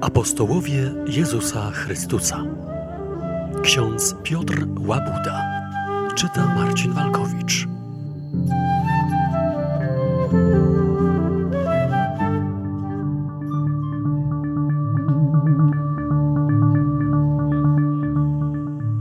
Apostołowie 0.00 0.94
Jezusa 1.06 1.70
Chrystusa. 1.70 2.44
Ksiądz 3.62 4.16
Piotr 4.22 4.66
Łabuda. 4.86 5.42
Czyta 6.14 6.46
Marcin 6.46 6.92
Walkowicz. 6.92 7.66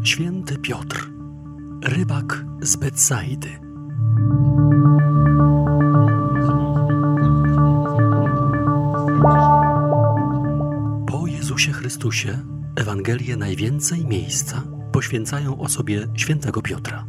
Święty 0.03 0.57
Piotr, 0.57 1.11
rybak 1.83 2.45
z 2.61 2.75
Betsaidy. 2.75 3.62
Chrystusie 12.13 12.45
Ewangelie 12.75 13.37
najwięcej 13.37 14.05
miejsca 14.05 14.63
poświęcają 14.91 15.59
osobie 15.59 16.07
świętego 16.15 16.61
Piotra. 16.61 17.05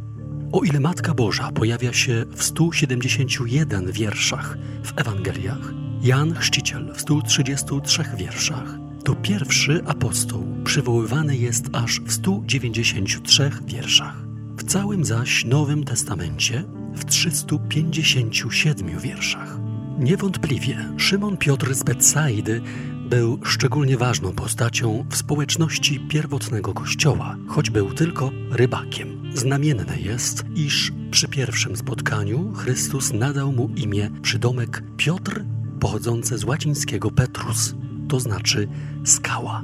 O 0.51 0.63
ile 0.63 0.79
Matka 0.79 1.13
Boża 1.13 1.51
pojawia 1.51 1.93
się 1.93 2.25
w 2.35 2.43
171 2.43 3.91
wierszach 3.91 4.57
w 4.83 4.99
Ewangeliach, 4.99 5.73
Jan 6.01 6.33
Chrzciciel 6.33 6.93
w 6.93 7.01
133 7.01 8.03
wierszach, 8.17 8.75
to 9.03 9.15
pierwszy 9.15 9.81
apostoł 9.85 10.45
przywoływany 10.63 11.37
jest 11.37 11.65
aż 11.73 11.99
w 11.99 12.11
193 12.11 13.51
wierszach. 13.65 14.15
W 14.57 14.63
całym 14.63 15.05
zaś 15.05 15.45
Nowym 15.45 15.83
Testamencie 15.83 16.63
w 16.95 17.05
357 17.05 18.99
wierszach. 18.99 19.57
Niewątpliwie 19.99 20.77
Szymon 20.97 21.37
Piotr 21.37 21.73
z 21.75 21.83
Betsaidy 21.83 22.61
był 23.05 23.39
szczególnie 23.43 23.97
ważną 23.97 24.31
postacią 24.31 25.05
w 25.09 25.17
społeczności 25.17 25.99
pierwotnego 25.99 26.73
kościoła, 26.73 27.37
choć 27.47 27.69
był 27.69 27.93
tylko 27.93 28.31
rybakiem. 28.51 29.31
Znamienne 29.33 29.99
jest, 29.99 30.45
iż 30.55 30.91
przy 31.11 31.27
pierwszym 31.27 31.75
spotkaniu 31.75 32.53
Chrystus 32.53 33.13
nadał 33.13 33.51
mu 33.51 33.69
imię 33.75 34.09
przydomek 34.21 34.83
Piotr, 34.97 35.43
pochodzące 35.79 36.37
z 36.37 36.43
łacińskiego 36.43 37.11
Petrus, 37.11 37.75
to 38.09 38.19
znaczy 38.19 38.67
skała. 39.05 39.61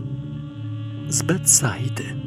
Z 1.09 1.21
Betsaidy. 1.21 2.21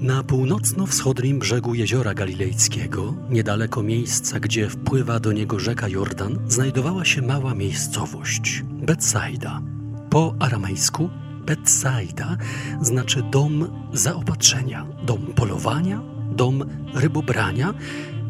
Na 0.00 0.22
północno-wschodnim 0.22 1.38
brzegu 1.38 1.74
jeziora 1.74 2.14
Galilejskiego, 2.14 3.14
niedaleko 3.30 3.82
miejsca, 3.82 4.40
gdzie 4.40 4.68
wpływa 4.68 5.20
do 5.20 5.32
niego 5.32 5.58
rzeka 5.58 5.88
Jordan, 5.88 6.38
znajdowała 6.48 7.04
się 7.04 7.22
mała 7.22 7.54
miejscowość 7.54 8.62
Betsaida. 8.70 9.75
Po 10.16 10.34
aramejsku 10.38 11.10
Betsaida 11.46 12.36
znaczy 12.80 13.22
dom 13.30 13.88
zaopatrzenia, 13.92 14.86
dom 15.02 15.26
polowania, 15.26 16.00
dom 16.30 16.64
rybobrania, 16.94 17.74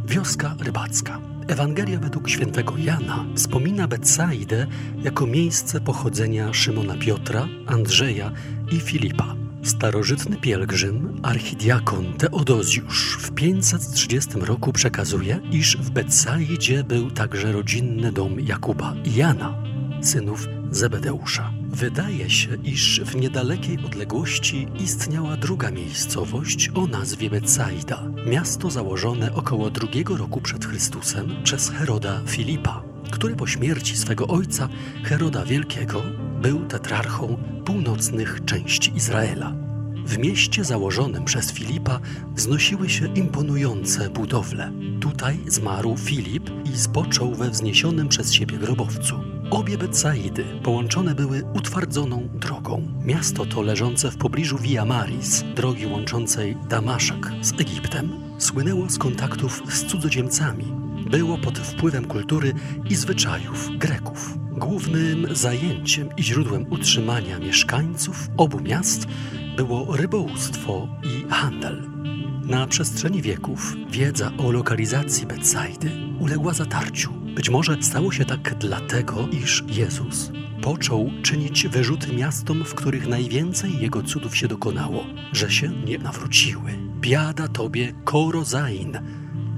wioska 0.07 0.55
rybacka. 0.61 1.21
Ewangelia 1.49 1.99
według 1.99 2.29
świętego 2.29 2.77
Jana 2.77 3.25
wspomina 3.35 3.89
Betsaidę 3.89 4.67
jako 5.03 5.27
miejsce 5.27 5.81
pochodzenia 5.81 6.53
Szymona 6.53 6.97
Piotra, 6.97 7.49
Andrzeja 7.67 8.33
i 8.73 8.81
Filipa. 8.81 9.35
Starożytny 9.63 10.37
pielgrzym, 10.37 11.21
archidiakon 11.23 12.13
Teodozjusz 12.13 13.19
w 13.21 13.31
530 13.35 14.31
roku 14.41 14.73
przekazuje, 14.73 15.41
iż 15.51 15.77
w 15.77 15.91
Betsaidzie 15.91 16.85
był 16.85 17.11
także 17.11 17.53
rodzinny 17.53 18.13
dom 18.13 18.41
Jakuba 18.41 18.95
i 19.05 19.15
Jana, 19.15 19.55
synów 20.03 20.47
Zebedeusza. 20.71 21.53
Wydaje 21.77 22.31
się, 22.31 22.57
iż 22.65 23.01
w 23.05 23.17
niedalekiej 23.17 23.79
odległości 23.87 24.69
istniała 24.81 25.37
druga 25.37 25.71
miejscowość 25.71 26.71
o 26.75 26.87
nazwie 26.87 27.31
Betsaida, 27.31 28.03
miasto 28.27 28.71
założone 28.71 29.35
około 29.35 29.71
drugiego 29.71 30.17
roku 30.17 30.41
przed 30.41 30.65
Chrystusem 30.65 31.37
przez 31.45 31.71
Heroda 31.71 32.21
Filipa, 32.27 32.83
który 33.11 33.37
po 33.37 33.47
śmierci 33.47 33.97
swego 33.97 34.27
ojca, 34.27 34.69
Heroda 35.05 35.45
Wielkiego, 35.45 36.03
był 36.43 36.65
tetrarchą 36.67 37.37
północnych 37.65 38.45
części 38.45 38.97
Izraela. 38.97 39.53
W 40.07 40.19
mieście 40.19 40.65
założonym 40.65 41.25
przez 41.25 41.53
Filipa 41.53 42.01
wznosiły 42.35 42.89
się 42.89 43.15
imponujące 43.15 44.11
budowle. 44.11 44.73
Tutaj 45.01 45.39
zmarł 45.47 45.97
Filip 45.97 46.51
i 46.65 46.79
spoczął 46.79 47.35
we 47.35 47.51
wzniesionym 47.51 48.09
przez 48.09 48.33
siebie 48.33 48.59
grobowcu. 48.59 49.36
Obie 49.51 49.79
Betsaidy 49.79 50.45
połączone 50.63 51.15
były 51.15 51.43
utwardzoną 51.55 52.29
drogą. 52.35 52.83
Miasto 53.05 53.47
to 53.47 53.63
leżące 53.63 54.11
w 54.11 54.17
pobliżu 54.17 54.59
Via 54.59 54.85
Maris, 54.85 55.45
drogi 55.55 55.87
łączącej 55.87 56.57
Damaszek 56.69 57.33
z 57.43 57.53
Egiptem, 57.61 58.11
słynęło 58.39 58.91
z 58.91 58.99
kontaktów 58.99 59.63
z 59.69 59.85
cudzoziemcami. 59.85 60.65
Było 61.11 61.39
pod 61.39 61.59
wpływem 61.59 62.05
kultury 62.05 62.53
i 62.91 62.95
zwyczajów 62.95 63.69
Greków. 63.79 64.39
Głównym 64.53 65.27
zajęciem 65.31 66.09
i 66.17 66.23
źródłem 66.23 66.73
utrzymania 66.73 67.39
mieszkańców 67.39 68.29
obu 68.37 68.61
miast 68.61 69.07
było 69.57 69.97
rybołówstwo 69.97 70.89
i 71.03 71.31
handel. 71.31 71.91
Na 72.45 72.67
przestrzeni 72.67 73.23
wieków 73.23 73.75
wiedza 73.91 74.33
o 74.39 74.51
lokalizacji 74.51 75.27
Betsaidy 75.27 75.91
uległa 76.21 76.53
zatarciu. 76.53 77.26
Być 77.37 77.51
może 77.51 77.83
stało 77.83 78.13
się 78.13 78.25
tak 78.25 78.55
dlatego, 78.59 79.29
iż 79.29 79.65
Jezus 79.69 80.31
począł 80.63 81.11
czynić 81.23 81.69
wyrzuty 81.69 82.13
miastom, 82.13 82.65
w 82.65 82.75
których 82.75 83.07
najwięcej 83.09 83.79
Jego 83.81 84.03
cudów 84.03 84.37
się 84.37 84.49
dokonało, 84.49 85.05
że 85.33 85.51
się 85.51 85.69
nie 85.69 85.99
nawróciły. 85.99 86.71
Biada 87.01 87.49
Tobie, 87.49 87.93
Korozain, 88.05 88.99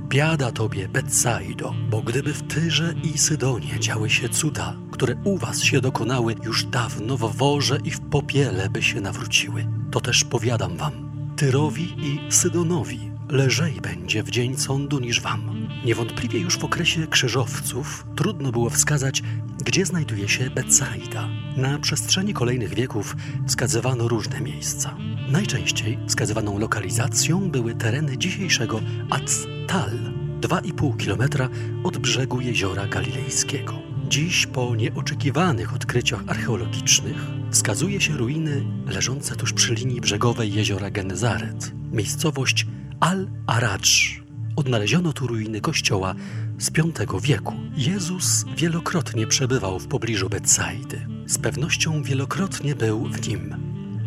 biada 0.09 0.53
Tobie, 0.53 0.89
Betsaido, 0.89 1.75
bo 1.91 2.03
gdyby 2.03 2.34
w 2.34 2.43
Tyrze 2.43 2.94
i 3.03 3.19
Sydonie 3.19 3.81
działy 3.81 4.10
się 4.10 4.28
cuda, 4.28 4.77
które 4.91 5.16
u 5.25 5.39
Was 5.39 5.62
się 5.62 5.81
dokonały, 5.81 6.34
już 6.45 6.65
dawno 6.65 7.16
w 7.16 7.37
worze 7.37 7.78
i 7.84 7.91
w 7.91 8.00
popiele 8.00 8.71
by 8.71 8.83
się 8.83 9.00
nawróciły. 9.00 9.66
To 9.91 10.00
też 10.00 10.25
powiadam 10.25 10.77
Wam, 10.77 10.93
Tyrowi 11.37 11.97
i 11.99 12.33
Sydonowi 12.33 13.08
lżej 13.28 13.81
będzie 13.81 14.22
w 14.22 14.31
dzień 14.31 14.56
sądu 14.56 15.00
niż 15.00 15.21
wam. 15.21 15.69
Niewątpliwie 15.84 16.41
już 16.41 16.59
w 16.59 16.65
okresie 16.65 17.06
krzyżowców 17.06 18.06
trudno 18.16 18.53
było 18.53 18.71
wskazać, 18.71 19.22
gdzie 19.65 19.87
znajduje 19.87 20.28
się 20.28 20.50
Betsaida. 20.50 21.28
Na 21.56 21.78
przestrzeni 21.78 22.34
kolejnych 22.34 22.75
wieków 22.75 23.16
wskazywano 23.47 24.09
różne 24.09 24.41
miejsca. 24.41 24.97
Najczęściej 25.28 25.99
wskazywaną 26.06 26.59
lokalizacją 26.59 27.50
były 27.50 27.75
tereny 27.75 28.19
dzisiejszego 28.19 28.81
Atztal, 29.11 29.99
2,5 30.41 30.97
km 31.05 31.50
od 31.84 31.99
brzegu 31.99 32.41
jeziora 32.41 32.87
Galilejskiego. 32.87 33.75
Dziś 34.09 34.47
po 34.47 34.75
nieoczekiwanych 34.75 35.75
odkryciach 35.75 36.21
archeologicznych 36.27 37.16
wskazuje 37.50 38.00
się 38.00 38.16
ruiny 38.16 38.65
leżące 38.87 39.37
tuż 39.37 39.53
przy 39.53 39.75
linii 39.75 40.00
brzegowej 40.00 40.55
jeziora 40.55 40.91
Genezaret. 40.91 41.72
Miejscowość 41.93 42.66
Al-Aradż. 43.00 44.20
Odnaleziono 44.56 45.12
tu 45.12 45.26
ruiny 45.26 45.60
kościoła 45.60 46.14
z 46.59 46.70
V 46.70 47.20
wieku. 47.22 47.54
Jezus 47.76 48.44
wielokrotnie 48.56 49.26
przebywał 49.26 49.78
w 49.78 49.86
pobliżu 49.86 50.28
Betsaidy. 50.28 51.06
Z 51.26 51.38
pewnością 51.38 52.03
wielokrotnie 52.03 52.75
był 52.75 53.09
w 53.09 53.28
nim. 53.28 53.54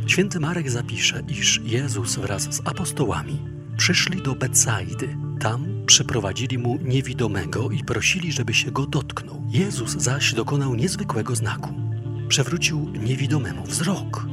Święty 0.08 0.40
Marek 0.40 0.72
zapisze, 0.72 1.24
iż 1.28 1.62
Jezus 1.64 2.16
wraz 2.16 2.44
z 2.44 2.62
apostołami 2.68 3.40
przyszli 3.78 4.22
do 4.22 4.36
Betsaidy. 4.36 5.18
Tam 5.40 5.66
przyprowadzili 5.86 6.58
mu 6.58 6.80
niewidomego 6.82 7.72
i 7.72 7.84
prosili, 7.84 8.32
żeby 8.32 8.54
się 8.54 8.72
go 8.72 8.86
dotknął. 8.86 9.44
Jezus 9.50 9.92
zaś 9.92 10.34
dokonał 10.34 10.76
niezwykłego 10.76 11.36
znaku. 11.36 11.74
Przewrócił 12.28 12.90
niewidomemu 12.90 13.64
wzrok. 13.64 14.26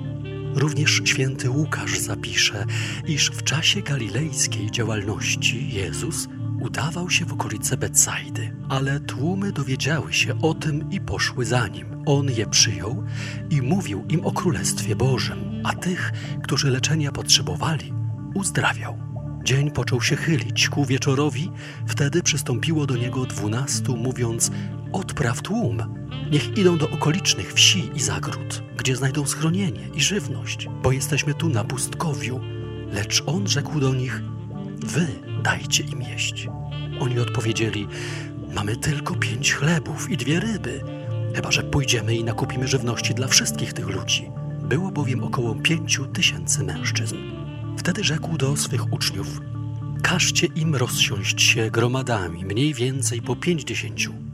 Również 0.58 1.02
święty 1.05 1.50
Łukasz 1.50 1.99
zapisze, 1.99 2.64
iż 3.06 3.31
w 3.31 3.43
czasie 3.43 3.82
galilejskiej 3.82 4.70
działalności 4.70 5.75
Jezus 5.75 6.28
udawał 6.60 7.10
się 7.10 7.25
w 7.25 7.32
okolice 7.32 7.76
Betsaidy, 7.76 8.56
ale 8.69 9.00
tłumy 9.00 9.52
dowiedziały 9.52 10.12
się 10.12 10.40
o 10.43 10.55
tym 10.55 10.90
i 10.90 11.00
poszły 11.00 11.44
za 11.44 11.69
nim. 11.69 12.02
On 12.06 12.31
je 12.31 12.46
przyjął 12.46 13.05
i 13.50 13.62
mówił 13.62 14.05
im 14.08 14.26
o 14.26 14.32
Królestwie 14.32 14.96
Bożym, 14.96 15.62
a 15.64 15.72
tych, 15.72 16.12
którzy 16.43 16.70
leczenia 16.70 17.12
potrzebowali, 17.12 17.93
uzdrawiał. 18.34 18.99
Dzień 19.44 19.70
począł 19.70 20.02
się 20.02 20.16
chylić 20.16 20.69
ku 20.69 20.84
wieczorowi, 20.84 21.50
wtedy 21.87 22.22
przystąpiło 22.22 22.87
do 22.87 22.96
niego 22.96 23.26
dwunastu, 23.26 23.96
mówiąc: 23.96 24.50
Odpraw 24.93 25.43
tłum, 25.43 25.82
niech 26.31 26.58
idą 26.58 26.79
do 26.79 26.90
okolicznych 26.90 27.52
wsi 27.52 27.90
i 27.94 28.00
zagród, 28.00 28.62
gdzie 28.76 28.96
znajdą 28.96 29.26
schronienie 29.26 29.88
i 29.94 30.00
żywność, 30.00 30.69
bo 30.82 30.93
jesteśmy 30.93 31.35
tu 31.35 31.49
na 31.49 31.64
pustkowiu. 31.64 32.40
Lecz 32.93 33.23
on 33.26 33.49
rzekł 33.49 33.81
do 33.81 33.94
nich: 33.94 34.23
Wy 34.87 35.06
dajcie 35.43 35.85
im 35.85 36.02
jeść. 36.02 36.49
Oni 37.00 37.19
odpowiedzieli: 37.19 37.88
Mamy 38.55 38.76
tylko 38.76 39.14
pięć 39.14 39.52
chlebów 39.52 40.11
i 40.11 40.17
dwie 40.17 40.40
ryby. 40.40 40.81
Chyba, 41.35 41.52
że 41.52 41.62
pójdziemy 41.62 42.17
i 42.17 42.25
nakupimy 42.25 42.69
żywności 42.69 43.14
dla 43.14 43.26
wszystkich 43.26 43.73
tych 43.73 43.88
ludzi. 43.88 44.31
Było 44.62 44.90
bowiem 44.90 45.25
około 45.25 45.55
pięciu 45.55 46.06
tysięcy 46.06 46.64
mężczyzn. 46.64 47.17
Wtedy 47.79 48.05
rzekł 48.05 48.38
do 48.38 48.56
swych 48.56 48.93
uczniów: 48.93 49.40
Każcie 50.02 50.46
im 50.46 50.75
rozsiąść 50.75 51.43
się 51.43 51.70
gromadami, 51.70 52.44
mniej 52.44 52.75
więcej 52.75 53.23
po 53.23 53.37
pięćdziesięciu. 53.37 54.27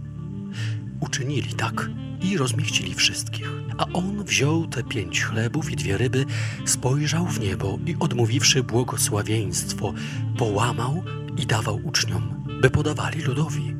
Uczynili 1.05 1.55
tak 1.55 1.91
i 2.23 2.39
rozmieścili 2.39 2.95
wszystkich. 2.95 3.51
A 3.79 3.87
on 3.93 4.25
wziął 4.25 4.67
te 4.67 4.83
pięć 4.83 5.25
chlebów 5.25 5.71
i 5.71 5.77
dwie 5.77 5.99
ryby, 5.99 6.25
spojrzał 6.65 7.27
w 7.27 7.41
niebo 7.41 7.79
i 7.87 7.97
odmówiwszy 8.01 8.62
błogosławieństwo, 8.62 9.95
połamał 10.39 11.03
i 11.37 11.47
dawał 11.47 11.81
uczniom, 11.85 12.45
by 12.61 12.71
podawali 12.71 13.23
ludowi. 13.23 13.77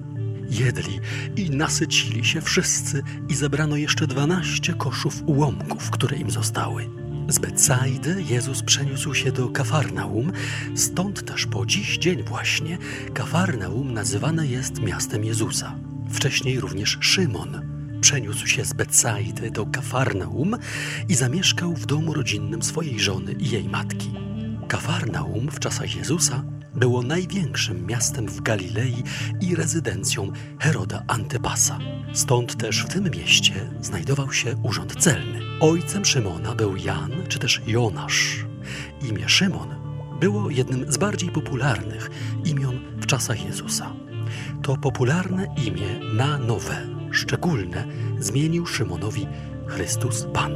Jedli 0.51 1.01
i 1.37 1.51
nasycili 1.51 2.25
się 2.25 2.41
wszyscy 2.41 3.03
i 3.29 3.35
zebrano 3.35 3.77
jeszcze 3.77 4.07
dwanaście 4.07 4.75
koszów 4.75 5.23
ułomków, 5.27 5.91
które 5.91 6.17
im 6.17 6.31
zostały. 6.31 6.91
Z 7.29 7.39
Betsaidy 7.39 8.25
Jezus 8.29 8.63
przeniósł 8.63 9.15
się 9.15 9.33
do 9.33 9.49
Kafarnaum, 9.49 10.33
stąd 10.75 11.25
też 11.25 11.47
po 11.47 11.67
dziś 11.67 11.99
dzień 11.99 12.23
właśnie 12.23 12.79
Kafarnaum 13.15 13.95
nazywane 13.95 14.47
jest 14.47 14.81
miastem 14.81 15.25
Jezusa. 15.25 15.77
Wcześniej 16.11 16.61
również 16.61 16.99
Szymon 17.01 17.75
przeniósł 18.01 18.47
się 18.47 18.65
z 18.65 18.73
Betsaidy 18.73 19.51
do 19.51 19.67
Kafarnaum 19.67 20.57
i 21.09 21.15
zamieszkał 21.15 21.75
w 21.75 21.87
domu 21.87 22.15
rodzinnym 22.15 22.63
swojej 22.63 23.01
żony 23.01 23.33
i 23.33 23.51
jej 23.51 23.69
matki. 23.69 24.11
Kafarnaum 24.69 25.51
w 25.51 25.61
czasach 25.61 25.97
Jezusa 25.97 26.45
było 26.75 27.03
największym 27.03 27.87
miastem 27.87 28.29
w 28.29 28.41
Galilei 28.41 29.03
i 29.41 29.55
rezydencją 29.55 30.33
Heroda 30.61 31.03
Antypasa. 31.07 31.79
Stąd 32.13 32.57
też 32.57 32.85
w 32.85 32.89
tym 32.89 33.11
mieście 33.11 33.71
znajdował 33.81 34.33
się 34.33 34.57
urząd 34.63 34.97
celny. 34.97 35.41
Ojcem 35.61 36.05
Szymona 36.05 36.55
był 36.55 36.77
Jan 36.77 37.13
czy 37.29 37.39
też 37.39 37.63
Jonasz. 37.67 38.47
Imię 39.09 39.29
Szymon 39.29 39.69
było 40.21 40.51
jednym 40.51 40.93
z 40.93 40.97
bardziej 40.97 41.31
popularnych 41.31 42.11
imion 42.45 42.81
w 42.97 43.07
czasach 43.07 43.45
Jezusa. 43.45 43.93
To 44.63 44.77
popularne 44.77 45.47
imię 45.67 46.15
na 46.15 46.39
nowe, 46.39 46.87
szczególne 47.11 47.85
zmienił 48.19 48.67
Szymonowi 48.67 49.27
Chrystus 49.67 50.27
Pan. 50.33 50.53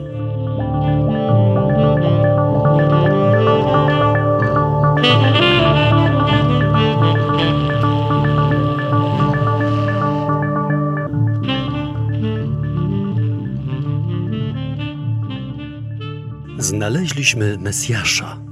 Znaleźliśmy 16.58 17.58
Mesjasza. 17.58 18.47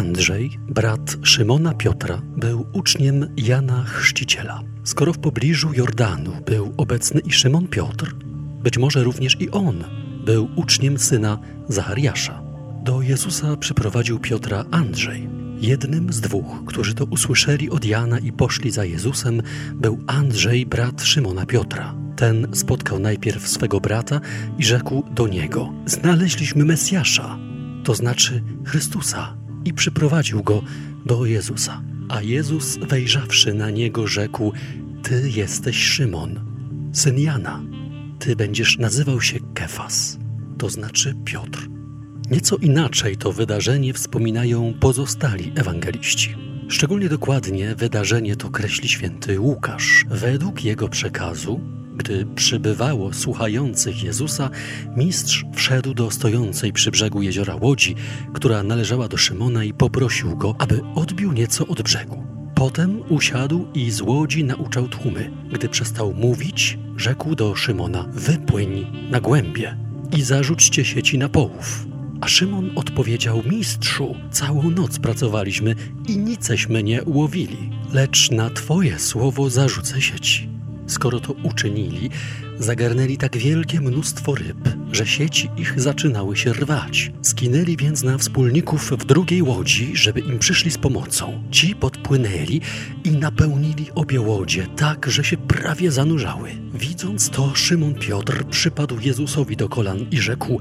Andrzej, 0.00 0.58
brat 0.68 1.16
Szymona 1.22 1.74
Piotra, 1.74 2.22
był 2.36 2.66
uczniem 2.72 3.26
Jana 3.36 3.84
Chrzciciela. 3.84 4.62
Skoro 4.84 5.12
w 5.12 5.18
pobliżu 5.18 5.72
Jordanu 5.72 6.32
był 6.46 6.74
obecny 6.76 7.20
i 7.20 7.32
Szymon 7.32 7.68
Piotr, 7.68 8.14
być 8.62 8.78
może 8.78 9.04
również 9.04 9.40
i 9.40 9.50
on 9.50 9.84
był 10.24 10.48
uczniem 10.56 10.98
syna 10.98 11.38
Zachariasza. 11.68 12.42
Do 12.84 13.02
Jezusa 13.02 13.56
przyprowadził 13.56 14.18
Piotra 14.18 14.64
Andrzej. 14.70 15.28
Jednym 15.58 16.12
z 16.12 16.20
dwóch, 16.20 16.64
którzy 16.66 16.94
to 16.94 17.04
usłyszeli 17.04 17.70
od 17.70 17.84
Jana 17.84 18.18
i 18.18 18.32
poszli 18.32 18.70
za 18.70 18.84
Jezusem, 18.84 19.42
był 19.74 19.98
Andrzej, 20.06 20.66
brat 20.66 21.02
Szymona 21.02 21.46
Piotra. 21.46 21.94
Ten 22.16 22.46
spotkał 22.52 22.98
najpierw 22.98 23.48
swego 23.48 23.80
brata 23.80 24.20
i 24.58 24.64
rzekł 24.64 25.04
do 25.14 25.28
niego: 25.28 25.72
Znaleźliśmy 25.86 26.64
Mesjasza, 26.64 27.38
to 27.84 27.94
znaczy 27.94 28.42
Chrystusa, 28.64 29.39
i 29.64 29.72
przyprowadził 29.72 30.42
go 30.42 30.62
do 31.06 31.24
Jezusa. 31.24 31.82
A 32.08 32.22
Jezus, 32.22 32.76
wejrzawszy 32.76 33.54
na 33.54 33.70
niego, 33.70 34.06
rzekł: 34.06 34.52
Ty 35.02 35.30
jesteś 35.30 35.76
Szymon, 35.76 36.40
syn 36.92 37.18
Jana. 37.18 37.62
Ty 38.18 38.36
będziesz 38.36 38.78
nazywał 38.78 39.20
się 39.20 39.38
Kefas, 39.54 40.18
to 40.58 40.70
znaczy 40.70 41.14
Piotr. 41.24 41.68
Nieco 42.30 42.56
inaczej 42.56 43.16
to 43.16 43.32
wydarzenie 43.32 43.92
wspominają 43.94 44.74
pozostali 44.80 45.52
ewangeliści. 45.56 46.36
Szczególnie 46.68 47.08
dokładnie 47.08 47.74
wydarzenie 47.74 48.36
to 48.36 48.50
kreśli 48.50 48.88
święty 48.88 49.40
Łukasz. 49.40 50.04
Według 50.10 50.64
jego 50.64 50.88
przekazu 50.88 51.60
gdy 52.00 52.26
przybywało 52.34 53.12
słuchających 53.12 54.02
Jezusa, 54.02 54.50
mistrz 54.96 55.44
wszedł 55.54 55.94
do 55.94 56.10
stojącej 56.10 56.72
przy 56.72 56.90
brzegu 56.90 57.22
jeziora 57.22 57.56
łodzi, 57.56 57.94
która 58.34 58.62
należała 58.62 59.08
do 59.08 59.16
Szymona 59.16 59.64
i 59.64 59.72
poprosił 59.72 60.36
go, 60.36 60.54
aby 60.58 60.80
odbił 60.94 61.32
nieco 61.32 61.66
od 61.66 61.82
brzegu. 61.82 62.24
Potem 62.54 63.02
usiadł 63.08 63.66
i 63.74 63.90
z 63.90 64.00
łodzi 64.00 64.44
nauczał 64.44 64.88
tłumy. 64.88 65.30
Gdy 65.52 65.68
przestał 65.68 66.14
mówić, 66.14 66.78
rzekł 66.96 67.34
do 67.34 67.54
Szymona: 67.54 68.08
Wypłyń 68.12 68.86
na 69.10 69.20
głębie 69.20 69.76
i 70.16 70.22
zarzućcie 70.22 70.84
sieci 70.84 71.18
na 71.18 71.28
połów. 71.28 71.86
A 72.20 72.28
Szymon 72.28 72.70
odpowiedział: 72.74 73.42
Mistrzu, 73.46 74.14
całą 74.30 74.70
noc 74.70 74.98
pracowaliśmy 74.98 75.74
i 76.08 76.18
niceśmy 76.18 76.82
nie 76.82 77.04
ułowili, 77.04 77.70
lecz 77.92 78.30
na 78.30 78.50
Twoje 78.50 78.98
słowo 78.98 79.50
zarzucę 79.50 80.00
sieci. 80.00 80.59
Skoro 80.90 81.20
to 81.20 81.32
uczynili, 81.32 82.10
zagarnęli 82.58 83.16
tak 83.16 83.36
wielkie 83.36 83.80
mnóstwo 83.80 84.34
ryb, 84.34 84.68
że 84.92 85.06
sieci 85.06 85.50
ich 85.56 85.80
zaczynały 85.80 86.36
się 86.36 86.52
rwać. 86.52 87.12
Skinęli 87.22 87.76
więc 87.76 88.02
na 88.02 88.18
wspólników 88.18 88.90
w 88.90 89.04
drugiej 89.04 89.42
łodzi, 89.42 89.96
żeby 89.96 90.20
im 90.20 90.38
przyszli 90.38 90.70
z 90.70 90.78
pomocą. 90.78 91.42
Ci 91.50 91.74
podpłynęli 91.76 92.60
i 93.04 93.10
napełnili 93.10 93.86
obie 93.94 94.20
łodzie 94.20 94.66
tak, 94.76 95.06
że 95.10 95.24
się 95.24 95.36
prawie 95.36 95.90
zanurzały. 95.90 96.50
Widząc 96.74 97.30
to, 97.30 97.54
Szymon 97.54 97.94
Piotr 97.94 98.44
przypadł 98.44 99.00
Jezusowi 99.00 99.56
do 99.56 99.68
kolan 99.68 100.06
i 100.10 100.18
rzekł: 100.18 100.60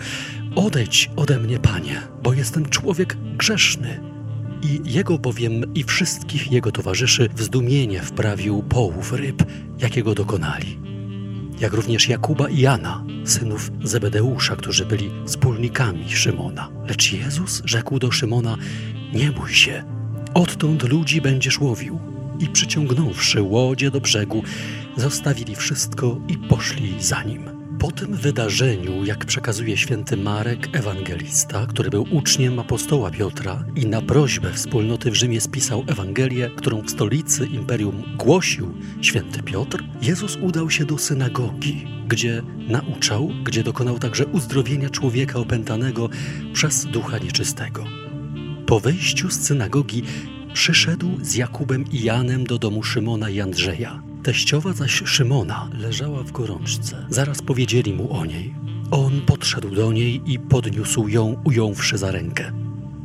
Odejdź 0.56 1.10
ode 1.16 1.40
mnie, 1.40 1.60
panie, 1.60 2.02
bo 2.24 2.34
jestem 2.34 2.70
człowiek 2.70 3.18
grzeszny 3.38 4.19
i 4.64 4.94
jego 4.94 5.18
bowiem 5.18 5.74
i 5.74 5.84
wszystkich 5.84 6.52
jego 6.52 6.72
towarzyszy 6.72 7.30
w 7.36 7.42
zdumienie 7.42 8.02
wprawił 8.02 8.64
połów 8.64 9.14
ryb, 9.14 9.44
jakiego 9.80 10.16
dokonali. 10.16 10.80
Jak 11.60 11.74
również 11.74 12.10
Jakuba 12.10 12.50
i 12.50 12.60
Jana, 12.60 13.04
synów 13.26 13.72
Zebedeusza, 13.84 14.56
którzy 14.56 14.86
byli 14.86 15.12
wspólnikami 15.26 16.12
Szymona. 16.12 16.70
Lecz 16.88 17.14
Jezus 17.14 17.62
rzekł 17.66 18.00
do 18.00 18.12
Szymona: 18.12 18.58
Nie 19.14 19.32
bój 19.32 19.54
się, 19.54 19.84
odtąd 20.34 20.84
ludzi 20.84 21.22
będziesz 21.22 21.60
łowił. 21.60 22.00
I 22.40 22.48
przyciągnąwszy 22.48 23.42
łodzie 23.42 23.92
do 23.92 24.02
brzegu, 24.02 24.44
zostawili 24.98 25.56
wszystko 25.56 26.20
i 26.28 26.38
poszli 26.38 27.04
za 27.04 27.24
nim. 27.24 27.59
Po 27.80 27.92
tym 27.92 28.14
wydarzeniu, 28.14 29.06
jak 29.06 29.26
przekazuje 29.26 29.78
święty 29.78 30.18
Marek, 30.18 30.68
ewangelista, 30.74 31.68
który 31.68 31.90
był 31.90 32.06
uczniem 32.12 32.60
apostoła 32.60 33.12
Piotra 33.12 33.66
i 33.76 33.86
na 33.86 34.02
prośbę 34.02 34.54
wspólnoty 34.54 35.12
w 35.12 35.16
Rzymie 35.16 35.42
spisał 35.42 35.84
Ewangelię, 35.88 36.50
którą 36.56 36.82
w 36.82 36.90
stolicy 36.90 37.46
imperium 37.46 38.04
głosił 38.18 38.74
święty 39.02 39.44
Piotr, 39.44 39.84
Jezus 40.02 40.38
udał 40.42 40.70
się 40.70 40.86
do 40.86 40.98
synagogi, 40.98 41.88
gdzie 42.08 42.42
nauczał, 42.68 43.30
gdzie 43.44 43.64
dokonał 43.64 44.00
także 44.00 44.26
uzdrowienia 44.26 44.90
człowieka 44.90 45.40
opętanego 45.40 46.10
przez 46.54 46.86
ducha 46.86 47.18
nieczystego. 47.18 47.86
Po 48.66 48.80
wyjściu 48.80 49.30
z 49.30 49.40
synagogi 49.40 50.04
przyszedł 50.54 51.18
z 51.22 51.36
Jakubem 51.36 51.86
i 51.92 52.04
Janem 52.04 52.44
do 52.44 52.58
domu 52.58 52.84
Szymona 52.84 53.30
i 53.30 53.42
Andrzeja 53.42 54.09
Teściowa 54.24 54.74
zaś 54.74 55.04
Szymona 55.06 55.70
leżała 55.74 56.24
w 56.24 56.32
gorączce. 56.32 57.06
Zaraz 57.10 57.42
powiedzieli 57.42 57.94
mu 57.94 58.14
o 58.14 58.26
niej. 58.26 58.56
On 58.92 59.22
podszedł 59.22 59.70
do 59.70 59.92
niej 59.92 60.22
i 60.26 60.40
podniósł 60.40 61.08
ją, 61.08 61.42
ująwszy 61.44 61.98
za 61.98 62.12
rękę. 62.12 62.52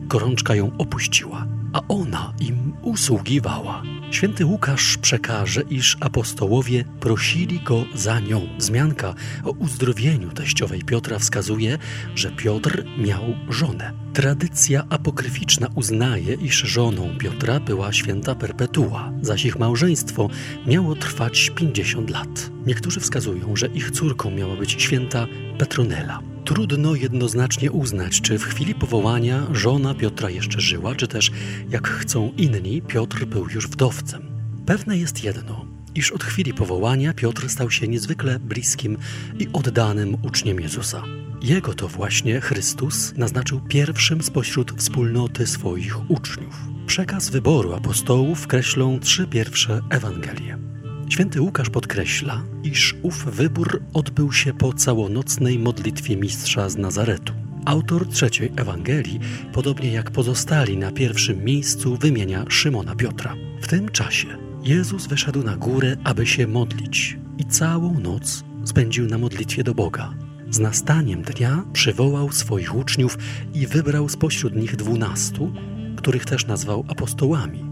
Gorączka 0.06 0.54
ją 0.54 0.71
opuściła, 0.78 1.47
a 1.73 1.80
ona 1.88 2.33
im 2.40 2.73
usługiwała. 2.83 3.83
Święty 4.14 4.47
Łukasz 4.47 4.99
przekaże, 4.99 5.62
iż 5.71 5.97
apostołowie 6.00 6.85
prosili 7.00 7.61
go 7.61 7.85
za 7.94 8.21
nią. 8.21 8.49
Wzmianka 8.59 9.14
o 9.44 9.50
uzdrowieniu 9.50 10.30
teściowej 10.30 10.83
Piotra 10.83 11.18
wskazuje, 11.18 11.78
że 12.14 12.30
Piotr 12.30 12.85
miał 12.99 13.23
żonę. 13.49 13.92
Tradycja 14.12 14.85
apokryficzna 14.90 15.68
uznaje, 15.75 16.35
iż 16.35 16.56
żoną 16.56 17.18
Piotra 17.18 17.61
była 17.61 17.92
święta 17.92 18.35
Perpetua, 18.35 19.12
zaś 19.23 19.44
ich 19.44 19.59
małżeństwo 19.59 20.28
miało 20.66 20.94
trwać 20.94 21.50
50 21.54 22.11
lat. 22.11 22.50
Niektórzy 22.66 23.00
wskazują, 23.00 23.56
że 23.56 23.66
ich 23.66 23.90
córką 23.90 24.30
miała 24.30 24.56
być 24.56 24.83
święta 24.83 25.26
Petronela. 25.59 26.34
Trudno 26.45 26.95
jednoznacznie 26.95 27.73
uznać, 27.73 28.21
czy 28.21 28.39
w 28.39 28.45
chwili 28.45 28.75
powołania 28.75 29.47
żona 29.53 29.95
Piotra 29.95 30.31
jeszcze 30.31 30.61
żyła, 30.61 30.95
czy 30.95 31.09
też, 31.09 31.31
jak 31.71 31.89
chcą 31.89 32.33
inni, 32.37 32.83
Piotr 32.83 33.25
był 33.25 33.49
już 33.49 33.69
wdowcem. 33.69 34.23
Pewne 34.67 34.99
jest 34.99 35.25
jedno. 35.25 35.65
iż 35.95 36.13
od 36.13 36.25
chwili 36.25 36.55
powołania 36.55 37.15
Piotr 37.15 37.49
stał 37.49 37.71
się 37.71 37.89
niezwykle 37.89 38.39
bliskim 38.39 38.99
i 39.39 39.49
oddanym 39.53 40.17
uczniem 40.23 40.61
Jezusa. 40.61 41.03
Jego 41.43 41.75
to 41.75 41.89
właśnie 41.89 42.41
Chrystus 42.41 43.15
naznaczył 43.17 43.61
pierwszym 43.61 44.23
spośród 44.23 44.73
wspólnoty 44.73 45.47
swoich 45.47 46.11
uczniów. 46.11 46.55
Przekaz 46.87 47.31
wyboru 47.31 47.73
apostołów 47.73 48.47
kreślą 48.47 49.01
trzy 49.01 49.27
pierwsze 49.27 49.81
Ewangelie. 49.91 50.74
Święty 51.09 51.41
Łukasz 51.41 51.71
podkreśla, 51.71 52.43
iż 52.63 52.97
ów 53.03 53.25
wybór 53.25 53.83
odbył 53.95 54.33
się 54.33 54.55
po 54.55 54.73
całonocnej 54.73 55.59
modlitwie 55.59 56.17
mistrza 56.17 56.69
z 56.69 56.77
Nazaretu. 56.77 57.33
Autor 57.65 58.09
trzeciej 58.09 58.53
Ewangelii, 58.57 59.21
podobnie 59.53 59.93
jak 59.93 60.11
pozostali 60.11 60.77
na 60.77 60.93
pierwszym 60.93 61.45
miejscu, 61.45 61.97
wymienia 61.97 62.45
Szymona 62.49 62.97
Piotra. 62.97 63.35
W 63.61 63.69
tym 63.69 63.89
czasie 63.89 64.29
Jezus 64.63 65.07
wyszedł 65.07 65.43
na 65.43 65.57
górę, 65.57 65.97
aby 66.05 66.27
się 66.27 66.47
modlić 66.47 67.19
i 67.39 67.45
całą 67.45 68.01
noc 68.01 68.45
spędził 68.65 69.07
na 69.07 69.19
modlitwie 69.19 69.65
do 69.65 69.75
Boga. 69.75 70.15
Z 70.51 70.59
nastaniem 70.59 71.23
dnia 71.23 71.65
przywołał 71.73 72.33
swoich 72.33 72.75
uczniów 72.75 73.19
i 73.55 73.67
wybrał 73.67 74.09
spośród 74.09 74.57
nich 74.57 74.77
dwunastu, 74.77 75.53
których 75.97 76.25
też 76.25 76.47
nazwał 76.47 76.85
apostołami. 76.89 77.65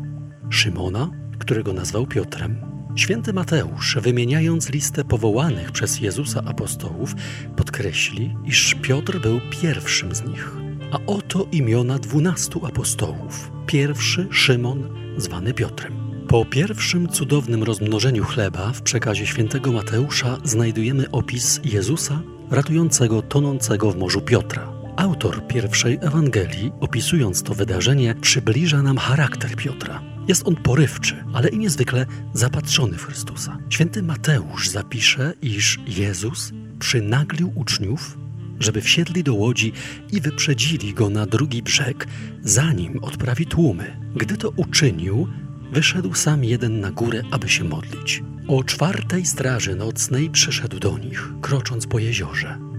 Szymona, 0.51 1.11
którego 1.39 1.73
nazwał 1.73 2.07
Piotrem, 2.07 2.72
Święty 2.96 3.32
Mateusz, 3.32 3.99
wymieniając 4.02 4.70
listę 4.70 5.04
powołanych 5.04 5.72
przez 5.72 6.00
Jezusa 6.00 6.42
apostołów, 6.44 7.14
podkreśli, 7.56 8.37
iż 8.44 8.75
Piotr 8.82 9.20
był 9.20 9.40
pierwszym 9.62 10.14
z 10.14 10.25
nich. 10.25 10.50
A 10.92 10.99
oto 11.06 11.46
imiona 11.52 11.99
dwunastu 11.99 12.66
apostołów. 12.66 13.52
Pierwszy 13.66 14.28
Szymon, 14.30 14.88
zwany 15.16 15.54
Piotrem. 15.54 15.92
Po 16.28 16.44
pierwszym 16.44 17.08
cudownym 17.08 17.62
rozmnożeniu 17.62 18.25
chleba 18.25 18.72
w 18.72 18.82
przekazie 18.82 19.26
świętego 19.26 19.72
Mateusza 19.72 20.38
znajdujemy 20.44 21.11
opis 21.11 21.61
Jezusa 21.64 22.22
ratującego 22.50 23.22
tonącego 23.22 23.90
w 23.90 23.96
morzu 23.96 24.20
Piotra. 24.20 24.72
Autor 24.96 25.46
pierwszej 25.46 25.99
Ewangelii, 26.00 26.72
opisując 26.80 27.42
to 27.42 27.54
wydarzenie, 27.54 28.14
przybliża 28.20 28.82
nam 28.82 28.99
charakter 28.99 29.56
Piotra. 29.56 30.12
Jest 30.29 30.49
on 30.49 30.57
porywczy, 30.57 31.25
ale 31.33 31.49
i 31.49 31.59
niezwykle 31.59 32.07
zapatrzony 32.33 32.99
w 32.99 33.05
Chrystusa. 33.05 33.59
Święty 33.71 34.02
Mateusz 34.02 34.69
zapisze, 34.69 35.33
iż 35.43 35.79
Jezus 35.87 36.52
przynaglił 36.79 37.52
uczniów, 37.55 38.19
żeby 38.61 38.81
wsiedli 38.81 39.25
do 39.25 39.35
łodzi 39.35 39.73
i 40.12 40.21
wyprzedzili 40.21 40.95
go 40.95 41.11
na 41.11 41.26
drugi 41.26 41.62
brzeg, 41.62 42.07
zanim 42.43 42.99
odprawi 43.05 43.47
tłumy. 43.47 43.97
Gdy 44.17 44.37
to 44.37 44.50
uczynił, 44.50 45.29
wyszedł 45.73 46.14
sam 46.14 46.45
jeden 46.45 46.81
na 46.81 46.91
górę, 46.91 47.23
aby 47.31 47.49
się 47.49 47.64
modlić. 47.64 48.23
O 48.49 48.64
czwartej 48.64 49.26
straży 49.26 49.76
nocnej 49.76 50.31
przyszedł 50.31 50.79
do 50.79 50.99
nich, 50.99 51.29
krocząc 51.41 51.87
po 51.87 51.99
jeziorze. 51.99 52.72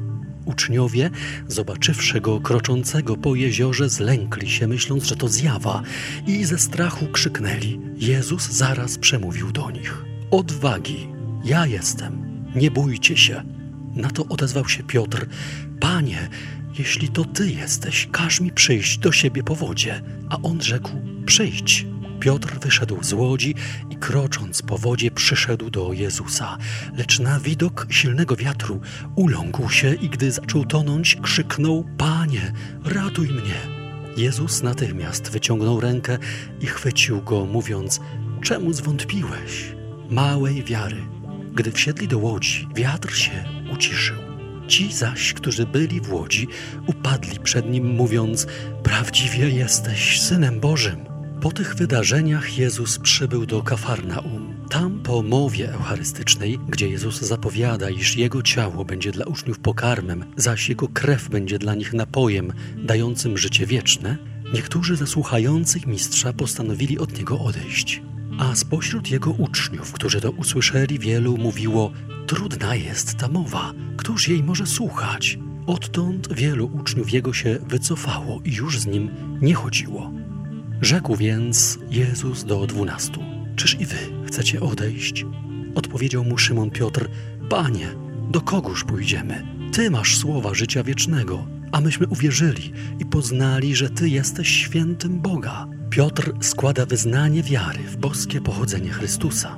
Uczniowie, 0.45 1.09
zobaczywszy 1.47 2.21
go 2.21 2.39
kroczącego 2.39 3.17
po 3.17 3.35
jeziorze, 3.35 3.89
zlękli 3.89 4.49
się, 4.49 4.67
myśląc, 4.67 5.03
że 5.03 5.15
to 5.15 5.27
zjawa, 5.27 5.81
i 6.27 6.45
ze 6.45 6.57
strachu 6.57 7.07
krzyknęli. 7.07 7.79
Jezus 7.95 8.49
zaraz 8.49 8.97
przemówił 8.97 9.51
do 9.51 9.71
nich: 9.71 10.05
Odwagi, 10.31 11.07
ja 11.45 11.67
jestem, 11.67 12.43
nie 12.55 12.71
bójcie 12.71 13.17
się. 13.17 13.43
Na 13.95 14.09
to 14.09 14.25
odezwał 14.25 14.69
się 14.69 14.83
Piotr: 14.83 15.25
Panie, 15.79 16.29
jeśli 16.79 17.09
to 17.09 17.25
ty 17.25 17.51
jesteś, 17.51 18.07
każ 18.11 18.41
mi 18.41 18.51
przyjść 18.51 18.97
do 18.97 19.11
siebie 19.11 19.43
po 19.43 19.55
wodzie. 19.55 20.01
A 20.29 20.37
on 20.41 20.61
rzekł: 20.61 20.89
Przyjdź. 21.25 21.92
Piotr 22.23 22.59
wyszedł 22.59 23.03
z 23.03 23.13
łodzi 23.13 23.55
i 23.89 23.95
krocząc 23.95 24.61
po 24.61 24.77
wodzie 24.77 25.11
przyszedł 25.11 25.69
do 25.69 25.93
Jezusa. 25.93 26.57
Lecz 26.97 27.19
na 27.19 27.39
widok 27.39 27.87
silnego 27.89 28.35
wiatru 28.35 28.81
uląkł 29.15 29.69
się 29.69 29.93
i 29.93 30.09
gdy 30.09 30.31
zaczął 30.31 30.65
tonąć, 30.65 31.17
krzyknął: 31.21 31.85
Panie, 31.97 32.53
ratuj 32.85 33.27
mnie! 33.27 33.55
Jezus 34.17 34.63
natychmiast 34.63 35.31
wyciągnął 35.31 35.79
rękę 35.79 36.17
i 36.61 36.65
chwycił 36.65 37.21
go, 37.21 37.45
mówiąc: 37.45 37.99
Czemu 38.41 38.73
zwątpiłeś? 38.73 39.75
Małej 40.09 40.63
wiary. 40.63 41.01
Gdy 41.53 41.71
wsiedli 41.71 42.07
do 42.07 42.17
łodzi, 42.17 42.67
wiatr 42.75 43.15
się 43.15 43.43
uciszył. 43.73 44.17
Ci 44.67 44.93
zaś, 44.93 45.33
którzy 45.33 45.65
byli 45.65 46.01
w 46.01 46.13
łodzi, 46.13 46.47
upadli 46.87 47.39
przed 47.39 47.69
nim, 47.69 47.95
mówiąc: 47.95 48.47
Prawdziwie 48.83 49.49
jesteś 49.49 50.21
synem 50.21 50.59
Bożym. 50.59 51.12
Po 51.43 51.51
tych 51.51 51.75
wydarzeniach 51.75 52.57
Jezus 52.57 52.99
przybył 52.99 53.45
do 53.45 53.63
Kafarnaum. 53.63 54.67
Tam 54.69 54.99
po 54.99 55.21
mowie 55.21 55.73
eucharystycznej, 55.73 56.59
gdzie 56.69 56.89
Jezus 56.89 57.21
zapowiada, 57.21 57.89
iż 57.89 58.15
Jego 58.15 58.41
ciało 58.41 58.85
będzie 58.85 59.11
dla 59.11 59.25
uczniów 59.25 59.59
pokarmem, 59.59 60.25
zaś 60.37 60.69
Jego 60.69 60.87
krew 60.87 61.29
będzie 61.29 61.59
dla 61.59 61.75
nich 61.75 61.93
napojem 61.93 62.53
dającym 62.77 63.37
życie 63.37 63.65
wieczne, 63.65 64.17
niektórzy 64.53 64.95
ze 64.95 65.07
słuchających 65.07 65.87
mistrza 65.87 66.33
postanowili 66.33 66.99
od 66.99 67.17
Niego 67.17 67.39
odejść. 67.39 68.01
A 68.39 68.55
spośród 68.55 69.11
Jego 69.11 69.31
uczniów, 69.31 69.91
którzy 69.91 70.21
to 70.21 70.31
usłyszeli, 70.31 70.99
wielu 70.99 71.37
mówiło, 71.37 71.91
trudna 72.27 72.75
jest 72.75 73.17
ta 73.17 73.27
mowa, 73.27 73.73
któż 73.97 74.27
jej 74.27 74.43
może 74.43 74.65
słuchać? 74.65 75.39
Odtąd 75.67 76.33
wielu 76.33 76.65
uczniów 76.73 77.13
Jego 77.13 77.33
się 77.33 77.59
wycofało 77.67 78.41
i 78.45 78.53
już 78.53 78.79
z 78.79 78.85
Nim 78.85 79.09
nie 79.41 79.53
chodziło. 79.55 80.22
Rzekł 80.83 81.15
więc 81.15 81.79
Jezus 81.89 82.43
do 82.43 82.67
dwunastu: 82.67 83.23
Czyż 83.55 83.79
i 83.79 83.85
wy 83.85 83.97
chcecie 84.27 84.61
odejść? 84.61 85.25
Odpowiedział 85.75 86.23
mu 86.23 86.37
Szymon 86.37 86.71
Piotr: 86.71 87.09
Panie, 87.49 87.87
do 88.31 88.41
kogóż 88.41 88.83
pójdziemy? 88.83 89.47
Ty 89.73 89.91
masz 89.91 90.17
słowa 90.17 90.53
życia 90.53 90.83
wiecznego, 90.83 91.47
a 91.71 91.81
myśmy 91.81 92.07
uwierzyli 92.07 92.73
i 92.99 93.05
poznali, 93.05 93.75
że 93.75 93.89
Ty 93.89 94.09
jesteś 94.09 94.49
świętym 94.49 95.21
Boga. 95.21 95.67
Piotr 95.89 96.33
składa 96.41 96.85
wyznanie 96.85 97.43
wiary 97.43 97.83
w 97.83 97.97
boskie 97.97 98.41
pochodzenie 98.41 98.89
Chrystusa. 98.89 99.57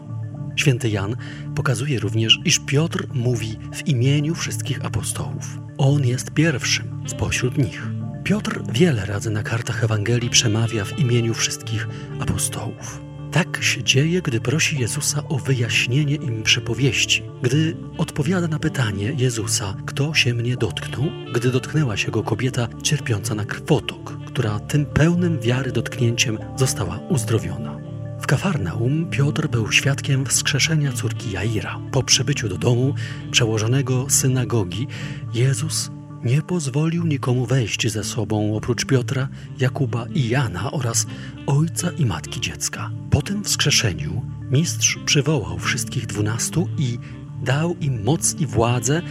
Święty 0.56 0.90
Jan 0.90 1.16
pokazuje 1.56 2.00
również, 2.00 2.40
iż 2.46 2.60
Piotr 2.60 3.08
mówi 3.14 3.60
w 3.74 3.88
imieniu 3.88 4.36
wszystkich 4.36 4.86
apostołów. 4.86 5.60
On 5.78 6.06
jest 6.06 6.32
pierwszym 6.32 7.04
spośród 7.08 7.58
nich. 7.58 8.05
Piotr 8.26 8.62
wiele 8.74 9.06
razy 9.06 9.30
na 9.30 9.44
kartach 9.44 9.84
Ewangelii 9.84 10.30
przemawia 10.30 10.86
w 10.86 11.00
imieniu 11.00 11.34
wszystkich 11.34 11.88
apostołów. 12.20 13.02
Tak 13.32 13.64
się 13.64 13.84
dzieje, 13.84 14.22
gdy 14.22 14.42
prosi 14.42 14.80
Jezusa 14.80 15.24
o 15.30 15.38
wyjaśnienie 15.38 16.16
im 16.16 16.44
przypowieści, 16.44 17.24
gdy 17.42 17.78
odpowiada 17.98 18.48
na 18.48 18.60
pytanie 18.60 19.14
Jezusa, 19.18 19.76
kto 19.86 20.14
się 20.14 20.34
mnie 20.34 20.58
dotknął, 20.58 21.04
gdy 21.34 21.52
dotknęła 21.52 21.98
się 21.98 22.12
go 22.12 22.24
kobieta 22.24 22.68
cierpiąca 22.84 23.36
na 23.36 23.46
krwotok, 23.46 24.18
która 24.28 24.60
tym 24.60 24.86
pełnym 24.86 25.40
wiary 25.40 25.72
dotknięciem 25.72 26.38
została 26.56 27.00
uzdrowiona. 27.10 27.80
W 28.22 28.28
Kafarnaum 28.28 29.10
Piotr 29.10 29.48
był 29.48 29.72
świadkiem 29.72 30.26
wskrzeszenia 30.26 30.92
córki 30.92 31.32
Jaira. 31.32 31.80
Po 31.92 32.04
przybyciu 32.04 32.50
do 32.50 32.58
domu 32.58 32.94
przełożonego 33.32 34.06
synagogi 34.10 34.88
Jezus 35.34 35.92
nie 36.26 36.42
pozwolił 36.42 37.06
nikomu 37.06 37.46
wejść 37.46 37.92
ze 37.92 38.04
sobą 38.04 38.56
oprócz 38.56 38.86
Piotra, 38.86 39.28
Jakuba 39.60 40.06
i 40.14 40.30
Jana 40.30 40.72
oraz 40.72 41.06
ojca 41.48 41.92
i 41.92 42.06
matki 42.06 42.42
dziecka. 42.42 42.92
Po 43.12 43.22
tym 43.22 43.44
wskrzeszeniu 43.44 44.22
mistrz 44.52 45.00
przywołał 45.06 45.60
wszystkich 45.60 46.06
dwunastu 46.06 46.70
i 46.78 46.98
dał 47.44 47.76
im 47.82 48.04
moc 48.04 48.36
i 48.40 48.46
władzę 48.46 49.02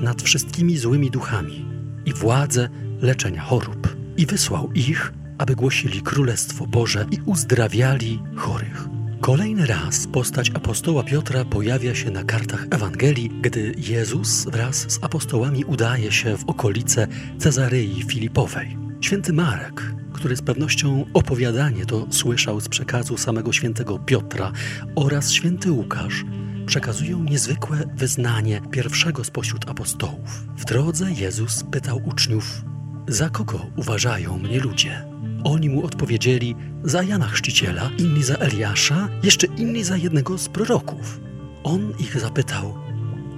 nad 0.00 0.22
wszystkimi 0.22 0.78
złymi 0.78 1.10
duchami 1.10 1.66
i 2.06 2.12
władzę 2.12 2.68
leczenia 3.00 3.42
chorób. 3.42 3.96
I 4.16 4.26
wysłał 4.26 4.72
ich, 4.72 5.12
aby 5.38 5.56
głosili 5.56 6.02
Królestwo 6.02 6.66
Boże 6.66 7.06
i 7.10 7.18
uzdrawiali 7.26 8.22
chorych. 8.36 9.01
Kolejny 9.22 9.66
raz 9.66 10.06
postać 10.06 10.50
apostoła 10.50 11.02
Piotra 11.02 11.44
pojawia 11.44 11.94
się 11.94 12.10
na 12.10 12.24
kartach 12.24 12.66
Ewangelii, 12.70 13.30
gdy 13.40 13.74
Jezus 13.78 14.44
wraz 14.44 14.76
z 14.76 15.04
apostołami 15.04 15.64
udaje 15.64 16.12
się 16.12 16.36
w 16.36 16.44
okolice 16.48 17.06
Cezarei 17.38 18.02
Filipowej. 18.02 18.76
Święty 19.00 19.32
Marek, 19.32 19.82
który 20.12 20.36
z 20.36 20.42
pewnością 20.42 21.04
opowiadanie 21.14 21.86
to 21.86 22.06
słyszał 22.10 22.60
z 22.60 22.68
przekazu 22.68 23.16
samego 23.16 23.52
świętego 23.52 23.98
Piotra 23.98 24.52
oraz 24.96 25.32
święty 25.32 25.72
Łukasz, 25.72 26.24
przekazują 26.66 27.24
niezwykłe 27.24 27.78
wyznanie 27.96 28.60
pierwszego 28.70 29.24
spośród 29.24 29.70
apostołów. 29.70 30.44
W 30.56 30.64
drodze 30.64 31.12
Jezus 31.12 31.64
pytał 31.70 32.00
uczniów: 32.04 32.62
Za 33.08 33.30
kogo 33.30 33.66
uważają 33.76 34.38
mnie 34.38 34.60
ludzie? 34.60 35.11
Oni 35.44 35.68
mu 35.68 35.84
odpowiedzieli 35.84 36.54
za 36.84 37.02
Jana 37.02 37.28
Chrzciciela, 37.28 37.90
inni 37.98 38.22
za 38.22 38.34
Eliasza, 38.34 39.08
jeszcze 39.22 39.46
inni 39.46 39.84
za 39.84 39.96
jednego 39.96 40.38
z 40.38 40.48
proroków. 40.48 41.20
On 41.64 41.92
ich 41.98 42.20
zapytał, 42.20 42.74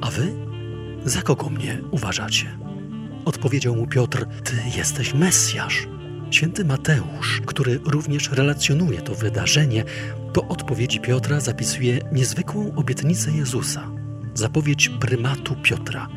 a 0.01 0.11
wy 0.11 0.33
za 1.05 1.23
kogo 1.23 1.51
mnie 1.51 1.81
uważacie? 1.91 2.59
Odpowiedział 3.25 3.77
mu 3.77 3.87
Piotr, 3.87 4.27
ty 4.45 4.53
jesteś 4.77 5.15
Mesjasz. 5.15 5.89
Święty 6.31 6.65
Mateusz, 6.65 7.43
który 7.47 7.81
również 7.85 8.31
relacjonuje 8.31 9.01
to 9.01 9.15
wydarzenie, 9.15 9.85
po 10.33 10.49
odpowiedzi 10.49 11.01
Piotra 11.01 11.41
zapisuje 11.41 12.01
niezwykłą 12.13 12.75
obietnicę 12.77 13.33
Jezusa. 13.33 13.91
Zapowiedź 14.35 14.89
prymatu 14.89 15.57
Piotra. 15.63 16.09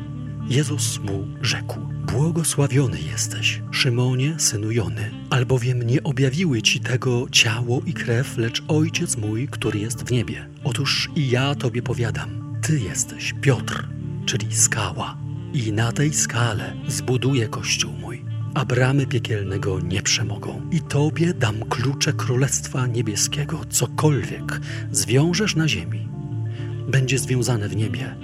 Jezus 0.48 0.98
mu 0.98 1.26
rzekł: 1.40 1.78
Błogosławiony 2.12 3.00
jesteś, 3.00 3.62
Szymonie, 3.70 4.34
synu 4.38 4.70
Jony, 4.70 5.10
albowiem 5.30 5.82
nie 5.82 6.02
objawiły 6.02 6.62
ci 6.62 6.80
tego 6.80 7.26
ciało 7.30 7.80
i 7.86 7.92
krew, 7.92 8.38
lecz 8.38 8.62
Ojciec 8.68 9.16
mój, 9.16 9.48
który 9.48 9.78
jest 9.78 10.02
w 10.02 10.10
niebie. 10.10 10.48
Otóż 10.64 11.10
i 11.16 11.30
ja 11.30 11.54
tobie 11.54 11.82
powiadam: 11.82 12.58
Ty 12.62 12.80
jesteś 12.80 13.34
Piotr, 13.40 13.88
czyli 14.26 14.56
skała, 14.56 15.16
i 15.52 15.72
na 15.72 15.92
tej 15.92 16.14
skale 16.14 16.76
zbuduję 16.88 17.48
kościół 17.48 17.92
mój 17.92 18.28
a 18.54 18.64
bramy 18.64 19.06
piekielnego 19.06 19.80
nie 19.80 20.02
przemogą. 20.02 20.62
I 20.70 20.80
Tobie 20.80 21.34
dam 21.34 21.64
klucze 21.68 22.12
Królestwa 22.12 22.86
Niebieskiego. 22.86 23.60
Cokolwiek 23.70 24.60
zwiążesz 24.92 25.56
na 25.56 25.68
ziemi, 25.68 26.08
będzie 26.88 27.18
związane 27.18 27.68
w 27.68 27.76
niebie, 27.76 28.16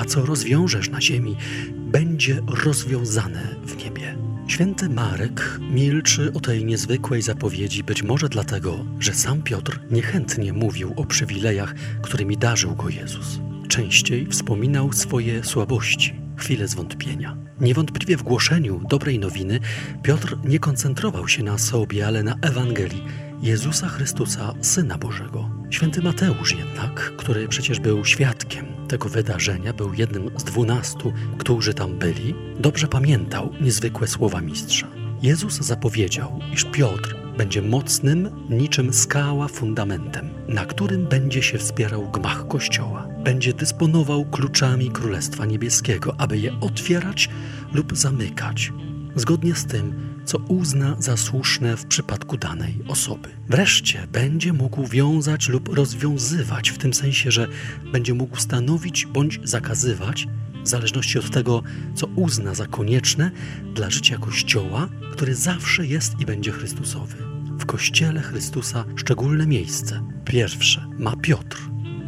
a 0.00 0.04
co 0.04 0.26
rozwiążesz 0.26 0.90
na 0.90 1.00
ziemi, 1.00 1.36
będzie 1.76 2.40
rozwiązane 2.64 3.56
w 3.64 3.84
niebie. 3.84 4.16
Święty 4.46 4.88
Marek 4.88 5.60
milczy 5.70 6.32
o 6.32 6.40
tej 6.40 6.64
niezwykłej 6.64 7.22
zapowiedzi, 7.22 7.84
być 7.84 8.02
może 8.02 8.28
dlatego, 8.28 8.84
że 8.98 9.14
sam 9.14 9.42
Piotr 9.42 9.80
niechętnie 9.90 10.52
mówił 10.52 10.92
o 10.96 11.04
przywilejach, 11.04 11.74
którymi 12.02 12.36
darzył 12.36 12.76
go 12.76 12.88
Jezus. 12.88 13.40
Częściej 13.68 14.26
wspominał 14.26 14.92
swoje 14.92 15.44
słabości, 15.44 16.14
chwile 16.36 16.68
zwątpienia. 16.68 17.36
Niewątpliwie 17.60 18.16
w 18.16 18.22
głoszeniu 18.22 18.80
dobrej 18.88 19.18
nowiny 19.18 19.60
Piotr 20.02 20.36
nie 20.44 20.58
koncentrował 20.58 21.28
się 21.28 21.42
na 21.42 21.58
sobie, 21.58 22.06
ale 22.06 22.22
na 22.22 22.34
Ewangelii 22.42 23.29
Jezusa 23.42 23.88
Chrystusa, 23.88 24.54
Syna 24.60 24.98
Bożego. 24.98 25.50
Święty 25.70 26.02
Mateusz 26.02 26.54
jednak, 26.54 27.12
który 27.16 27.48
przecież 27.48 27.80
był 27.80 28.04
świadkiem 28.04 28.66
tego 28.88 29.08
wydarzenia, 29.08 29.72
był 29.72 29.94
jednym 29.94 30.30
z 30.36 30.44
dwunastu, 30.44 31.12
którzy 31.38 31.74
tam 31.74 31.98
byli, 31.98 32.34
dobrze 32.58 32.88
pamiętał 32.88 33.52
niezwykłe 33.60 34.06
słowa 34.06 34.40
mistrza. 34.40 34.86
Jezus 35.22 35.54
zapowiedział, 35.54 36.38
iż 36.52 36.64
Piotr 36.64 37.16
będzie 37.36 37.62
mocnym, 37.62 38.30
niczym 38.50 38.92
skała 38.92 39.48
fundamentem, 39.48 40.30
na 40.48 40.66
którym 40.66 41.06
będzie 41.06 41.42
się 41.42 41.58
wspierał 41.58 42.10
gmach 42.10 42.48
Kościoła. 42.48 43.08
Będzie 43.24 43.52
dysponował 43.52 44.24
kluczami 44.24 44.90
Królestwa 44.90 45.46
Niebieskiego, 45.46 46.14
aby 46.18 46.38
je 46.38 46.60
otwierać 46.60 47.28
lub 47.72 47.96
zamykać, 47.96 48.72
zgodnie 49.16 49.54
z 49.54 49.66
tym, 49.66 50.10
co 50.30 50.38
uzna 50.38 50.96
za 50.98 51.16
słuszne 51.16 51.76
w 51.76 51.86
przypadku 51.86 52.36
danej 52.36 52.78
osoby. 52.88 53.28
Wreszcie 53.48 54.06
będzie 54.12 54.52
mógł 54.52 54.86
wiązać 54.86 55.48
lub 55.48 55.68
rozwiązywać, 55.68 56.70
w 56.70 56.78
tym 56.78 56.94
sensie, 56.94 57.30
że 57.30 57.48
będzie 57.92 58.14
mógł 58.14 58.36
stanowić 58.36 59.06
bądź 59.06 59.40
zakazywać 59.44 60.26
w 60.64 60.68
zależności 60.68 61.18
od 61.18 61.30
tego, 61.30 61.62
co 61.94 62.06
uzna 62.06 62.54
za 62.54 62.66
konieczne 62.66 63.30
dla 63.74 63.90
życia 63.90 64.18
Kościoła, 64.18 64.88
który 65.12 65.34
zawsze 65.34 65.86
jest 65.86 66.20
i 66.20 66.26
będzie 66.26 66.52
Chrystusowy. 66.52 67.16
W 67.58 67.66
Kościele 67.66 68.20
Chrystusa 68.20 68.84
szczególne 68.96 69.46
miejsce. 69.46 70.02
Pierwsze 70.24 70.86
ma 70.98 71.16
Piotr. 71.16 71.58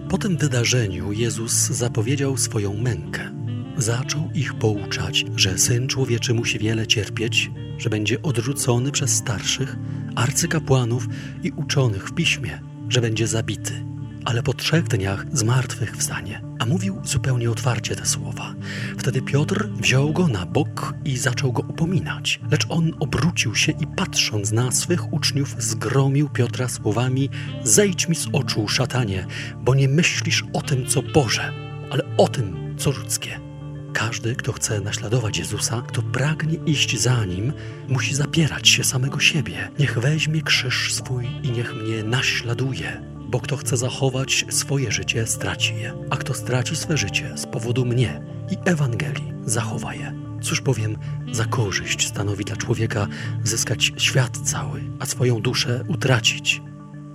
Po 0.08 0.18
tym 0.18 0.36
wydarzeniu 0.36 1.12
Jezus 1.12 1.52
zapowiedział 1.52 2.36
swoją 2.36 2.74
mękę. 2.74 3.41
Zaczął 3.82 4.30
ich 4.34 4.54
pouczać, 4.54 5.24
że 5.36 5.58
Syn 5.58 5.88
Człowieczy 5.88 6.34
musi 6.34 6.58
wiele 6.58 6.86
cierpieć, 6.86 7.50
że 7.78 7.90
będzie 7.90 8.22
odrzucony 8.22 8.92
przez 8.92 9.10
starszych, 9.10 9.76
arcykapłanów 10.14 11.06
i 11.42 11.50
uczonych 11.50 12.08
w 12.08 12.14
piśmie, 12.14 12.60
że 12.88 13.00
będzie 13.00 13.26
zabity 13.26 13.92
ale 14.24 14.42
po 14.42 14.54
trzech 14.54 14.84
dniach 14.84 15.26
z 15.32 15.42
martwych 15.42 15.96
wstanie. 15.96 16.42
A 16.58 16.66
mówił 16.66 17.00
zupełnie 17.04 17.50
otwarcie 17.50 17.96
te 17.96 18.06
słowa. 18.06 18.54
Wtedy 18.98 19.22
Piotr 19.22 19.68
wziął 19.68 20.12
go 20.12 20.28
na 20.28 20.46
bok 20.46 20.94
i 21.04 21.16
zaczął 21.16 21.52
go 21.52 21.62
upominać. 21.62 22.40
Lecz 22.50 22.66
on 22.68 22.92
obrócił 23.00 23.54
się 23.54 23.72
i 23.72 23.86
patrząc 23.86 24.52
na 24.52 24.70
swych 24.72 25.12
uczniów, 25.12 25.54
zgromił 25.58 26.28
Piotra 26.28 26.68
słowami: 26.68 27.30
Zejdź 27.64 28.08
mi 28.08 28.16
z 28.16 28.28
oczu, 28.32 28.68
szatanie, 28.68 29.26
bo 29.60 29.74
nie 29.74 29.88
myślisz 29.88 30.44
o 30.52 30.62
tym, 30.62 30.86
co 30.86 31.02
Boże, 31.02 31.52
ale 31.90 32.02
o 32.16 32.28
tym, 32.28 32.74
co 32.78 32.90
ludzkie. 32.90 33.41
Każdy, 33.92 34.36
kto 34.36 34.52
chce 34.52 34.80
naśladować 34.80 35.38
Jezusa, 35.38 35.82
kto 35.88 36.02
pragnie 36.02 36.58
iść 36.66 37.00
za 37.00 37.24
nim, 37.24 37.52
musi 37.88 38.14
zapierać 38.14 38.68
się 38.68 38.84
samego 38.84 39.20
siebie. 39.20 39.68
Niech 39.78 39.98
weźmie 39.98 40.42
krzyż 40.42 40.94
swój 40.94 41.26
i 41.42 41.50
niech 41.50 41.74
mnie 41.74 42.04
naśladuje 42.04 43.12
bo 43.32 43.40
kto 43.40 43.56
chce 43.56 43.76
zachować 43.76 44.44
swoje 44.50 44.92
życie, 44.92 45.26
straci 45.26 45.74
je, 45.74 45.92
a 46.10 46.16
kto 46.16 46.34
straci 46.34 46.76
swe 46.76 46.96
życie 46.96 47.32
z 47.36 47.46
powodu 47.46 47.84
mnie 47.84 48.20
i 48.50 48.56
Ewangelii, 48.64 49.32
zachowa 49.44 49.94
je. 49.94 50.14
Cóż 50.42 50.60
bowiem 50.60 50.96
za 51.32 51.44
korzyść 51.44 52.08
stanowi 52.08 52.44
dla 52.44 52.56
człowieka 52.56 53.06
zyskać 53.44 53.92
świat 53.96 54.38
cały, 54.44 54.82
a 55.00 55.06
swoją 55.06 55.42
duszę 55.42 55.84
utracić? 55.88 56.62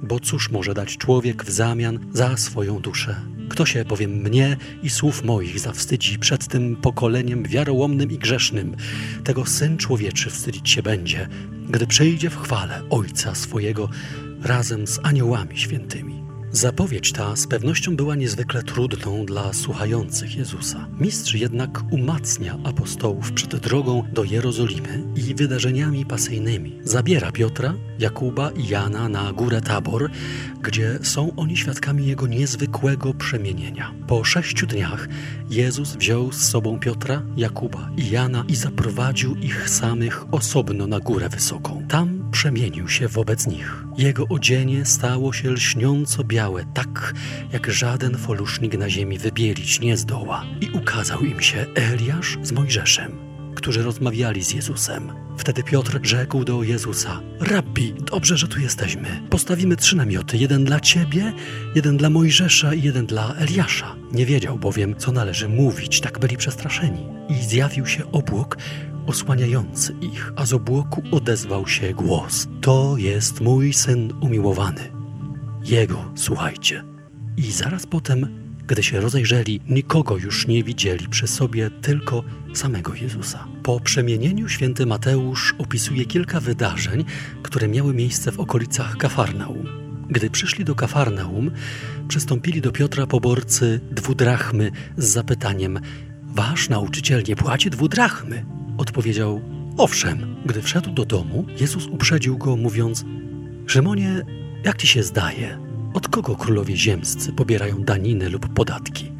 Bo 0.03 0.19
cóż 0.19 0.51
może 0.51 0.73
dać 0.73 0.97
człowiek 0.97 1.43
w 1.43 1.51
zamian 1.51 1.99
za 2.13 2.37
swoją 2.37 2.79
duszę? 2.79 3.15
Kto 3.49 3.65
się 3.65 3.85
bowiem 3.85 4.11
mnie 4.11 4.57
i 4.83 4.89
słów 4.89 5.23
moich 5.23 5.59
zawstydzi 5.59 6.19
przed 6.19 6.47
tym 6.47 6.75
pokoleniem 6.75 7.43
wiarołomnym 7.43 8.11
i 8.11 8.17
grzesznym, 8.17 8.75
tego 9.23 9.45
Syn 9.45 9.77
Człowieczy 9.77 10.29
wstydzić 10.29 10.69
się 10.69 10.83
będzie, 10.83 11.27
gdy 11.69 11.87
przyjdzie 11.87 12.29
w 12.29 12.41
chwale 12.41 12.81
Ojca 12.89 13.35
swojego 13.35 13.89
razem 14.43 14.87
z 14.87 14.99
aniołami 15.03 15.57
świętymi. 15.57 16.26
Zapowiedź 16.51 17.11
ta 17.11 17.35
z 17.35 17.47
pewnością 17.47 17.95
była 17.95 18.15
niezwykle 18.15 18.63
trudną 18.63 19.25
dla 19.25 19.53
słuchających 19.53 20.35
Jezusa. 20.35 20.87
Mistrz 20.99 21.33
jednak 21.33 21.83
umacnia 21.91 22.57
apostołów 22.63 23.31
przed 23.31 23.55
drogą 23.55 24.03
do 24.13 24.23
Jerozolimy 24.23 25.03
i 25.15 25.35
wydarzeniami 25.35 26.05
pasyjnymi. 26.05 26.79
Zabiera 26.83 27.31
Piotra, 27.31 27.73
Jakuba 27.99 28.51
i 28.51 28.67
Jana 28.67 29.09
na 29.09 29.33
górę 29.33 29.61
Tabor, 29.61 30.09
gdzie 30.61 30.99
są 31.01 31.35
oni 31.35 31.57
świadkami 31.57 32.07
jego 32.07 32.27
niezwykłego 32.27 33.13
przemienienia. 33.13 33.93
Po 34.07 34.23
sześciu 34.23 34.67
dniach 34.67 35.07
Jezus 35.49 35.95
wziął 35.95 36.31
z 36.31 36.49
sobą 36.49 36.79
Piotra, 36.79 37.21
Jakuba 37.37 37.89
i 37.97 38.09
Jana 38.09 38.45
i 38.47 38.55
zaprowadził 38.55 39.35
ich 39.35 39.69
samych 39.69 40.33
osobno 40.33 40.87
na 40.87 40.99
górę 40.99 41.29
wysoką. 41.29 41.83
Tam 41.89 42.29
przemienił 42.31 42.87
się 42.87 43.07
wobec 43.07 43.47
nich. 43.47 43.83
Jego 43.97 44.27
odzienie 44.29 44.85
stało 44.85 45.33
się 45.33 45.51
lśniąco 45.51 46.23
białe, 46.23 46.36
tak 46.73 47.13
jak 47.53 47.71
żaden 47.71 48.17
folusznik 48.17 48.77
na 48.77 48.89
ziemi 48.89 49.17
wybielić 49.17 49.79
nie 49.79 49.97
zdoła. 49.97 50.45
I 50.61 50.69
ukazał 50.77 51.21
im 51.21 51.41
się 51.41 51.65
Eliasz 51.75 52.37
z 52.41 52.51
Mojżeszem, 52.51 53.11
którzy 53.55 53.83
rozmawiali 53.83 54.43
z 54.43 54.53
Jezusem. 54.53 55.11
Wtedy 55.37 55.63
Piotr 55.63 55.99
rzekł 56.03 56.43
do 56.43 56.63
Jezusa: 56.63 57.21
Rabbi, 57.39 57.93
dobrze, 57.93 58.37
że 58.37 58.47
tu 58.47 58.59
jesteśmy. 58.59 59.21
Postawimy 59.29 59.75
trzy 59.75 59.95
namioty: 59.95 60.37
jeden 60.37 60.65
dla 60.65 60.79
ciebie, 60.79 61.33
jeden 61.75 61.97
dla 61.97 62.09
Mojżesza 62.09 62.73
i 62.73 62.81
jeden 62.81 63.05
dla 63.05 63.33
Eliasza. 63.35 63.95
Nie 64.11 64.25
wiedział 64.25 64.59
bowiem, 64.59 64.95
co 64.97 65.11
należy 65.11 65.49
mówić, 65.49 66.01
tak 66.01 66.19
byli 66.19 66.37
przestraszeni. 66.37 67.07
I 67.29 67.33
zjawił 67.33 67.85
się 67.85 68.11
obłok, 68.11 68.57
osłaniający 69.07 69.93
ich, 70.01 70.33
a 70.35 70.45
z 70.45 70.53
obłoku 70.53 71.03
odezwał 71.11 71.67
się 71.67 71.93
głos: 71.93 72.47
To 72.61 72.95
jest 72.97 73.41
mój 73.41 73.73
syn 73.73 74.13
umiłowany. 74.21 74.96
Jego 75.67 76.11
słuchajcie. 76.15 76.83
I 77.37 77.51
zaraz 77.51 77.85
potem, 77.85 78.27
gdy 78.67 78.83
się 78.83 79.01
rozejrzeli, 79.01 79.61
nikogo 79.69 80.17
już 80.17 80.47
nie 80.47 80.63
widzieli 80.63 81.07
przy 81.07 81.27
sobie, 81.27 81.69
tylko 81.69 82.23
samego 82.53 82.93
Jezusa. 82.93 83.47
Po 83.63 83.79
przemienieniu 83.79 84.49
święty 84.49 84.85
Mateusz 84.85 85.55
opisuje 85.57 86.05
kilka 86.05 86.39
wydarzeń, 86.39 87.05
które 87.43 87.67
miały 87.67 87.93
miejsce 87.93 88.31
w 88.31 88.39
okolicach 88.39 88.97
Kafarnaum. 88.97 89.65
Gdy 90.09 90.29
przyszli 90.29 90.65
do 90.65 90.75
Kafarnaum, 90.75 91.51
przystąpili 92.07 92.61
do 92.61 92.71
Piotra 92.71 93.07
poborcy 93.07 93.79
dwudrachmy 93.91 94.71
z 94.97 95.05
zapytaniem: 95.05 95.79
Wasz 96.23 96.69
nauczyciel 96.69 97.23
nie 97.27 97.35
płaci 97.35 97.69
dwudrachmy? 97.69 98.45
Odpowiedział: 98.77 99.41
Owszem. 99.77 100.35
Gdy 100.45 100.61
wszedł 100.61 100.91
do 100.93 101.05
domu, 101.05 101.45
Jezus 101.59 101.85
uprzedził 101.85 102.37
go, 102.37 102.55
mówiąc: 102.55 103.05
Szymonie, 103.65 104.25
jak 104.63 104.77
ci 104.77 104.87
się 104.87 105.03
zdaje, 105.03 105.59
od 105.93 106.07
kogo 106.07 106.35
królowie 106.35 106.77
ziemscy 106.77 107.33
pobierają 107.33 107.83
daniny 107.83 108.29
lub 108.29 108.53
podatki? 108.53 109.11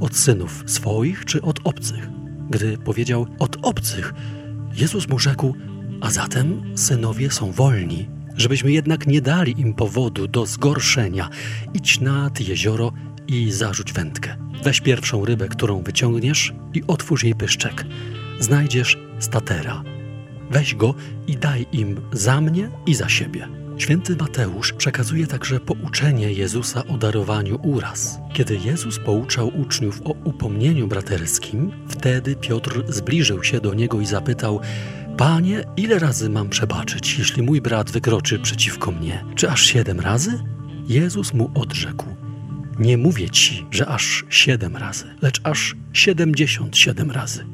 Od 0.00 0.16
synów 0.16 0.64
swoich 0.66 1.24
czy 1.24 1.42
od 1.42 1.60
obcych? 1.64 2.08
Gdy 2.50 2.78
powiedział 2.78 3.26
od 3.38 3.56
obcych, 3.62 4.14
Jezus 4.74 5.08
mu 5.08 5.18
rzekł: 5.18 5.54
A 6.00 6.10
zatem 6.10 6.62
synowie 6.78 7.30
są 7.30 7.52
wolni, 7.52 8.08
żebyśmy 8.36 8.72
jednak 8.72 9.06
nie 9.06 9.20
dali 9.20 9.60
im 9.60 9.74
powodu 9.74 10.28
do 10.28 10.46
zgorszenia. 10.46 11.28
Idź 11.74 12.00
nad 12.00 12.40
jezioro 12.40 12.92
i 13.28 13.50
zarzuć 13.50 13.92
wędkę. 13.92 14.36
Weź 14.64 14.80
pierwszą 14.80 15.24
rybę, 15.24 15.48
którą 15.48 15.82
wyciągniesz 15.82 16.54
i 16.74 16.82
otwórz 16.86 17.24
jej 17.24 17.34
pyszczek. 17.34 17.84
Znajdziesz 18.40 18.98
statera. 19.18 19.82
Weź 20.50 20.74
go 20.74 20.94
i 21.26 21.36
daj 21.36 21.66
im 21.72 22.00
za 22.12 22.40
mnie 22.40 22.70
i 22.86 22.94
za 22.94 23.08
siebie. 23.08 23.61
Święty 23.78 24.16
Mateusz 24.16 24.72
przekazuje 24.72 25.26
także 25.26 25.60
pouczenie 25.60 26.32
Jezusa 26.32 26.86
o 26.86 26.98
darowaniu 26.98 27.58
uraz. 27.62 28.18
Kiedy 28.32 28.56
Jezus 28.64 28.98
pouczał 28.98 29.60
uczniów 29.60 30.00
o 30.04 30.10
upomnieniu 30.24 30.88
braterskim, 30.88 31.72
wtedy 31.88 32.36
Piotr 32.36 32.82
zbliżył 32.88 33.44
się 33.44 33.60
do 33.60 33.74
niego 33.74 34.00
i 34.00 34.06
zapytał: 34.06 34.60
Panie, 35.16 35.64
ile 35.76 35.98
razy 35.98 36.30
mam 36.30 36.48
przebaczyć, 36.48 37.18
jeśli 37.18 37.42
mój 37.42 37.60
brat 37.60 37.90
wykroczy 37.90 38.38
przeciwko 38.38 38.92
mnie? 38.92 39.24
Czy 39.34 39.50
aż 39.50 39.66
siedem 39.66 40.00
razy? 40.00 40.42
Jezus 40.88 41.34
mu 41.34 41.50
odrzekł: 41.54 42.06
Nie 42.78 42.98
mówię 42.98 43.30
ci, 43.30 43.66
że 43.70 43.86
aż 43.86 44.24
siedem 44.28 44.76
razy, 44.76 45.04
lecz 45.22 45.40
aż 45.44 45.76
siedemdziesiąt 45.92 46.76
siedem 46.76 47.10
razy. 47.10 47.46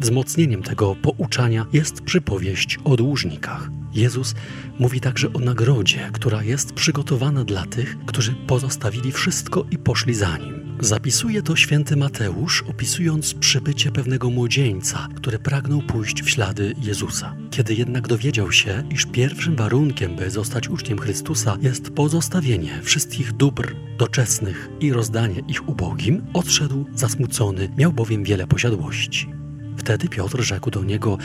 Wzmocnieniem 0.00 0.62
tego 0.62 0.96
pouczania 1.02 1.66
jest 1.72 2.00
przypowieść 2.00 2.78
o 2.84 2.96
dłużnikach. 2.96 3.70
Jezus 3.96 4.34
mówi 4.78 5.00
także 5.00 5.32
o 5.32 5.38
nagrodzie, 5.38 6.10
która 6.12 6.42
jest 6.42 6.72
przygotowana 6.72 7.44
dla 7.44 7.66
tych, 7.66 7.96
którzy 8.06 8.34
pozostawili 8.46 9.12
wszystko 9.12 9.66
i 9.70 9.78
poszli 9.78 10.14
za 10.14 10.38
nim. 10.38 10.76
Zapisuje 10.80 11.42
to 11.42 11.56
święty 11.56 11.96
Mateusz, 11.96 12.64
opisując 12.70 13.34
przybycie 13.34 13.90
pewnego 13.92 14.30
młodzieńca, 14.30 15.08
który 15.14 15.38
pragnął 15.38 15.82
pójść 15.82 16.22
w 16.22 16.30
ślady 16.30 16.74
Jezusa. 16.82 17.36
Kiedy 17.50 17.74
jednak 17.74 18.08
dowiedział 18.08 18.52
się, 18.52 18.82
iż 18.90 19.06
pierwszym 19.06 19.56
warunkiem, 19.56 20.16
by 20.16 20.30
zostać 20.30 20.68
uczniem 20.68 20.98
Chrystusa, 20.98 21.56
jest 21.60 21.90
pozostawienie 21.90 22.80
wszystkich 22.82 23.32
dóbr 23.32 23.74
doczesnych 23.98 24.68
i 24.80 24.92
rozdanie 24.92 25.42
ich 25.48 25.68
ubogim, 25.68 26.26
odszedł 26.34 26.84
zasmucony, 26.94 27.68
miał 27.76 27.92
bowiem 27.92 28.24
wiele 28.24 28.46
posiadłości. 28.46 29.45
Wtedy 29.76 30.08
Piotr 30.08 30.42
rzekł 30.42 30.70
do 30.70 30.84
niego: 30.84 31.18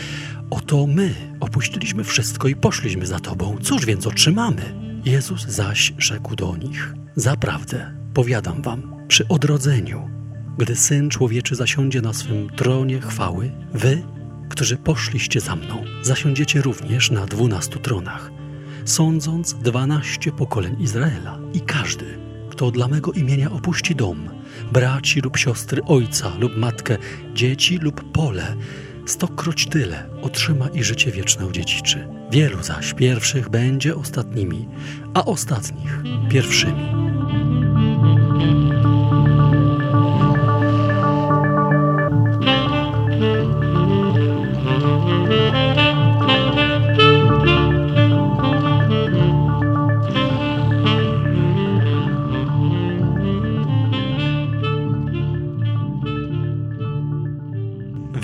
Oto 0.49 0.87
my 0.87 1.13
opuściliśmy 1.39 2.03
wszystko 2.03 2.47
i 2.47 2.55
poszliśmy 2.55 3.05
za 3.05 3.19
tobą. 3.19 3.57
Cóż 3.61 3.85
więc 3.85 4.07
otrzymamy? 4.07 4.73
Jezus 5.05 5.47
zaś 5.47 5.93
rzekł 5.97 6.35
do 6.35 6.57
nich: 6.57 6.93
Zaprawdę, 7.15 7.93
powiadam 8.13 8.61
wam, 8.61 8.95
przy 9.07 9.27
odrodzeniu, 9.27 10.09
gdy 10.57 10.75
syn 10.75 11.09
człowieczy 11.09 11.55
zasiądzie 11.55 12.01
na 12.01 12.13
swym 12.13 12.49
tronie 12.49 13.01
chwały, 13.01 13.51
wy, 13.73 14.03
którzy 14.49 14.77
poszliście 14.77 15.39
za 15.39 15.55
mną, 15.55 15.83
zasiądziecie 16.01 16.61
również 16.61 17.11
na 17.11 17.25
dwunastu 17.25 17.79
tronach, 17.79 18.31
sądząc 18.85 19.53
dwanaście 19.53 20.31
pokoleń 20.31 20.75
Izraela. 20.79 21.39
I 21.53 21.61
każdy, 21.61 22.05
kto 22.49 22.71
dla 22.71 22.87
mego 22.87 23.11
imienia 23.11 23.51
opuści 23.51 23.95
dom, 23.95 24.29
braci 24.71 25.21
lub 25.21 25.37
siostry, 25.37 25.81
ojca 25.83 26.31
lub 26.39 26.57
matkę, 26.57 26.97
dzieci 27.33 27.77
lub 27.77 28.11
pole, 28.11 28.55
stokroć 29.05 29.67
tyle 29.67 30.09
otrzyma 30.21 30.67
i 30.69 30.83
życie 30.83 31.11
wieczne 31.11 31.45
odziedziczy. 31.45 32.07
Wielu 32.31 32.63
zaś 32.63 32.93
pierwszych 32.93 33.49
będzie 33.49 33.95
ostatnimi, 33.95 34.67
a 35.13 35.25
ostatnich 35.25 35.99
pierwszymi. 36.29 37.01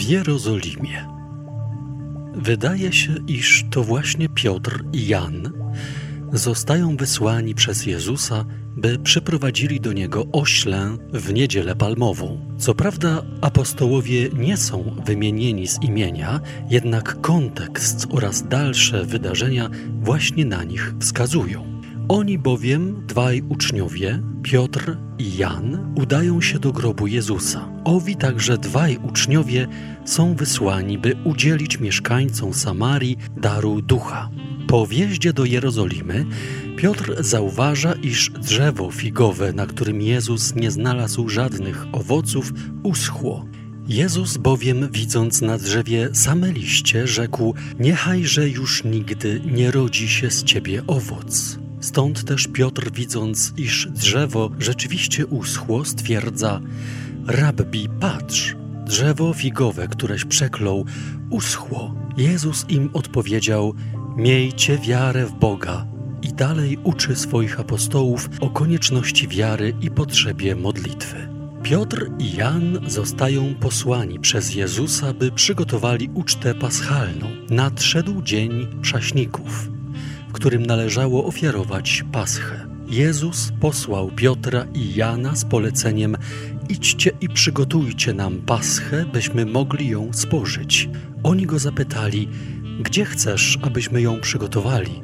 Jerozolimie. 0.08 1.08
Wydaje 2.36 2.94
się, 2.94 3.16
iż 3.28 3.66
to 3.72 3.84
właśnie 3.84 4.30
Piotr 4.30 4.84
i 4.94 5.08
Jan 5.08 5.52
zostają 6.34 6.98
wysłani 6.98 7.56
przez 7.56 7.86
Jezusa, 7.86 8.46
by 8.78 9.00
przyprowadzili 9.00 9.82
do 9.82 9.94
niego 9.94 10.26
oślę 10.32 10.98
w 11.14 11.34
niedzielę 11.34 11.76
palmową. 11.76 12.56
Co 12.58 12.76
prawda, 12.76 13.24
apostołowie 13.42 14.30
nie 14.34 14.58
są 14.58 14.96
wymienieni 15.06 15.68
z 15.68 15.82
imienia, 15.82 16.40
jednak 16.70 17.22
kontekst 17.22 18.08
oraz 18.10 18.48
dalsze 18.48 19.06
wydarzenia 19.06 19.70
właśnie 20.02 20.46
na 20.46 20.64
nich 20.64 20.94
wskazują. 21.00 21.77
Oni 22.10 22.38
bowiem, 22.38 23.08
dwaj 23.08 23.42
uczniowie, 23.50 24.22
Piotr 24.44 24.98
i 25.20 25.38
Jan, 25.38 25.94
udają 25.96 26.42
się 26.42 26.60
do 26.60 26.72
grobu 26.72 27.08
Jezusa. 27.08 27.70
Owi 27.84 28.16
także 28.16 28.58
dwaj 28.58 28.98
uczniowie 28.98 29.68
są 30.06 30.36
wysłani, 30.36 30.98
by 30.98 31.16
udzielić 31.24 31.80
mieszkańcom 31.80 32.54
Samarii 32.54 33.18
daru 33.38 33.82
ducha. 33.82 34.30
Po 34.68 34.88
wjeździe 34.88 35.34
do 35.34 35.46
Jerozolimy 35.46 36.26
Piotr 36.78 37.24
zauważa, 37.24 37.94
iż 37.94 38.30
drzewo 38.30 38.92
figowe, 38.92 39.54
na 39.54 39.66
którym 39.66 40.02
Jezus 40.02 40.56
nie 40.56 40.72
znalazł 40.72 41.30
żadnych 41.30 41.86
owoców, 41.92 42.54
uschło. 42.84 43.46
Jezus 43.88 44.38
bowiem, 44.38 44.90
widząc 44.92 45.42
na 45.42 45.58
drzewie 45.58 46.10
same 46.14 46.52
liście, 46.52 47.08
rzekł: 47.08 47.56
Niechajże 47.80 48.50
już 48.50 48.84
nigdy 48.84 49.42
nie 49.46 49.72
rodzi 49.72 50.08
się 50.08 50.32
z 50.32 50.44
ciebie 50.44 50.84
owoc. 50.88 51.67
Stąd 51.80 52.24
też 52.24 52.48
Piotr, 52.48 52.92
widząc, 52.92 53.54
iż 53.58 53.88
drzewo 53.92 54.52
rzeczywiście 54.60 55.26
uschło, 55.26 55.86
stwierdza: 55.86 56.62
Rabbi, 57.28 57.90
patrz, 58.00 58.56
drzewo 58.86 59.34
figowe, 59.34 59.88
któreś 59.88 60.26
przeklął, 60.26 60.86
uschło. 61.30 61.96
Jezus 62.18 62.66
im 62.70 62.90
odpowiedział: 62.94 63.74
Miejcie 64.18 64.78
wiarę 64.78 65.26
w 65.26 65.32
Boga. 65.32 65.86
I 66.22 66.34
dalej 66.34 66.78
uczy 66.84 67.16
swoich 67.16 67.60
apostołów 67.60 68.30
o 68.40 68.50
konieczności 68.50 69.28
wiary 69.28 69.74
i 69.82 69.92
potrzebie 69.92 70.56
modlitwy. 70.56 71.30
Piotr 71.64 72.12
i 72.20 72.36
Jan 72.36 72.80
zostają 72.88 73.56
posłani 73.56 74.20
przez 74.20 74.56
Jezusa, 74.56 75.14
by 75.14 75.32
przygotowali 75.32 76.10
ucztę 76.14 76.56
paschalną. 76.56 77.28
Nadszedł 77.50 78.22
dzień 78.22 78.68
prześników 78.82 79.77
którym 80.38 80.66
należało 80.66 81.26
ofiarować 81.26 82.04
paschę. 82.12 82.68
Jezus 82.88 83.52
posłał 83.60 84.12
Piotra 84.12 84.66
i 84.74 84.96
Jana 84.96 85.36
z 85.36 85.46
poleceniem: 85.46 86.18
Idźcie 86.70 87.12
i 87.22 87.30
przygotujcie 87.30 88.14
nam 88.14 88.42
paschę, 88.42 89.06
byśmy 89.14 89.46
mogli 89.46 89.90
ją 89.90 90.14
spożyć. 90.14 90.90
Oni 91.24 91.46
go 91.46 91.60
zapytali: 91.60 92.30
Gdzie 92.80 93.06
chcesz, 93.06 93.60
abyśmy 93.62 94.02
ją 94.02 94.22
przygotowali? 94.22 95.02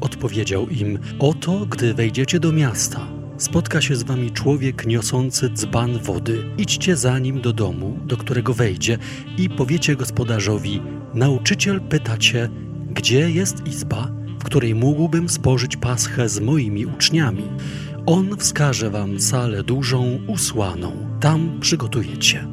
Odpowiedział 0.00 0.68
im: 0.68 0.98
Oto, 1.18 1.66
gdy 1.66 1.94
wejdziecie 1.94 2.40
do 2.40 2.52
miasta, 2.52 3.06
spotka 3.38 3.80
się 3.80 3.96
z 3.96 4.02
wami 4.02 4.30
człowiek 4.30 4.86
niosący 4.86 5.50
dzban 5.50 5.98
wody. 5.98 6.44
Idźcie 6.58 6.96
za 6.96 7.18
nim 7.18 7.40
do 7.40 7.52
domu, 7.52 7.98
do 8.04 8.16
którego 8.16 8.54
wejdzie, 8.54 8.98
i 9.38 9.50
powiecie 9.50 9.96
gospodarzowi: 9.96 10.82
Nauczyciel 11.14 11.80
pyta 11.80 12.16
cię, 12.18 12.48
gdzie 12.90 13.30
jest 13.30 13.66
izba, 13.66 14.25
której 14.46 14.74
mógłbym 14.74 15.28
spożyć 15.28 15.76
paschę 15.76 16.28
z 16.28 16.40
moimi 16.40 16.86
uczniami. 16.86 17.48
On 18.06 18.36
wskaże 18.38 18.90
wam 18.90 19.20
salę 19.20 19.62
dużą, 19.62 20.18
usłaną. 20.26 21.18
Tam 21.20 21.60
przygotujecie. 21.60 22.46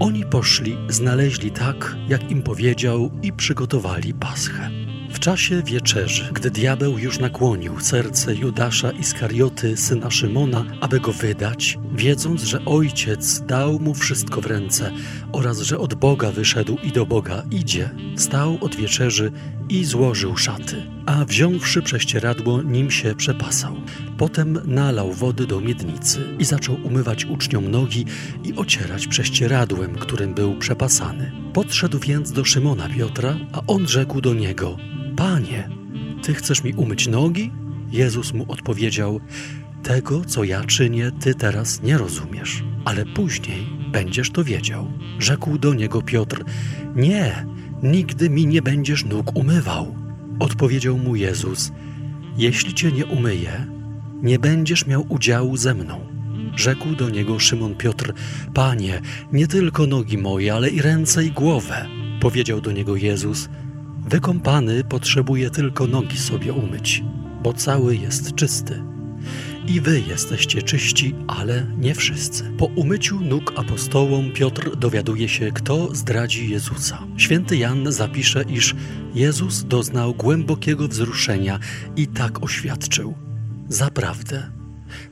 Oni 0.00 0.24
poszli, 0.24 0.76
znaleźli 0.88 1.50
tak, 1.50 1.96
jak 2.08 2.30
im 2.30 2.42
powiedział 2.42 3.10
i 3.22 3.32
przygotowali 3.32 4.14
paschę. 4.14 4.70
W 5.12 5.18
czasie 5.18 5.62
wieczerzy, 5.62 6.28
gdy 6.32 6.50
diabeł 6.50 6.98
już 6.98 7.18
nakłonił 7.18 7.80
serce 7.80 8.34
Judasza 8.34 8.90
Iskarioty, 8.90 9.76
syna 9.76 10.10
Szymona, 10.10 10.64
aby 10.80 11.00
go 11.00 11.12
wydać, 11.12 11.78
wiedząc, 11.92 12.42
że 12.42 12.64
ojciec 12.64 13.40
dał 13.40 13.78
mu 13.78 13.94
wszystko 13.94 14.40
w 14.40 14.46
ręce 14.46 14.92
oraz 15.32 15.60
że 15.60 15.78
od 15.78 15.94
Boga 15.94 16.32
wyszedł 16.32 16.76
i 16.82 16.92
do 16.92 17.06
Boga 17.06 17.42
idzie, 17.50 17.90
stał 18.16 18.58
od 18.60 18.76
wieczerzy 18.76 19.32
i 19.68 19.84
złożył 19.84 20.36
szaty, 20.36 20.82
a 21.06 21.24
wziąwszy 21.24 21.82
prześcieradło, 21.82 22.62
nim 22.62 22.90
się 22.90 23.14
przepasał. 23.14 23.76
Potem 24.18 24.58
nalał 24.64 25.12
wody 25.12 25.46
do 25.46 25.60
miednicy 25.60 26.36
i 26.38 26.44
zaczął 26.44 26.76
umywać 26.84 27.24
uczniom 27.24 27.70
nogi 27.70 28.04
i 28.44 28.54
ocierać 28.54 29.06
prześcieradłem, 29.06 29.94
którym 29.94 30.34
był 30.34 30.58
przepasany. 30.58 31.32
Podszedł 31.52 31.98
więc 31.98 32.32
do 32.32 32.44
Szymona 32.44 32.88
Piotra, 32.88 33.36
a 33.52 33.60
on 33.66 33.88
rzekł 33.88 34.20
do 34.20 34.34
niego: 34.34 34.76
Panie, 35.20 35.68
ty 36.22 36.34
chcesz 36.34 36.64
mi 36.64 36.72
umyć 36.72 37.06
nogi? 37.06 37.50
Jezus 37.90 38.32
mu 38.32 38.52
odpowiedział: 38.52 39.20
Tego, 39.82 40.24
co 40.24 40.44
ja 40.44 40.64
czynię, 40.64 41.10
ty 41.20 41.34
teraz 41.34 41.82
nie 41.82 41.98
rozumiesz, 41.98 42.64
ale 42.84 43.06
później 43.06 43.66
będziesz 43.92 44.30
to 44.30 44.44
wiedział. 44.44 44.92
Rzekł 45.18 45.58
do 45.58 45.74
niego 45.74 46.02
Piotr: 46.02 46.44
Nie, 46.96 47.46
nigdy 47.82 48.30
mi 48.30 48.46
nie 48.46 48.62
będziesz 48.62 49.04
nóg 49.04 49.36
umywał. 49.36 49.94
Odpowiedział 50.38 50.98
mu 50.98 51.16
Jezus: 51.16 51.72
Jeśli 52.36 52.74
cię 52.74 52.92
nie 52.92 53.06
umyję, 53.06 53.66
nie 54.22 54.38
będziesz 54.38 54.86
miał 54.86 55.06
udziału 55.08 55.56
ze 55.56 55.74
mną. 55.74 56.06
Rzekł 56.56 56.94
do 56.94 57.10
niego 57.10 57.38
Szymon 57.38 57.74
Piotr: 57.74 58.12
Panie, 58.54 59.00
nie 59.32 59.46
tylko 59.46 59.86
nogi 59.86 60.18
moje, 60.18 60.54
ale 60.54 60.70
i 60.70 60.82
ręce 60.82 61.24
i 61.24 61.30
głowę. 61.30 61.86
Powiedział 62.20 62.60
do 62.60 62.72
niego 62.72 62.96
Jezus: 62.96 63.48
Wykąpany 64.08 64.84
potrzebuje 64.84 65.50
tylko 65.50 65.86
nogi 65.86 66.18
sobie 66.18 66.52
umyć, 66.52 67.04
bo 67.42 67.52
cały 67.52 67.96
jest 67.96 68.34
czysty. 68.34 68.82
I 69.66 69.80
wy 69.80 70.00
jesteście 70.00 70.62
czyści, 70.62 71.14
ale 71.26 71.66
nie 71.78 71.94
wszyscy. 71.94 72.52
Po 72.58 72.66
umyciu 72.66 73.20
nóg 73.20 73.52
apostołom 73.56 74.32
Piotr 74.32 74.76
dowiaduje 74.76 75.28
się, 75.28 75.52
kto 75.52 75.94
zdradzi 75.94 76.50
Jezusa. 76.50 76.98
Święty 77.16 77.56
Jan 77.56 77.92
zapisze, 77.92 78.44
iż 78.48 78.74
Jezus 79.14 79.64
doznał 79.64 80.14
głębokiego 80.14 80.88
wzruszenia 80.88 81.58
i 81.96 82.06
tak 82.06 82.42
oświadczył: 82.42 83.14
Zaprawdę, 83.68 84.50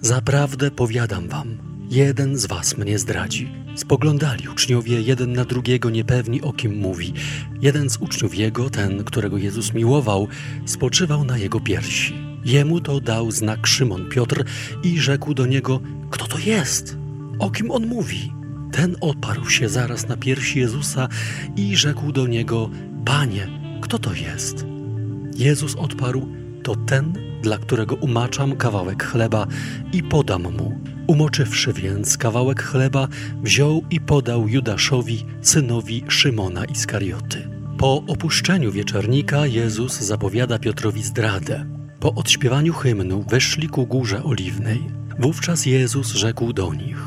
zaprawdę 0.01 0.71
powiadam 0.71 1.29
wam, 1.29 1.68
jeden 1.91 2.37
z 2.37 2.47
was 2.47 2.77
mnie 2.77 2.99
zdradzi. 2.99 3.53
Spoglądali 3.77 4.49
uczniowie 4.49 5.01
jeden 5.01 5.33
na 5.33 5.45
drugiego, 5.45 5.91
niepewni 5.91 6.43
o 6.43 6.53
kim 6.53 6.79
mówi. 6.79 7.13
Jeden 7.61 7.91
z 7.91 7.97
uczniów 7.97 8.35
jego, 8.35 8.71
ten, 8.71 9.05
którego 9.05 9.39
Jezus 9.39 9.75
miłował, 9.75 10.29
spoczywał 10.67 11.25
na 11.25 11.39
jego 11.39 11.61
piersi. 11.61 12.15
Jemu 12.45 12.81
to 12.81 13.01
dał 13.01 13.31
znak 13.31 13.67
Szymon 13.67 14.09
Piotr 14.09 14.45
i 14.83 15.01
rzekł 15.01 15.35
do 15.35 15.47
niego: 15.47 15.81
Kto 16.11 16.27
to 16.27 16.39
jest? 16.39 16.97
O 17.39 17.51
kim 17.51 17.71
on 17.71 17.87
mówi? 17.87 18.33
Ten 18.73 18.97
oparł 19.01 19.51
się 19.51 19.69
zaraz 19.69 20.09
na 20.09 20.17
piersi 20.17 20.59
Jezusa 20.59 21.09
i 21.57 21.77
rzekł 21.77 22.13
do 22.13 22.27
niego: 22.27 22.71
Panie, 23.05 23.49
kto 23.81 23.99
to 23.99 24.15
jest? 24.15 24.67
Jezus 25.37 25.77
odparł: 25.77 26.29
To 26.63 26.77
ten, 26.77 27.13
dla 27.43 27.59
którego 27.59 27.95
umaczam 27.95 28.57
kawałek 28.57 29.05
chleba 29.05 29.47
i 29.93 30.03
podam 30.03 30.43
mu. 30.43 30.98
Umoczywszy 31.09 31.73
więc 31.73 32.19
kawałek 32.19 32.63
chleba, 32.63 33.09
wziął 33.43 33.83
i 33.91 34.01
podał 34.01 34.49
Judaszowi, 34.49 35.27
synowi 35.43 36.05
Szymona 36.09 36.65
Iskarioty. 36.65 37.49
Po 37.79 38.03
opuszczeniu 38.07 38.73
wieczornika 38.73 39.47
Jezus 39.47 40.01
zapowiada 40.01 40.59
Piotrowi 40.59 41.03
zdradę. 41.03 41.67
Po 42.01 42.15
odśpiewaniu 42.15 42.73
hymnu 42.73 43.25
weszli 43.29 43.69
ku 43.69 43.87
górze 43.87 44.25
oliwnej. 44.25 44.81
Wówczas 45.19 45.67
Jezus 45.67 46.13
rzekł 46.13 46.53
do 46.53 46.75
nich: 46.75 46.99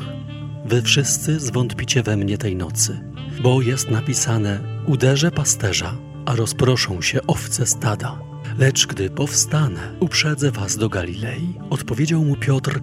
Wy 0.64 0.82
wszyscy 0.82 1.40
zwątpicie 1.40 2.02
we 2.02 2.16
mnie 2.16 2.38
tej 2.38 2.56
nocy, 2.56 3.00
bo 3.42 3.62
jest 3.62 3.90
napisane: 3.90 4.60
Uderzę 4.86 5.30
pasterza, 5.30 5.96
a 6.26 6.36
rozproszą 6.36 7.02
się 7.02 7.26
owce 7.26 7.66
stada. 7.66 8.18
Lecz 8.58 8.86
gdy 8.86 9.10
powstanę, 9.10 9.80
uprzedzę 10.00 10.50
was 10.50 10.76
do 10.76 10.88
Galilei. 10.88 11.54
Odpowiedział 11.70 12.24
mu 12.24 12.36
Piotr: 12.36 12.80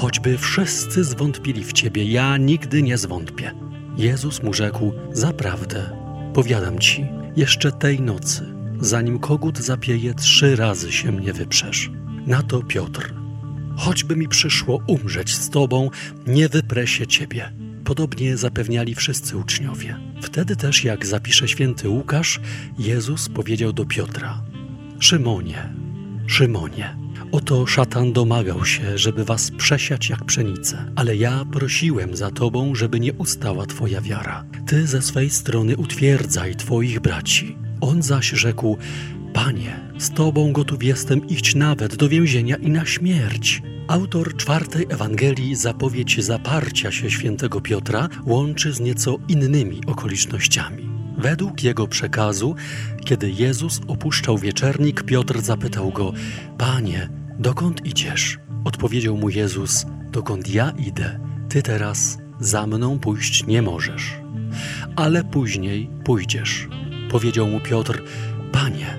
Choćby 0.00 0.38
wszyscy 0.38 1.04
zwątpili 1.04 1.64
w 1.64 1.72
ciebie, 1.72 2.04
ja 2.04 2.36
nigdy 2.36 2.82
nie 2.82 2.98
zwątpię. 2.98 3.52
Jezus 3.96 4.42
mu 4.42 4.54
rzekł: 4.54 4.92
Zaprawdę, 5.12 5.90
powiadam 6.34 6.78
ci, 6.78 7.06
jeszcze 7.36 7.72
tej 7.72 8.00
nocy, 8.00 8.54
zanim 8.80 9.18
kogut 9.18 9.58
zapieje, 9.58 10.14
trzy 10.14 10.56
razy 10.56 10.92
się 10.92 11.12
mnie 11.12 11.32
wyprzesz. 11.32 11.90
Na 12.26 12.42
to 12.42 12.62
Piotr: 12.62 13.14
Choćby 13.76 14.16
mi 14.16 14.28
przyszło 14.28 14.80
umrzeć 14.86 15.34
z 15.34 15.50
tobą, 15.50 15.90
nie 16.26 16.48
wyprę 16.48 16.86
się 16.86 17.06
ciebie. 17.06 17.52
Podobnie 17.84 18.36
zapewniali 18.36 18.94
wszyscy 18.94 19.36
uczniowie. 19.36 19.96
Wtedy 20.22 20.56
też, 20.56 20.84
jak 20.84 21.06
zapisze 21.06 21.48
święty 21.48 21.88
Łukasz, 21.88 22.40
Jezus 22.78 23.28
powiedział 23.28 23.72
do 23.72 23.84
Piotra: 23.84 24.42
Szymonie, 25.00 25.74
Szymonie, 26.26 26.96
oto 27.32 27.66
szatan 27.66 28.12
domagał 28.12 28.64
się, 28.64 28.98
żeby 28.98 29.24
was 29.24 29.50
przesiać 29.50 30.08
jak 30.08 30.24
pszenicę, 30.24 30.92
ale 30.96 31.16
ja 31.16 31.44
prosiłem 31.52 32.16
za 32.16 32.30
tobą, 32.30 32.74
żeby 32.74 33.00
nie 33.00 33.12
ustała 33.12 33.66
twoja 33.66 34.00
wiara. 34.00 34.44
Ty 34.66 34.86
ze 34.86 35.02
swej 35.02 35.30
strony 35.30 35.76
utwierdzaj 35.76 36.56
twoich 36.56 37.00
braci. 37.00 37.56
On 37.80 38.02
zaś 38.02 38.30
rzekł: 38.30 38.76
Panie, 39.32 39.80
z 39.98 40.10
tobą 40.10 40.52
gotów 40.52 40.82
jestem 40.82 41.28
iść 41.28 41.54
nawet 41.54 41.96
do 41.96 42.08
więzienia 42.08 42.56
i 42.56 42.70
na 42.70 42.86
śmierć. 42.86 43.62
Autor 43.88 44.36
czwartej 44.36 44.86
Ewangelii 44.88 45.54
zapowiedź 45.54 46.24
zaparcia 46.24 46.92
się 46.92 47.10
świętego 47.10 47.60
Piotra 47.60 48.08
łączy 48.26 48.72
z 48.72 48.80
nieco 48.80 49.18
innymi 49.28 49.80
okolicznościami. 49.86 50.97
Według 51.18 51.62
jego 51.62 51.88
przekazu, 51.88 52.54
kiedy 53.04 53.30
Jezus 53.30 53.80
opuszczał 53.88 54.38
wieczernik, 54.38 55.02
Piotr 55.02 55.40
zapytał 55.40 55.90
go: 55.90 56.12
Panie, 56.58 57.08
dokąd 57.38 57.86
idziesz? 57.86 58.38
Odpowiedział 58.64 59.16
mu 59.16 59.28
Jezus: 59.28 59.86
Dokąd 60.12 60.48
ja 60.48 60.70
idę, 60.70 61.20
ty 61.48 61.62
teraz 61.62 62.18
za 62.40 62.66
mną 62.66 62.98
pójść 62.98 63.46
nie 63.46 63.62
możesz, 63.62 64.14
ale 64.96 65.24
później 65.24 65.90
pójdziesz. 66.04 66.68
Powiedział 67.10 67.46
mu 67.46 67.60
Piotr: 67.60 68.02
Panie, 68.52 68.98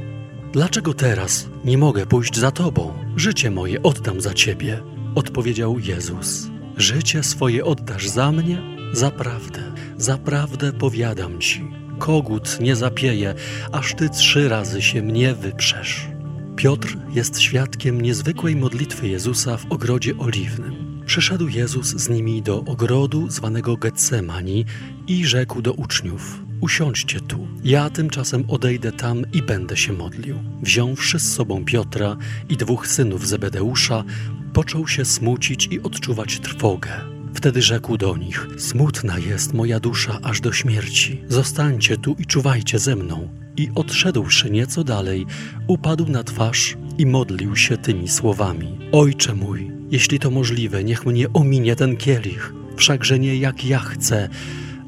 dlaczego 0.53 0.93
teraz 0.93 1.49
nie 1.65 1.77
mogę 1.77 2.05
pójść 2.05 2.37
za 2.37 2.51
tobą? 2.51 2.93
Życie 3.15 3.51
moje 3.51 3.83
oddam 3.83 4.21
za 4.21 4.33
ciebie. 4.33 4.81
Odpowiedział 5.15 5.79
Jezus: 5.79 6.47
Życie 6.77 7.23
swoje 7.23 7.65
oddasz 7.65 8.07
za 8.07 8.31
mnie? 8.31 8.61
Zaprawdę, 8.93 9.61
zaprawdę 9.97 10.73
powiadam 10.73 11.39
ci 11.39 11.79
kogut 11.99 12.59
nie 12.59 12.75
zapieje, 12.75 13.35
aż 13.71 13.95
ty 13.95 14.09
trzy 14.09 14.49
razy 14.49 14.81
się 14.81 15.01
mnie 15.01 15.33
wyprzesz. 15.33 16.07
Piotr 16.55 16.97
jest 17.13 17.39
świadkiem 17.39 18.01
niezwykłej 18.01 18.55
modlitwy 18.55 19.07
Jezusa 19.07 19.57
w 19.57 19.71
ogrodzie 19.71 20.17
oliwnym. 20.17 21.01
Przyszedł 21.05 21.47
Jezus 21.47 21.87
z 21.87 22.09
nimi 22.09 22.41
do 22.41 22.59
ogrodu 22.59 23.29
zwanego 23.29 23.77
Getsemani 23.77 24.65
i 25.07 25.25
rzekł 25.25 25.61
do 25.61 25.73
uczniów: 25.73 26.39
Usiądźcie 26.61 27.19
tu, 27.19 27.47
ja 27.63 27.89
tymczasem 27.89 28.43
odejdę 28.47 28.91
tam 28.91 29.25
i 29.33 29.41
będę 29.41 29.77
się 29.77 29.93
modlił. 29.93 30.35
Wziąwszy 30.61 31.19
z 31.19 31.33
sobą 31.33 31.65
Piotra 31.65 32.17
i 32.49 32.57
dwóch 32.57 32.87
synów 32.87 33.27
Zebedeusza, 33.27 34.03
począł 34.53 34.87
się 34.87 35.05
smucić 35.05 35.67
i 35.71 35.81
odczuwać 35.81 36.39
trwogę. 36.39 37.18
Wtedy 37.33 37.61
rzekł 37.61 37.97
do 37.97 38.17
nich: 38.17 38.47
Smutna 38.57 39.17
jest 39.17 39.53
moja 39.53 39.79
dusza 39.79 40.19
aż 40.23 40.41
do 40.41 40.51
śmierci. 40.51 41.21
Zostańcie 41.27 41.97
tu 41.97 42.15
i 42.19 42.25
czuwajcie 42.25 42.79
ze 42.79 42.95
mną. 42.95 43.29
I 43.57 43.69
odszedłszy 43.75 44.49
nieco 44.49 44.83
dalej, 44.83 45.25
upadł 45.67 46.05
na 46.07 46.23
twarz 46.23 46.77
i 46.97 47.05
modlił 47.05 47.55
się 47.55 47.77
tymi 47.77 48.07
słowami: 48.07 48.77
Ojcze 48.91 49.35
mój, 49.35 49.71
jeśli 49.91 50.19
to 50.19 50.31
możliwe, 50.31 50.83
niech 50.83 51.05
mnie 51.05 51.33
ominie 51.33 51.75
ten 51.75 51.97
kielich, 51.97 52.53
wszakże 52.75 53.19
nie 53.19 53.37
jak 53.37 53.65
ja 53.65 53.79
chcę, 53.79 54.29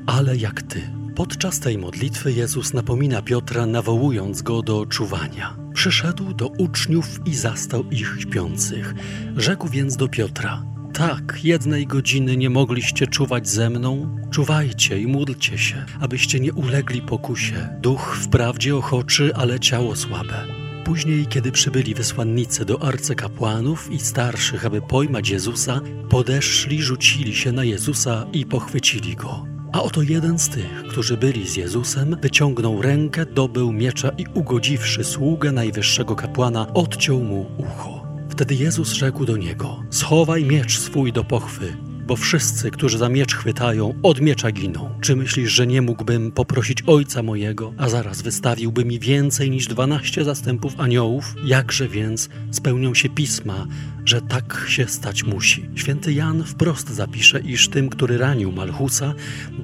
ale 0.06 0.38
jak 0.38 0.62
ty. 0.62 0.82
Podczas 1.16 1.60
tej 1.60 1.78
modlitwy 1.78 2.34
Jezus 2.34 2.74
napomina 2.74 3.22
Piotra, 3.22 3.66
nawołując 3.66 4.42
go 4.42 4.62
do 4.62 4.86
czuwania. 4.86 5.58
Przyszedł 5.74 6.34
do 6.34 6.48
uczniów 6.48 7.20
i 7.26 7.36
zastał 7.36 7.84
ich 7.90 8.18
śpiących. 8.20 8.94
Rzekł 9.38 9.68
więc 9.68 9.98
do 9.98 10.08
Piotra: 10.08 10.71
tak, 10.92 11.40
jednej 11.44 11.88
godziny 11.88 12.38
nie 12.38 12.50
mogliście 12.50 13.08
czuwać 13.08 13.50
ze 13.50 13.70
mną? 13.70 14.18
Czuwajcie 14.32 15.00
i 15.00 15.08
módlcie 15.08 15.58
się, 15.58 15.86
abyście 16.00 16.40
nie 16.40 16.54
ulegli 16.54 17.02
pokusie. 17.02 17.70
Duch 17.82 18.18
wprawdzie 18.22 18.76
ochoczy, 18.76 19.36
ale 19.36 19.60
ciało 19.60 19.96
słabe. 19.96 20.46
Później, 20.84 21.26
kiedy 21.26 21.52
przybyli 21.52 21.94
wysłannicy 21.94 22.66
do 22.66 22.84
arcykapłanów 22.84 23.92
i 23.92 24.00
starszych, 24.00 24.66
aby 24.66 24.82
pojmać 24.82 25.30
Jezusa, 25.30 25.82
podeszli, 26.10 26.82
rzucili 26.82 27.36
się 27.36 27.52
na 27.52 27.64
Jezusa 27.64 28.26
i 28.34 28.46
pochwycili 28.46 29.16
go. 29.16 29.46
A 29.74 29.82
oto 29.82 30.02
jeden 30.02 30.40
z 30.40 30.50
tych, 30.50 30.84
którzy 30.90 31.18
byli 31.18 31.48
z 31.48 31.56
Jezusem, 31.56 32.18
wyciągnął 32.22 32.82
rękę, 32.82 33.26
dobył 33.26 33.72
miecza 33.72 34.10
i 34.18 34.26
ugodziwszy 34.34 35.04
sługę 35.04 35.52
najwyższego 35.52 36.16
kapłana, 36.16 36.74
odciął 36.74 37.20
mu 37.20 37.46
ucho. 37.58 38.01
Wtedy 38.32 38.56
Jezus 38.56 38.94
rzekł 38.94 39.26
do 39.26 39.38
niego: 39.38 39.84
Schowaj 39.90 40.46
miecz 40.46 40.80
swój 40.80 41.14
do 41.14 41.24
pochwy, 41.24 41.78
bo 42.08 42.16
wszyscy, 42.16 42.72
którzy 42.72 42.98
za 42.98 43.10
miecz 43.10 43.36
chwytają, 43.36 43.94
od 44.04 44.22
miecza 44.22 44.52
giną. 44.52 44.90
Czy 45.02 45.16
myślisz, 45.16 45.52
że 45.52 45.68
nie 45.68 45.82
mógłbym 45.82 46.32
poprosić 46.32 46.84
Ojca 46.88 47.24
mojego, 47.24 47.74
a 47.78 47.90
zaraz 47.90 48.22
wystawiłby 48.22 48.86
mi 48.86 49.00
więcej 49.00 49.50
niż 49.50 49.68
dwanaście 49.68 50.24
zastępów 50.24 50.80
aniołów? 50.80 51.36
Jakże 51.44 51.88
więc 51.88 52.30
spełnią 52.52 52.94
się 52.94 53.10
pisma, 53.10 53.68
że 54.06 54.22
tak 54.22 54.66
się 54.68 54.88
stać 54.88 55.24
musi? 55.24 55.70
Święty 55.76 56.14
Jan 56.14 56.44
wprost 56.44 56.90
zapisze, 56.90 57.40
iż 57.40 57.70
tym, 57.70 57.90
który 57.90 58.18
ranił 58.18 58.52
Malchusa, 58.52 59.14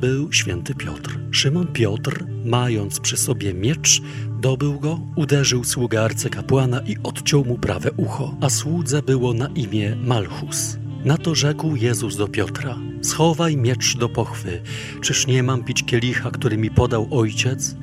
był 0.01 0.33
święty 0.33 0.75
Piotr. 0.75 1.19
Szymon 1.31 1.67
Piotr, 1.67 2.25
mając 2.45 2.99
przy 2.99 3.17
sobie 3.17 3.53
miecz, 3.53 4.01
dobył 4.37 4.79
go, 4.79 4.99
uderzył 5.15 5.63
sługę 5.63 6.03
arcykapłana 6.03 6.81
i 6.81 6.97
odciął 7.03 7.45
mu 7.45 7.57
prawe 7.57 7.91
ucho, 7.91 8.35
a 8.41 8.49
słudze 8.49 9.01
było 9.01 9.33
na 9.33 9.47
imię 9.47 9.95
Malchus. 10.03 10.77
Na 11.05 11.17
to 11.17 11.35
rzekł 11.35 11.75
Jezus 11.75 12.17
do 12.17 12.27
Piotra: 12.27 12.77
Schowaj 13.01 13.57
miecz 13.57 13.97
do 13.97 14.09
pochwy, 14.09 14.61
czyż 15.01 15.27
nie 15.27 15.43
mam 15.43 15.63
pić 15.63 15.83
kielicha, 15.83 16.31
który 16.31 16.57
mi 16.57 16.71
podał 16.71 17.07
ojciec? 17.11 17.75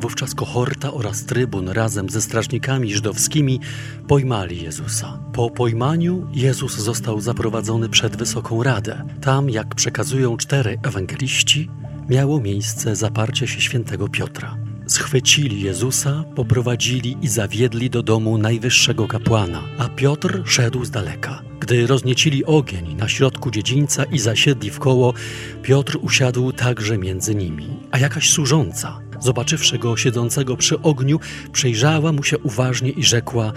Wówczas 0.00 0.34
kohorta 0.34 0.92
oraz 0.92 1.24
trybun 1.24 1.68
razem 1.68 2.10
ze 2.10 2.22
strażnikami 2.22 2.94
żydowskimi 2.94 3.60
pojmali 4.08 4.62
Jezusa. 4.62 5.18
Po 5.32 5.50
pojmaniu 5.50 6.26
Jezus 6.32 6.76
został 6.76 7.20
zaprowadzony 7.20 7.88
przed 7.88 8.16
Wysoką 8.16 8.62
Radę. 8.62 9.04
Tam, 9.20 9.50
jak 9.50 9.74
przekazują 9.74 10.36
cztery 10.36 10.78
ewangeliści, 10.82 11.70
miało 12.08 12.40
miejsce 12.40 12.96
zaparcie 12.96 13.46
się 13.46 13.60
świętego 13.60 14.08
Piotra. 14.08 14.69
Schwycili 14.90 15.60
Jezusa, 15.60 16.24
poprowadzili 16.34 17.16
i 17.22 17.28
zawiedli 17.28 17.90
do 17.90 18.02
domu 18.02 18.38
najwyższego 18.38 19.06
kapłana, 19.06 19.62
a 19.78 19.88
Piotr 19.88 20.42
szedł 20.44 20.84
z 20.84 20.90
daleka. 20.90 21.42
Gdy 21.60 21.86
rozniecili 21.86 22.44
ogień 22.44 22.94
na 22.94 23.08
środku 23.08 23.50
dziedzińca 23.50 24.04
i 24.04 24.18
zasiedli 24.18 24.70
w 24.70 24.78
koło, 24.78 25.14
Piotr 25.62 25.98
usiadł 26.02 26.52
także 26.52 26.98
między 26.98 27.34
nimi, 27.34 27.66
a 27.90 27.98
jakaś 27.98 28.30
służąca, 28.30 29.00
zobaczywszy 29.20 29.78
go 29.78 29.96
siedzącego 29.96 30.56
przy 30.56 30.82
ogniu, 30.82 31.20
przejrzała 31.52 32.12
mu 32.12 32.22
się 32.22 32.38
uważnie 32.38 32.90
i 32.90 33.04
rzekła: 33.04 33.52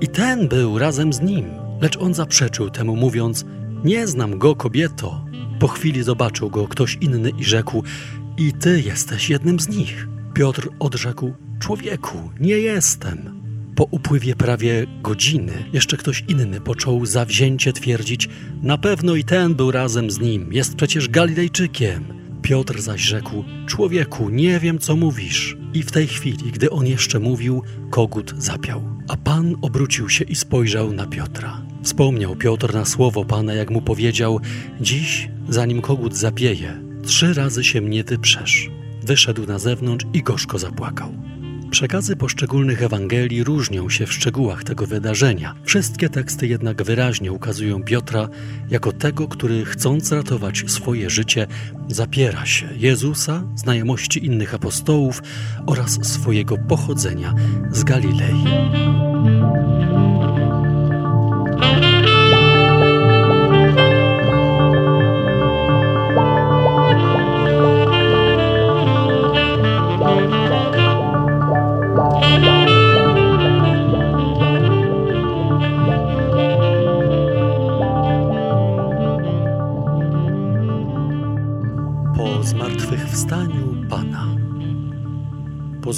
I 0.00 0.08
ten 0.08 0.48
był 0.48 0.78
razem 0.78 1.12
z 1.12 1.20
nim. 1.20 1.44
Lecz 1.80 1.96
on 1.96 2.14
zaprzeczył 2.14 2.70
temu, 2.70 2.96
mówiąc: 2.96 3.44
Nie 3.84 4.06
znam 4.06 4.38
go, 4.38 4.56
kobieto. 4.56 5.24
Po 5.58 5.68
chwili 5.68 6.02
zobaczył 6.02 6.50
go 6.50 6.68
ktoś 6.68 6.98
inny 7.00 7.30
i 7.38 7.44
rzekł: 7.44 7.84
I 8.38 8.52
ty 8.52 8.80
jesteś 8.80 9.30
jednym 9.30 9.60
z 9.60 9.68
nich. 9.68 10.08
Piotr 10.40 10.68
odrzekł: 10.78 11.32
Człowieku, 11.58 12.30
nie 12.40 12.58
jestem. 12.58 13.42
Po 13.76 13.84
upływie 13.84 14.36
prawie 14.36 14.86
godziny 15.02 15.64
jeszcze 15.72 15.96
ktoś 15.96 16.24
inny 16.28 16.60
począł 16.60 17.06
zawzięcie 17.06 17.72
twierdzić: 17.72 18.28
Na 18.62 18.78
pewno 18.78 19.14
i 19.14 19.24
ten 19.24 19.54
był 19.54 19.70
razem 19.70 20.10
z 20.10 20.20
nim, 20.20 20.52
jest 20.52 20.74
przecież 20.74 21.08
Galilejczykiem. 21.08 22.04
Piotr 22.42 22.80
zaś 22.80 23.00
rzekł: 23.00 23.44
Człowieku, 23.66 24.30
nie 24.30 24.60
wiem, 24.60 24.78
co 24.78 24.96
mówisz. 24.96 25.56
I 25.74 25.82
w 25.82 25.90
tej 25.90 26.06
chwili, 26.06 26.52
gdy 26.52 26.70
on 26.70 26.86
jeszcze 26.86 27.18
mówił, 27.18 27.62
kogut 27.90 28.34
zapiał. 28.38 28.82
A 29.08 29.16
pan 29.16 29.56
obrócił 29.62 30.08
się 30.08 30.24
i 30.24 30.34
spojrzał 30.34 30.92
na 30.92 31.06
Piotra. 31.06 31.62
Wspomniał 31.82 32.36
Piotr 32.36 32.74
na 32.74 32.84
słowo 32.84 33.24
pana, 33.24 33.54
jak 33.54 33.70
mu 33.70 33.82
powiedział: 33.82 34.40
Dziś, 34.80 35.28
zanim 35.48 35.80
kogut 35.80 36.16
zapieje, 36.16 36.80
trzy 37.06 37.34
razy 37.34 37.64
się 37.64 37.80
mnie 37.80 38.04
wyprzesz. 38.04 38.70
Wyszedł 39.02 39.46
na 39.46 39.58
zewnątrz 39.58 40.06
i 40.12 40.22
gorzko 40.22 40.58
zapłakał. 40.58 41.12
Przekazy 41.70 42.16
poszczególnych 42.16 42.82
Ewangelii 42.82 43.44
różnią 43.44 43.88
się 43.88 44.06
w 44.06 44.12
szczegółach 44.12 44.64
tego 44.64 44.86
wydarzenia. 44.86 45.54
Wszystkie 45.64 46.08
teksty 46.08 46.46
jednak 46.46 46.82
wyraźnie 46.82 47.32
ukazują 47.32 47.82
Piotra 47.82 48.28
jako 48.70 48.92
tego, 48.92 49.28
który 49.28 49.64
chcąc 49.64 50.12
ratować 50.12 50.64
swoje 50.66 51.10
życie, 51.10 51.46
zapiera 51.88 52.46
się 52.46 52.68
Jezusa, 52.76 53.42
znajomości 53.54 54.26
innych 54.26 54.54
apostołów 54.54 55.22
oraz 55.66 55.98
swojego 56.02 56.58
pochodzenia 56.58 57.34
z 57.70 57.84
Galilei. 57.84 58.44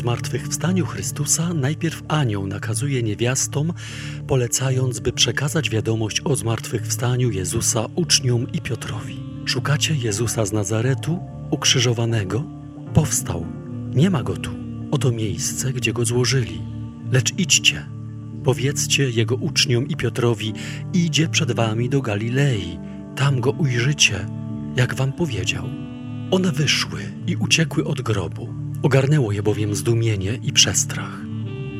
Zmartwychwstaniu 0.03 0.87
Chrystusa 0.87 1.55
najpierw 1.55 2.03
anioł 2.09 2.47
nakazuje 2.47 3.03
niewiastom, 3.03 3.73
polecając, 4.27 5.01
by 5.01 5.13
przekazać 5.13 5.71
wiadomość 5.71 6.21
o 6.25 6.37
zmartwychwstaniu 6.37 7.31
Jezusa 7.31 7.87
uczniom 7.95 8.53
i 8.53 8.61
Piotrowi. 8.61 9.21
Szukacie 9.45 9.95
Jezusa 9.95 10.47
z 10.47 10.53
Nazaretu, 10.53 11.19
ukrzyżowanego? 11.51 12.45
Powstał. 12.95 13.47
Nie 13.95 14.11
ma 14.11 14.23
go 14.23 14.37
tu. 14.37 14.51
Oto 14.91 15.13
miejsce, 15.13 15.73
gdzie 15.73 15.93
go 15.93 16.05
złożyli. 16.05 16.63
Lecz 17.13 17.39
idźcie. 17.39 17.87
Powiedzcie 18.45 19.11
jego 19.11 19.37
uczniom 19.37 19.89
i 19.89 19.97
Piotrowi, 19.97 20.53
idzie 20.93 21.29
przed 21.29 21.53
wami 21.53 21.89
do 21.89 22.03
Galilei. 22.03 22.79
Tam 23.17 23.41
go 23.41 23.51
ujrzycie, 23.51 24.27
jak 24.77 24.95
wam 24.95 25.13
powiedział. 25.13 25.65
One 26.31 26.53
wyszły 26.53 27.01
i 27.27 27.37
uciekły 27.37 27.85
od 27.85 28.01
grobu. 28.01 28.62
Ogarnęło 28.83 29.33
je 29.33 29.43
bowiem 29.43 29.75
zdumienie 29.75 30.39
i 30.43 30.53
przestrach. 30.53 31.21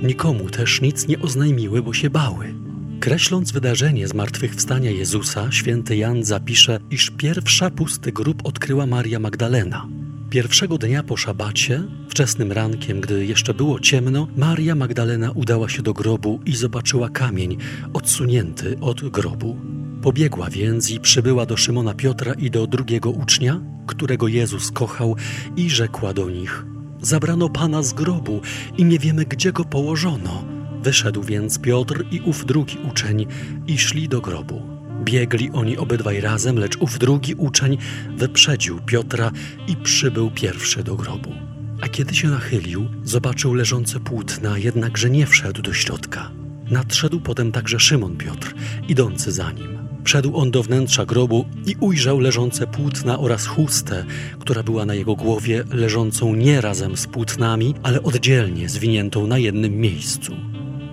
Nikomu 0.03 0.51
też 0.51 0.81
nic 0.81 1.09
nie 1.09 1.19
oznajmiły, 1.19 1.83
bo 1.83 1.93
się 1.93 2.11
bały. 2.11 2.55
Kreśląc 3.01 3.53
wydarzenie 3.53 4.09
zmartwychwstania 4.09 4.91
Jezusa, 4.91 5.53
święty 5.53 5.97
Jan 5.97 6.25
zapisze, 6.25 6.81
iż 6.91 7.11
pierwsza 7.11 7.71
pusty 7.71 8.13
grób 8.13 8.47
odkryła 8.47 8.87
Maria 8.87 9.19
Magdalena. 9.19 9.89
Pierwszego 10.31 10.79
dnia 10.79 11.03
po 11.03 11.17
szabacie, 11.17 11.83
wczesnym 12.09 12.53
rankiem, 12.53 13.01
gdy 13.01 13.27
jeszcze 13.27 13.55
było 13.55 13.81
ciemno, 13.81 14.29
Maria 14.37 14.75
Magdalena 14.75 15.31
udała 15.31 15.69
się 15.69 15.83
do 15.83 15.93
grobu 15.93 16.41
i 16.47 16.57
zobaczyła 16.57 17.09
kamień 17.09 17.57
odsunięty 17.93 18.77
od 18.81 19.09
grobu. 19.09 19.57
Pobiegła 20.03 20.51
więc 20.51 20.91
i 20.91 21.01
przybyła 21.01 21.47
do 21.47 21.57
Szymona 21.57 21.95
Piotra 21.95 22.35
i 22.35 22.51
do 22.51 22.67
drugiego 22.67 23.11
ucznia, 23.11 23.61
którego 23.87 24.29
Jezus 24.29 24.71
kochał, 24.71 25.17
i 25.57 25.71
rzekła 25.71 26.15
do 26.15 26.31
nich: 26.31 26.72
Zabrano 27.03 27.49
pana 27.49 27.83
z 27.83 27.93
grobu 27.93 28.41
i 28.79 28.85
nie 28.85 28.99
wiemy, 28.99 29.25
gdzie 29.25 29.53
go 29.53 29.65
położono. 29.65 30.45
Wyszedł 30.83 31.23
więc 31.23 31.59
Piotr 31.59 32.05
i 32.11 32.21
ów 32.21 32.47
drugi 32.47 32.79
uczeń 32.91 33.27
i 33.67 33.79
szli 33.79 34.09
do 34.09 34.21
grobu. 34.21 34.63
Biegli 35.05 35.51
oni 35.53 35.79
obydwaj 35.79 36.21
razem, 36.21 36.59
lecz 36.59 36.77
ów 36.77 36.99
drugi 36.99 37.35
uczeń 37.35 37.79
wyprzedził 38.17 38.81
Piotra 38.81 39.31
i 39.67 39.77
przybył 39.77 40.31
pierwszy 40.31 40.83
do 40.83 40.97
grobu. 40.97 41.33
A 41.81 41.89
kiedy 41.89 42.15
się 42.15 42.29
nachylił, 42.29 42.87
zobaczył 43.05 43.55
leżące 43.55 44.01
płótna, 44.01 44.59
jednakże 44.59 45.11
nie 45.11 45.27
wszedł 45.27 45.63
do 45.63 45.73
środka. 45.73 46.31
Nadszedł 46.71 47.21
potem 47.21 47.53
także 47.53 47.81
Szymon 47.81 48.17
Piotr, 48.17 48.55
idący 48.89 49.33
za 49.33 49.53
nim. 49.53 49.72
Wszedł 50.05 50.37
on 50.37 50.51
do 50.51 50.63
wnętrza 50.63 51.07
grobu 51.07 51.45
i 51.67 51.77
ujrzał 51.81 52.21
leżące 52.21 52.67
płótna 52.67 53.19
oraz 53.19 53.47
chustę, 53.47 54.05
która 54.39 54.63
była 54.63 54.87
na 54.87 54.95
jego 54.95 55.17
głowie, 55.17 55.65
leżącą 55.73 56.35
nie 56.35 56.61
razem 56.61 56.97
z 56.97 57.07
płótnami, 57.07 57.75
ale 57.83 58.03
oddzielnie 58.03 58.69
zwiniętą 58.69 59.27
na 59.27 59.39
jednym 59.39 59.77
miejscu. 59.77 60.33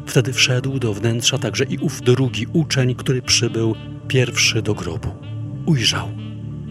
Wtedy 0.06 0.34
wszedł 0.34 0.80
do 0.80 0.94
wnętrza 0.94 1.38
także 1.38 1.64
i 1.64 1.78
ów 1.78 2.02
drugi 2.02 2.46
uczeń, 2.54 2.96
który 2.96 3.22
przybył 3.22 3.76
pierwszy 4.08 4.62
do 4.62 4.74
grobu. 4.74 5.10
Ujrzał 5.66 6.08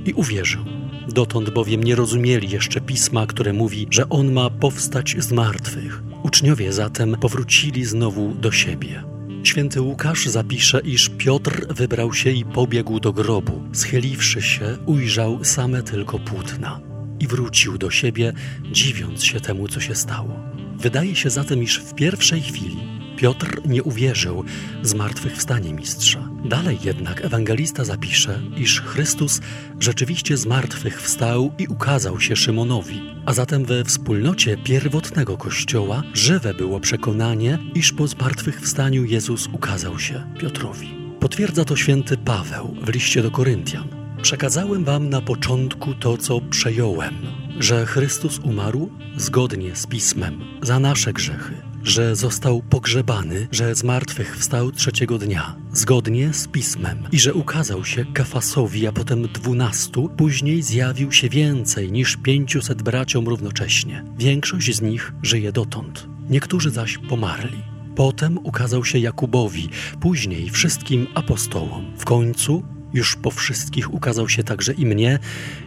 i 0.07 0.12
uwierzył. 0.12 0.64
Dotąd 1.09 1.51
bowiem 1.51 1.85
nie 1.85 1.94
rozumieli 1.94 2.51
jeszcze 2.51 2.81
pisma, 2.81 3.27
które 3.27 3.53
mówi, 3.53 3.87
że 3.90 4.09
on 4.09 4.33
ma 4.33 4.51
powstać 4.51 5.16
z 5.18 5.33
martwych. 5.33 6.03
Uczniowie 6.22 6.72
zatem 6.72 7.16
powrócili 7.20 7.85
znowu 7.85 8.35
do 8.35 8.53
siebie. 8.53 9.17
Święty 9.42 9.81
Łukasz 9.81 10.27
zapisze, 10.27 10.81
iż 10.81 11.09
Piotr 11.09 11.66
wybrał 11.74 12.14
się 12.14 12.31
i 12.31 12.44
pobiegł 12.44 13.01
do 13.01 13.12
grobu. 13.12 13.62
Schyliwszy 13.72 14.42
się, 14.42 14.79
ujrzał 14.87 15.44
same 15.44 15.83
tylko 15.83 16.18
płótna 16.18 16.81
i 17.20 17.27
wrócił 17.27 17.79
do 17.79 17.90
siebie, 17.90 18.33
dziwiąc 18.72 19.24
się 19.24 19.40
temu, 19.40 19.68
co 19.68 19.81
się 19.81 19.94
stało. 19.94 20.40
Wydaje 20.77 21.16
się 21.16 21.31
zatem, 21.31 21.62
iż 21.62 21.79
w 21.79 21.94
pierwszej 21.94 22.40
chwili 22.40 22.97
Piotr 23.18 23.61
nie 23.66 23.83
uwierzył 23.83 24.44
zmartwychwstanie 24.83 25.74
mistrza. 25.74 26.28
Dalej 26.44 26.78
jednak 26.85 27.24
ewangelista 27.24 27.85
zapisze, 27.85 28.40
iż 28.57 28.81
Chrystus 28.81 29.40
rzeczywiście 29.81 30.37
zmartwychwstał 30.37 31.52
i 31.59 31.66
ukazał 31.66 32.20
się 32.20 32.37
Szymonowi, 32.37 33.00
a 33.26 33.33
zatem 33.33 33.64
we 33.64 33.85
wspólnocie 33.85 34.57
pierwotnego 34.57 35.37
Kościoła 35.37 36.02
żywe 36.12 36.54
było 36.54 36.81
przekonanie, 36.81 37.59
iż 37.74 37.92
po 37.92 38.09
zmartwychwstaniu 38.09 39.04
Jezus 39.04 39.48
ukazał 39.52 39.98
się 39.98 40.24
Piotrowi. 40.40 40.88
Potwierdza 41.20 41.64
to 41.64 41.76
święty 41.76 42.16
Paweł 42.16 42.76
w 42.83 42.88
liście 42.88 43.22
do 43.22 43.31
Koryntian. 43.31 43.88
Przekazałem 44.22 44.85
wam 44.85 45.09
na 45.09 45.20
początku 45.20 45.94
to, 45.94 46.16
co 46.16 46.40
przejąłem, 46.40 47.14
że 47.59 47.87
Chrystus 47.87 48.38
umarł 48.38 48.90
zgodnie 49.16 49.76
z 49.76 49.87
Pismem 49.87 50.40
za 50.62 50.81
nasze 50.81 51.12
grzechy 51.12 51.67
że 51.82 52.16
został 52.16 52.62
pogrzebany, 52.62 53.48
że 53.52 53.74
z 53.74 53.85
martwych 53.85 54.38
wstał 54.38 54.72
trzeciego 54.72 55.18
dnia, 55.18 55.56
zgodnie 55.72 56.33
z 56.33 56.48
pismem, 56.48 56.98
i 57.12 57.18
że 57.18 57.35
ukazał 57.35 57.85
się 57.85 58.04
Kafasowi, 58.04 58.87
a 58.87 58.92
potem 58.92 59.22
dwunastu, 59.22 60.10
później 60.16 60.62
zjawił 60.62 61.12
się 61.12 61.29
więcej 61.29 61.92
niż 61.92 62.16
pięciuset 62.16 62.83
braciom 62.83 63.29
równocześnie. 63.29 64.04
Większość 64.18 64.76
z 64.76 64.81
nich 64.81 65.12
żyje 65.22 65.52
dotąd, 65.52 66.08
niektórzy 66.31 66.70
zaś 66.70 66.98
pomarli. 66.98 67.62
Potem 67.96 68.38
ukazał 68.38 68.85
się 68.85 68.98
Jakubowi, 68.98 69.68
później 70.00 70.50
wszystkim 70.50 71.06
apostołom. 71.14 71.92
W 71.98 72.04
końcu, 72.04 72.62
już 72.94 73.16
po 73.16 73.31
wszystkich 73.31 73.94
ukazał 73.94 74.29
się 74.29 74.44
także 74.44 74.72
i 74.72 74.87
mnie, 74.87 75.18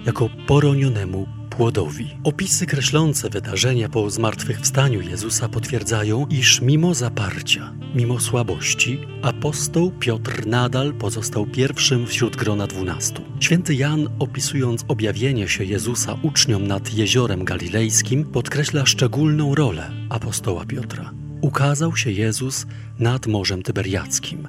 jako 0.06 0.30
poronionemu 0.48 1.41
chłodowi. 1.62 2.18
Opisy 2.24 2.66
kreślące 2.66 3.30
wydarzenia 3.30 3.90
po 3.90 4.10
zmartwychwstaniu 4.10 5.02
Jezusa 5.02 5.50
potwierdzają, 5.50 6.28
iż 6.30 6.62
mimo 6.62 6.94
zaparcia, 6.94 7.74
mimo 7.96 8.20
słabości, 8.20 9.00
apostoł 9.22 9.92
Piotr 9.92 10.46
nadal 10.46 10.94
pozostał 10.94 11.46
pierwszym 11.46 12.08
wśród 12.08 12.36
grona 12.36 12.68
dwunastu. 12.68 13.22
Święty 13.40 13.76
Jan, 13.76 14.10
opisując 14.20 14.86
objawienie 14.88 15.48
się 15.48 15.64
Jezusa 15.64 16.18
uczniom 16.22 16.68
nad 16.68 16.94
jeziorem 16.94 17.46
galilejskim, 17.46 18.26
podkreśla 18.26 18.86
szczególną 18.86 19.56
rolę 19.56 19.92
apostoła 20.10 20.66
Piotra 20.66 21.12
ukazał 21.42 21.96
się 21.96 22.12
Jezus 22.12 22.66
nad 23.00 23.28
Morzem 23.28 23.64
Tyberiackim, 23.64 24.48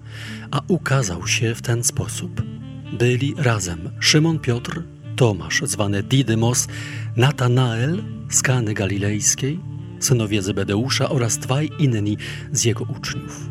a 0.51 0.61
ukazał 0.69 1.27
się 1.27 1.55
w 1.55 1.63
ten 1.63 1.85
sposób. 1.85 2.43
Byli 2.93 3.35
razem 3.39 3.91
Szymon 4.01 4.39
Piotr, 4.39 4.83
Tomasz 5.23 5.63
zwany 5.65 6.03
Didymos, 6.03 6.69
Natanael 7.17 8.03
z 8.31 8.43
Kany 8.43 8.75
Galilejskiej, 8.75 9.61
synowie 10.01 10.43
Zebedeusza 10.43 11.09
oraz 11.09 11.39
dwaj 11.39 11.71
inni 11.79 12.17
z 12.53 12.65
jego 12.65 12.85
uczniów. 12.85 13.51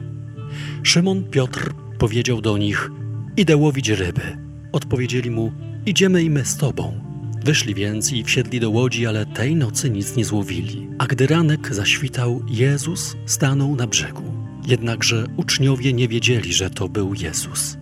Szymon 0.84 1.24
Piotr 1.24 1.74
powiedział 1.97 2.41
do 2.41 2.57
nich: 2.57 2.91
Idę 3.38 3.57
łowić 3.57 3.89
ryby. 3.89 4.38
Odpowiedzieli 4.72 5.32
mu: 5.32 5.51
Idziemy 5.86 6.24
i 6.24 6.30
my 6.30 6.45
z 6.45 6.57
tobą. 6.57 7.01
Wyszli 7.45 7.76
więc 7.76 8.11
i 8.11 8.24
wsiedli 8.24 8.59
do 8.59 8.69
łodzi, 8.69 9.07
ale 9.07 9.26
tej 9.26 9.55
nocy 9.55 9.89
nic 9.89 10.15
nie 10.15 10.26
złowili. 10.26 10.88
A 10.97 11.07
gdy 11.07 11.28
ranek 11.28 11.76
zaświtał, 11.76 12.41
Jezus 12.47 13.15
stanął 13.26 13.76
na 13.76 13.88
brzegu. 13.88 14.24
Jednakże 14.67 15.26
uczniowie 15.38 15.93
nie 15.93 16.07
wiedzieli, 16.07 16.53
że 16.53 16.69
to 16.69 16.89
był 16.89 17.13
Jezus. 17.13 17.78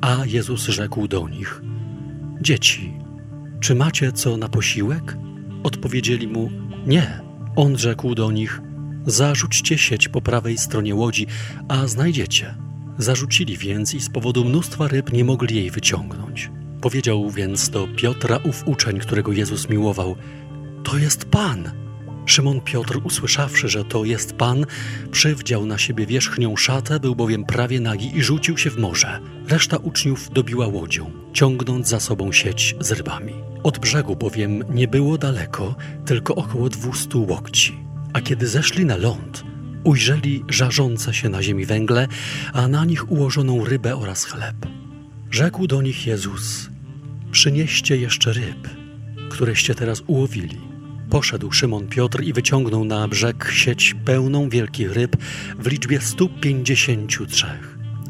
A 0.00 0.26
Jezus 0.26 0.66
rzekł 0.66 1.08
do 1.08 1.28
nich: 1.28 1.62
Dzieci, 2.40 2.93
czy 3.64 3.74
macie 3.74 4.12
co 4.12 4.36
na 4.36 4.48
posiłek? 4.48 5.16
Odpowiedzieli 5.62 6.28
mu: 6.28 6.50
Nie. 6.86 7.20
On 7.56 7.78
rzekł 7.78 8.14
do 8.14 8.30
nich: 8.32 8.60
Zarzućcie 9.06 9.78
sieć 9.78 10.08
po 10.08 10.20
prawej 10.20 10.58
stronie 10.58 10.94
łodzi, 10.94 11.26
a 11.68 11.86
znajdziecie. 11.86 12.54
Zarzucili 12.98 13.56
więc 13.56 13.94
i 13.94 14.00
z 14.00 14.10
powodu 14.10 14.44
mnóstwa 14.44 14.88
ryb 14.88 15.12
nie 15.12 15.24
mogli 15.24 15.56
jej 15.56 15.70
wyciągnąć. 15.70 16.50
Powiedział 16.80 17.30
więc 17.30 17.70
do 17.70 17.88
Piotra 17.96 18.36
ów 18.44 18.68
uczeń, 18.68 18.98
którego 18.98 19.32
Jezus 19.32 19.68
miłował: 19.68 20.16
To 20.82 20.98
jest 20.98 21.24
Pan. 21.24 21.83
Szymon 22.26 22.60
Piotr, 22.60 23.00
usłyszawszy, 23.04 23.68
że 23.68 23.84
to 23.84 24.04
jest 24.04 24.32
Pan, 24.32 24.66
przywdział 25.10 25.66
na 25.66 25.78
siebie 25.78 26.06
wierzchnią 26.06 26.56
szatę, 26.56 27.00
był 27.00 27.16
bowiem 27.16 27.44
prawie 27.44 27.80
nagi 27.80 28.16
i 28.16 28.22
rzucił 28.22 28.58
się 28.58 28.70
w 28.70 28.78
morze. 28.78 29.20
Reszta 29.48 29.76
uczniów 29.76 30.30
dobiła 30.30 30.66
łodzią, 30.66 31.10
ciągnąc 31.32 31.88
za 31.88 32.00
sobą 32.00 32.32
sieć 32.32 32.76
z 32.80 32.92
rybami. 32.92 33.34
Od 33.62 33.78
brzegu 33.78 34.16
bowiem 34.16 34.64
nie 34.74 34.88
było 34.88 35.18
daleko, 35.18 35.74
tylko 36.06 36.34
około 36.34 36.68
dwustu 36.68 37.26
łokci. 37.26 37.78
A 38.12 38.20
kiedy 38.20 38.46
zeszli 38.46 38.84
na 38.84 38.96
ląd, 38.96 39.44
ujrzeli 39.84 40.44
żarzące 40.48 41.14
się 41.14 41.28
na 41.28 41.42
ziemi 41.42 41.66
węgle, 41.66 42.08
a 42.52 42.68
na 42.68 42.84
nich 42.84 43.10
ułożoną 43.10 43.64
rybę 43.64 43.96
oraz 43.96 44.24
chleb. 44.24 44.56
Rzekł 45.30 45.66
do 45.66 45.82
nich 45.82 46.06
Jezus: 46.06 46.70
Przynieście 47.30 47.96
jeszcze 47.96 48.32
ryb, 48.32 48.68
któreście 49.30 49.74
teraz 49.74 50.02
ułowili. 50.06 50.73
Poszedł 51.10 51.52
Szymon 51.52 51.88
Piotr 51.88 52.22
i 52.22 52.32
wyciągnął 52.32 52.84
na 52.84 53.08
brzeg 53.08 53.50
sieć 53.52 53.94
pełną 54.04 54.48
wielkich 54.48 54.92
ryb 54.92 55.16
w 55.58 55.66
liczbie 55.66 56.00
153. 56.00 57.46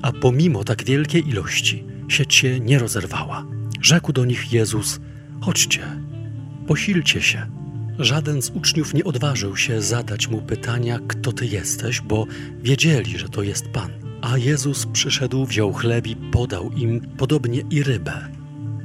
A 0.02 0.12
pomimo 0.12 0.64
tak 0.64 0.84
wielkiej 0.84 1.28
ilości 1.28 1.84
sieć 2.08 2.34
się 2.34 2.60
nie 2.60 2.78
rozerwała. 2.78 3.46
Rzekł 3.80 4.12
do 4.12 4.24
nich 4.24 4.52
Jezus: 4.52 5.00
Chodźcie, 5.40 5.80
posilcie 6.66 7.22
się. 7.22 7.46
Żaden 7.98 8.42
z 8.42 8.50
uczniów 8.50 8.94
nie 8.94 9.04
odważył 9.04 9.56
się 9.56 9.82
zadać 9.82 10.28
mu 10.28 10.42
pytania, 10.42 10.98
kto 11.08 11.32
ty 11.32 11.46
jesteś, 11.46 12.00
bo 12.00 12.26
wiedzieli, 12.62 13.18
że 13.18 13.28
to 13.28 13.42
jest 13.42 13.68
Pan. 13.68 13.90
A 14.22 14.38
Jezus 14.38 14.86
przyszedł, 14.86 15.46
wziął 15.46 15.72
chleb 15.72 16.06
i 16.06 16.16
podał 16.16 16.70
im 16.70 17.00
podobnie 17.00 17.62
i 17.70 17.82
rybę. 17.82 18.28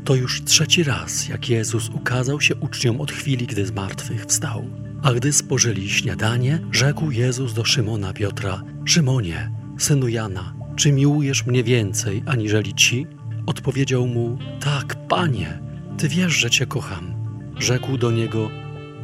To 0.10 0.16
już 0.16 0.44
trzeci 0.44 0.84
raz, 0.84 1.28
jak 1.28 1.50
Jezus 1.50 1.90
ukazał 1.90 2.42
się 2.42 2.56
uczniom 2.56 3.02
od 3.02 3.12
chwili, 3.12 3.48
gdy 3.48 3.66
z 3.66 3.72
martwych 3.72 4.26
wstał. 4.26 4.66
A 5.04 5.14
gdy 5.14 5.34
spożyli 5.34 5.90
śniadanie, 5.90 6.60
rzekł 6.72 7.12
Jezus 7.12 7.54
do 7.54 7.66
Szymona 7.66 8.14
Piotra: 8.14 8.64
Szymonie, 8.86 9.52
synu 9.78 10.08
Jana, 10.08 10.54
czy 10.76 10.92
miłujesz 10.92 11.46
mnie 11.46 11.64
więcej 11.64 12.24
aniżeli 12.26 12.74
ci? 12.74 13.08
Odpowiedział 13.46 14.08
mu: 14.08 14.38
Tak, 14.60 15.08
panie, 15.08 15.60
ty 15.98 16.10
wiesz, 16.10 16.34
że 16.34 16.50
cię 16.50 16.66
kocham. 16.66 17.14
Rzekł 17.58 17.98
do 17.98 18.12
niego: 18.12 18.50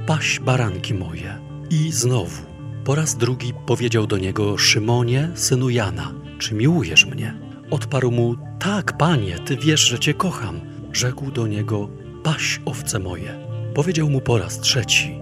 Paś 0.05 0.39
baranki 0.39 0.93
moje. 0.93 1.37
I 1.69 1.91
znowu, 1.91 2.41
po 2.83 2.95
raz 2.95 3.15
drugi 3.17 3.53
powiedział 3.65 4.07
do 4.07 4.17
niego: 4.17 4.57
Szymonie, 4.57 5.29
synu 5.35 5.69
Jana, 5.69 6.13
czy 6.39 6.55
miłujesz 6.55 7.05
mnie? 7.05 7.37
Odparł 7.71 8.11
mu: 8.11 8.35
Tak, 8.59 8.97
panie, 8.97 9.39
ty 9.39 9.57
wiesz, 9.57 9.81
że 9.81 9.99
cię 9.99 10.13
kocham 10.13 10.74
rzekł 10.95 11.31
do 11.31 11.47
niego: 11.47 11.89
Paś 12.23 12.61
owce 12.65 12.99
moje. 12.99 13.47
Powiedział 13.73 14.09
mu 14.09 14.21
po 14.21 14.37
raz 14.37 14.59
trzeci: 14.59 15.19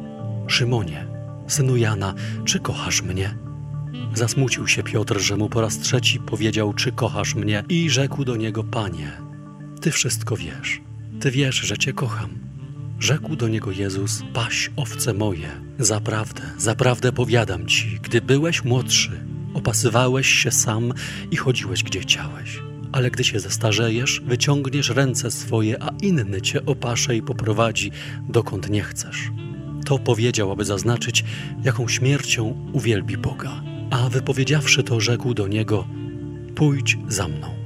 Szymonie, 0.47 1.07
synu 1.47 1.77
Jana, 1.77 2.13
czy 2.45 2.59
kochasz 2.59 3.01
mnie? 3.01 3.37
Zasmucił 4.13 4.67
się 4.67 4.83
Piotr, 4.83 5.19
że 5.19 5.37
mu 5.37 5.49
po 5.49 5.61
raz 5.61 5.79
trzeci 5.79 6.19
powiedział: 6.19 6.73
Czy 6.73 6.91
kochasz 6.91 7.35
mnie? 7.35 7.63
I 7.69 7.89
rzekł 7.89 8.25
do 8.25 8.35
niego: 8.35 8.63
Panie, 8.63 9.11
ty 9.81 9.91
wszystko 9.91 10.37
wiesz. 10.37 10.81
Ty 11.19 11.31
wiesz, 11.31 11.55
że 11.55 11.77
cię 11.77 11.93
kocham. 11.93 12.29
Rzekł 12.99 13.35
do 13.35 13.47
niego 13.47 13.71
Jezus: 13.71 14.23
Paś 14.33 14.71
owce 14.75 15.13
moje. 15.13 15.49
Zaprawdę, 15.79 16.41
zaprawdę 16.57 17.11
powiadam 17.11 17.67
ci, 17.67 17.99
gdy 18.03 18.21
byłeś 18.21 18.63
młodszy, 18.63 19.11
opasywałeś 19.53 20.27
się 20.27 20.51
sam 20.51 20.93
i 21.31 21.35
chodziłeś 21.35 21.83
gdzie 21.83 21.99
chciałeś 21.99 22.72
ale 22.93 23.11
gdy 23.11 23.23
się 23.23 23.39
zestarzejesz, 23.39 24.21
wyciągniesz 24.25 24.89
ręce 24.89 25.31
swoje, 25.31 25.83
a 25.83 25.89
inny 26.01 26.41
cię 26.41 26.65
opasze 26.65 27.15
i 27.15 27.21
poprowadzi 27.21 27.91
dokąd 28.29 28.69
nie 28.69 28.83
chcesz. 28.83 29.31
To 29.85 29.99
powiedział, 29.99 30.51
aby 30.51 30.65
zaznaczyć, 30.65 31.23
jaką 31.63 31.87
śmiercią 31.87 32.69
uwielbi 32.73 33.17
Boga. 33.17 33.61
A 33.91 34.09
wypowiedziawszy 34.09 34.83
to, 34.83 34.99
rzekł 34.99 35.33
do 35.33 35.47
niego: 35.47 35.87
Pójdź 36.55 36.97
za 37.07 37.27
mną. 37.27 37.62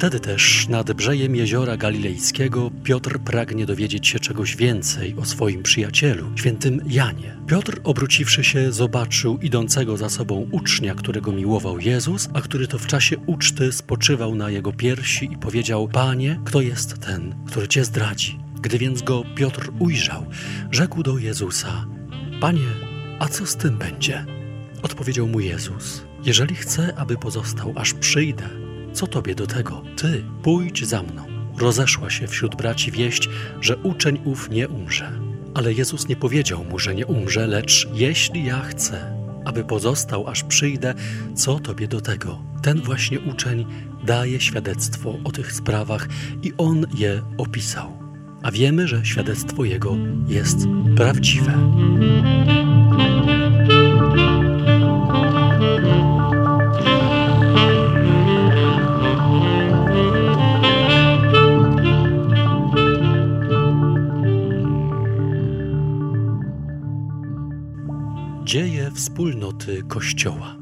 Wtedy 0.00 0.20
też 0.20 0.68
nad 0.68 0.92
brzegiem 0.92 1.36
jeziora 1.36 1.76
galilejskiego 1.76 2.70
Piotr 2.84 3.18
pragnie 3.18 3.66
dowiedzieć 3.66 4.08
się 4.08 4.18
czegoś 4.18 4.56
więcej 4.56 5.14
o 5.16 5.24
swoim 5.24 5.62
przyjacielu, 5.62 6.26
świętym 6.36 6.80
Janie. 6.86 7.36
Piotr, 7.46 7.80
obróciwszy 7.84 8.44
się, 8.44 8.72
zobaczył 8.72 9.38
idącego 9.38 9.96
za 9.96 10.08
sobą 10.08 10.48
ucznia, 10.52 10.94
którego 10.94 11.32
miłował 11.32 11.80
Jezus, 11.80 12.28
a 12.34 12.40
który 12.40 12.66
to 12.66 12.78
w 12.78 12.86
czasie 12.86 13.16
uczty 13.26 13.72
spoczywał 13.72 14.34
na 14.34 14.50
jego 14.50 14.72
piersi 14.72 15.32
i 15.32 15.38
powiedział: 15.38 15.88
Panie, 15.88 16.40
kto 16.44 16.60
jest 16.60 16.98
ten, 16.98 17.34
który 17.46 17.68
cię 17.68 17.84
zdradzi? 17.84 18.38
Gdy 18.60 18.78
więc 18.78 19.02
go 19.02 19.24
Piotr 19.34 19.70
ujrzał, 19.78 20.26
rzekł 20.70 21.02
do 21.02 21.18
Jezusa: 21.18 21.86
Panie, 22.40 22.68
a 23.18 23.28
co 23.28 23.46
z 23.46 23.56
tym 23.56 23.78
będzie? 23.78 24.24
Odpowiedział 24.82 25.26
mu 25.26 25.40
Jezus: 25.40 26.04
Jeżeli 26.24 26.54
chcę, 26.54 26.94
aby 26.96 27.16
pozostał, 27.16 27.72
aż 27.76 27.94
przyjdę, 27.94 28.69
co 28.92 29.06
tobie 29.06 29.34
do 29.34 29.46
tego? 29.46 29.82
Ty, 29.96 30.24
pójdź 30.42 30.84
za 30.84 31.02
mną. 31.02 31.24
Rozeszła 31.58 32.10
się 32.10 32.26
wśród 32.26 32.56
braci 32.56 32.92
wieść, 32.92 33.28
że 33.60 33.76
uczeń 33.76 34.18
ów 34.24 34.50
nie 34.50 34.68
umrze. 34.68 35.12
Ale 35.54 35.72
Jezus 35.72 36.08
nie 36.08 36.16
powiedział 36.16 36.64
mu, 36.64 36.78
że 36.78 36.94
nie 36.94 37.06
umrze, 37.06 37.46
lecz 37.46 37.88
jeśli 37.92 38.44
ja 38.44 38.60
chcę, 38.60 39.16
aby 39.44 39.64
pozostał, 39.64 40.28
aż 40.28 40.44
przyjdę, 40.44 40.94
co 41.34 41.58
tobie 41.58 41.88
do 41.88 42.00
tego? 42.00 42.38
Ten 42.62 42.80
właśnie 42.80 43.20
uczeń 43.20 43.66
daje 44.06 44.40
świadectwo 44.40 45.14
o 45.24 45.32
tych 45.32 45.52
sprawach 45.52 46.08
i 46.42 46.52
on 46.58 46.86
je 46.94 47.22
opisał. 47.38 47.98
A 48.42 48.50
wiemy, 48.50 48.88
że 48.88 49.04
świadectwo 49.04 49.64
jego 49.64 49.96
jest 50.28 50.58
prawdziwe. 50.96 51.52
Dzieje 68.50 68.90
wspólnoty 68.94 69.82
Kościoła. 69.88 70.56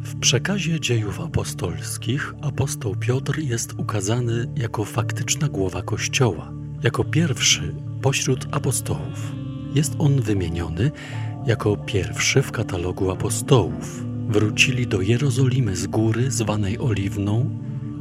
W 0.00 0.18
przekazie 0.20 0.80
dziejów 0.80 1.20
apostolskich 1.20 2.34
apostoł 2.42 2.96
Piotr 2.96 3.38
jest 3.38 3.72
ukazany 3.78 4.46
jako 4.56 4.84
faktyczna 4.84 5.48
głowa 5.48 5.82
Kościoła, 5.82 6.52
jako 6.82 7.04
pierwszy 7.04 7.74
pośród 8.02 8.46
apostołów. 8.50 9.32
Jest 9.74 9.94
on 9.98 10.20
wymieniony 10.20 10.90
jako 11.46 11.76
pierwszy 11.76 12.42
w 12.42 12.52
katalogu 12.52 13.10
apostołów. 13.10 14.04
Wrócili 14.28 14.86
do 14.86 15.00
Jerozolimy 15.00 15.76
z 15.76 15.86
góry 15.86 16.30
zwanej 16.30 16.78
Oliwną, 16.78 17.50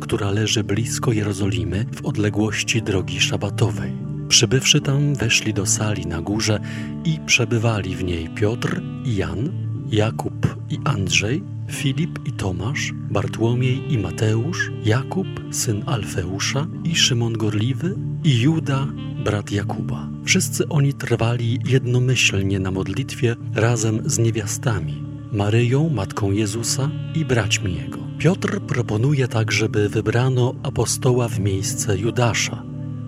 która 0.02 0.32
leży 0.32 0.64
blisko 0.64 1.12
Jerozolimy 1.12 1.86
w 1.96 2.06
odległości 2.06 2.82
drogi 2.82 3.20
szabatowej. 3.20 4.07
Przybywszy 4.30 4.82
tam, 4.82 5.16
weszli 5.16 5.54
do 5.54 5.66
sali 5.66 6.06
na 6.06 6.22
górze 6.22 6.60
i 7.06 7.20
przebywali 7.26 7.96
w 7.96 8.04
niej 8.04 8.30
Piotr 8.30 8.82
i 9.06 9.16
Jan, 9.16 9.52
Jakub 9.92 10.58
i 10.70 10.80
Andrzej, 10.84 11.44
Filip 11.72 12.20
i 12.26 12.32
Tomasz, 12.32 12.94
Bartłomiej 12.94 13.94
i 13.94 13.98
Mateusz, 13.98 14.72
Jakub, 14.84 15.28
syn 15.52 15.84
Alfeusza 15.86 16.68
i 16.84 16.96
Szymon 16.96 17.34
Gorliwy 17.34 17.96
i 18.24 18.42
Juda, 18.42 18.88
brat 19.24 19.52
Jakuba. 19.52 20.10
Wszyscy 20.26 20.70
oni 20.70 20.94
trwali 20.94 21.60
jednomyślnie 21.66 22.60
na 22.60 22.72
modlitwie 22.72 23.36
razem 23.56 24.10
z 24.10 24.20
niewiastami, 24.20 25.04
Maryją, 25.32 25.90
matką 25.90 26.32
Jezusa 26.32 26.90
i 27.16 27.26
braćmi 27.26 27.76
Jego. 27.76 28.00
Piotr 28.18 28.60
proponuje 28.62 29.28
tak, 29.28 29.52
żeby 29.52 29.90
wybrano 29.90 30.56
apostoła 30.64 31.28
w 31.28 31.40
miejsce 31.40 31.98
Judasza. 31.98 32.67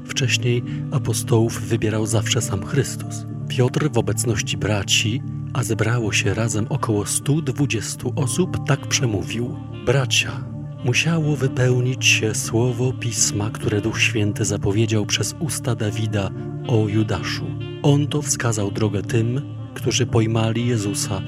Wcześniej 0.10 0.64
apostołów 0.92 1.62
wybierał 1.62 2.06
zawsze 2.06 2.42
sam 2.42 2.66
Chrystus. 2.66 3.26
Piotr 3.48 3.90
w 3.92 3.98
obecności 3.98 4.58
braci, 4.58 5.22
a 5.54 5.64
zebrało 5.64 6.14
się 6.14 6.34
razem 6.34 6.66
około 6.70 7.06
120 7.06 8.04
osób, 8.16 8.58
tak 8.68 8.88
przemówił: 8.88 9.58
Bracia, 9.86 10.44
musiało 10.86 11.36
wypełnić 11.36 12.06
się 12.06 12.36
słowo 12.36 12.94
pisma, 12.94 13.50
które 13.50 13.82
Duch 13.82 14.02
Święty 14.02 14.46
zapowiedział 14.46 15.06
przez 15.06 15.36
usta 15.40 15.76
Dawida 15.76 16.32
o 16.68 16.88
Judaszu. 16.88 17.46
On 17.84 18.08
to 18.08 18.22
wskazał 18.22 18.72
drogę 18.72 19.02
tym, 19.02 19.42
którzy 19.74 20.06
pojmali 20.06 20.68
Jezusa, 20.68 21.22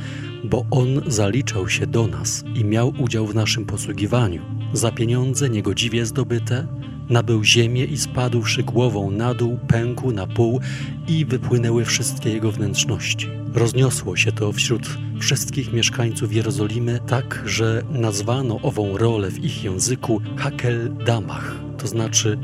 bo 0.43 0.65
On 0.71 1.01
zaliczał 1.07 1.69
się 1.69 1.87
do 1.87 2.07
nas 2.07 2.43
i 2.55 2.65
miał 2.65 2.93
udział 2.99 3.27
w 3.27 3.35
naszym 3.35 3.65
posługiwaniu. 3.65 4.41
Za 4.73 4.91
pieniądze 4.91 5.49
niegodziwie 5.49 6.05
zdobyte, 6.05 6.67
nabył 7.09 7.43
ziemię 7.43 7.85
i 7.85 7.97
spadłszy 7.97 8.63
głową 8.63 9.11
na 9.11 9.33
dół, 9.33 9.59
pękł 9.67 10.11
na 10.11 10.27
pół 10.27 10.59
i 11.07 11.25
wypłynęły 11.25 11.85
wszystkie 11.85 12.29
jego 12.29 12.51
wnętrzności. 12.51 13.27
Rozniosło 13.53 14.15
się 14.15 14.31
to 14.31 14.51
wśród 14.51 14.97
wszystkich 15.19 15.73
mieszkańców 15.73 16.33
Jerozolimy 16.33 16.99
tak, 17.07 17.43
że 17.45 17.83
nazwano 17.91 18.59
ową 18.61 18.97
rolę 18.97 19.31
w 19.31 19.43
ich 19.43 19.63
języku 19.63 20.21
Hakel 20.37 20.95
Damach, 21.05 21.55
to 21.77 21.87
znaczy 21.87 22.37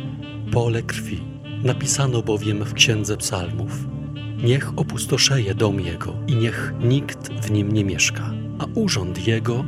pole 0.51 0.81
krwi. 0.81 1.23
Napisano 1.63 2.21
bowiem 2.21 2.63
w 2.63 2.73
Księdze 2.73 3.17
Psalmów 3.17 3.87
Niech 4.43 4.79
opustoszeje 4.79 5.55
dom 5.55 5.79
jego 5.79 6.13
i 6.27 6.35
niech 6.35 6.73
nikt 6.83 7.29
w 7.29 7.51
nim 7.51 7.71
nie 7.71 7.85
mieszka, 7.85 8.33
a 8.59 8.65
urząd 8.75 9.27
jego 9.27 9.65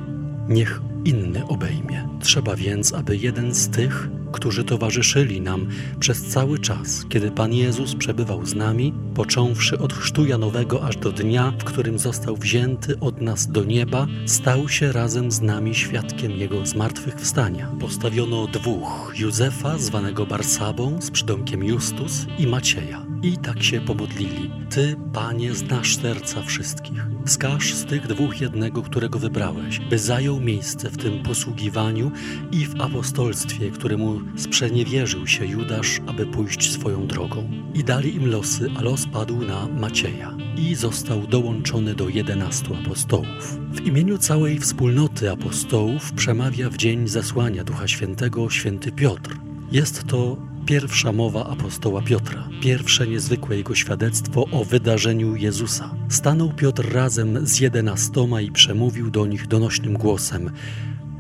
niech 0.50 0.82
inny 1.06 1.48
obejmie. 1.48 2.08
Trzeba 2.20 2.56
więc, 2.56 2.94
aby 2.94 3.18
jeden 3.18 3.56
z 3.56 3.70
tych, 3.70 4.10
którzy 4.32 4.64
towarzyszyli 4.64 5.42
nam 5.42 5.68
przez 6.00 6.24
cały 6.24 6.60
czas, 6.60 7.06
kiedy 7.10 7.32
Pan 7.32 7.54
Jezus 7.54 7.96
przebywał 7.96 8.46
z 8.46 8.56
nami, 8.56 8.94
począwszy 9.16 9.80
od 9.80 9.94
chrztu 9.94 10.26
Janowego 10.26 10.84
aż 10.84 10.98
do 10.98 11.12
dnia, 11.12 11.54
w 11.60 11.64
którym 11.64 12.00
został 12.00 12.36
wzięty 12.36 13.00
od 13.00 13.22
nas 13.22 13.48
do 13.48 13.64
nieba, 13.64 14.08
stał 14.26 14.70
się 14.70 14.92
razem 14.92 15.32
z 15.32 15.42
nami 15.42 15.76
świadkiem 15.76 16.32
Jego 16.32 16.66
zmartwychwstania. 16.66 17.72
Postawiono 17.80 18.48
dwóch, 18.48 19.14
Józefa, 19.20 19.78
zwanego 19.78 20.26
Barsabą, 20.26 21.02
z 21.02 21.12
przydomkiem 21.12 21.64
Justus 21.64 22.26
i 22.40 22.48
Macieja. 22.48 23.06
I 23.24 23.38
tak 23.38 23.64
się 23.64 23.82
pomodlili. 23.82 24.52
Ty, 24.70 24.96
Panie, 25.14 25.54
znasz 25.54 25.96
serca 25.96 26.42
wszystkich. 26.42 27.06
Wskaż 27.26 27.74
z 27.74 27.86
tych 27.86 28.08
dwóch 28.08 28.42
jednego, 28.42 28.82
którego 28.82 29.20
wybrałeś, 29.20 29.80
by 29.80 30.00
zajął 30.00 30.40
miejsce 30.40 30.89
w 30.90 30.98
tym 30.98 31.24
posługiwaniu 31.24 32.12
i 32.52 32.66
w 32.66 32.82
apostolstwie, 32.82 33.72
któremu 33.72 34.22
sprzeniewierzył 34.36 35.28
się 35.28 35.46
Judasz, 35.46 36.02
aby 36.08 36.26
pójść 36.26 36.72
swoją 36.72 37.08
drogą. 37.08 37.50
I 37.74 37.84
dali 37.84 38.16
im 38.16 38.32
losy, 38.32 38.70
a 38.78 38.82
los 38.82 39.06
padł 39.08 39.46
na 39.46 39.68
Macieja 39.68 40.38
i 40.58 40.76
został 40.76 41.28
dołączony 41.28 41.96
do 41.96 42.10
jedenastu 42.10 42.76
apostołów. 42.76 43.60
W 43.72 43.82
imieniu 43.82 44.18
całej 44.18 44.60
wspólnoty 44.60 45.32
apostołów 45.32 46.14
przemawia 46.14 46.70
w 46.70 46.78
dzień 46.78 47.08
zesłania 47.08 47.64
Ducha 47.64 47.88
Świętego 47.88 48.50
święty 48.50 48.92
Piotr. 48.92 49.38
Jest 49.72 50.04
to 50.08 50.49
pierwsza 50.70 51.12
mowa 51.12 51.46
apostoła 51.46 52.02
Piotra, 52.02 52.50
pierwsze 52.62 53.08
niezwykłe 53.08 53.58
jego 53.58 53.76
świadectwo 53.76 54.46
o 54.52 54.66
wydarzeniu 54.66 55.36
Jezusa. 55.36 55.96
Stanął 56.10 56.54
Piotr 56.54 56.94
razem 56.94 57.48
z 57.48 57.60
jedenastoma 57.60 58.42
i 58.42 58.52
przemówił 58.52 59.12
do 59.12 59.26
nich 59.26 59.48
donośnym 59.48 59.94
głosem: 59.94 60.52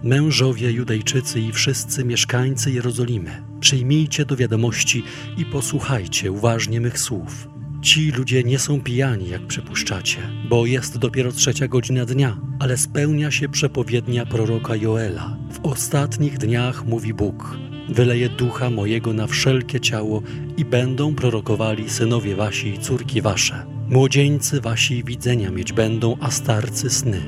Mężowie 0.03 0.71
Judejczycy 0.71 1.39
i 1.41 1.51
wszyscy 1.51 2.05
mieszkańcy 2.05 2.71
Jerozolimy, 2.71 3.43
przyjmijcie 3.59 4.25
do 4.25 4.35
wiadomości 4.35 5.03
i 5.37 5.45
posłuchajcie 5.45 6.31
uważnie 6.31 6.81
mych 6.81 6.99
słów. 6.99 7.47
Ci 7.81 8.11
ludzie 8.11 8.43
nie 8.43 8.59
są 8.59 8.81
pijani, 8.81 9.29
jak 9.29 9.47
przypuszczacie, 9.47 10.17
bo 10.49 10.65
jest 10.65 10.97
dopiero 10.97 11.31
trzecia 11.31 11.67
godzina 11.67 12.05
dnia, 12.05 12.37
ale 12.59 12.77
spełnia 12.77 13.31
się 13.31 13.49
przepowiednia 13.49 14.25
proroka 14.25 14.75
Joela. 14.75 15.37
W 15.51 15.65
ostatnich 15.65 16.37
dniach 16.37 16.85
mówi 16.85 17.13
Bóg: 17.13 17.57
Wyleję 17.89 18.29
ducha 18.29 18.69
mojego 18.69 19.13
na 19.13 19.27
wszelkie 19.27 19.79
ciało 19.79 20.21
i 20.57 20.65
będą 20.65 21.15
prorokowali 21.15 21.89
synowie 21.89 22.35
wasi 22.35 22.67
i 22.67 22.79
córki 22.79 23.21
wasze. 23.21 23.65
Młodzieńcy 23.89 24.61
wasi 24.61 25.03
widzenia 25.03 25.51
mieć 25.51 25.73
będą, 25.73 26.17
a 26.19 26.31
starcy 26.31 26.89
sny. 26.89 27.21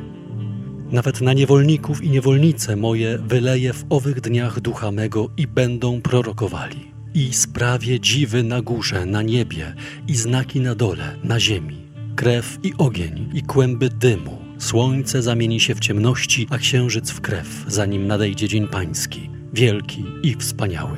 Nawet 0.91 1.21
na 1.21 1.33
niewolników 1.33 2.03
i 2.03 2.09
niewolnice 2.09 2.75
moje 2.75 3.17
wyleję 3.17 3.73
w 3.73 3.85
owych 3.89 4.21
dniach 4.21 4.59
ducha 4.59 4.91
mego 4.91 5.29
i 5.37 5.47
będą 5.47 6.01
prorokowali. 6.01 6.91
I 7.13 7.33
sprawię 7.33 7.99
dziwy 7.99 8.43
na 8.43 8.61
górze, 8.61 9.05
na 9.05 9.21
niebie 9.21 9.75
i 10.07 10.15
znaki 10.15 10.59
na 10.59 10.75
dole, 10.75 11.15
na 11.23 11.39
ziemi. 11.39 11.81
Krew 12.15 12.57
i 12.63 12.73
ogień 12.77 13.29
i 13.33 13.41
kłęby 13.41 13.89
dymu. 13.89 14.37
Słońce 14.57 15.21
zamieni 15.21 15.59
się 15.59 15.75
w 15.75 15.79
ciemności, 15.79 16.47
a 16.49 16.57
księżyc 16.57 17.11
w 17.11 17.21
krew, 17.21 17.65
zanim 17.67 18.07
nadejdzie 18.07 18.47
dzień 18.47 18.67
pański 18.67 19.40
wielki 19.53 20.05
i 20.23 20.35
wspaniały. 20.35 20.97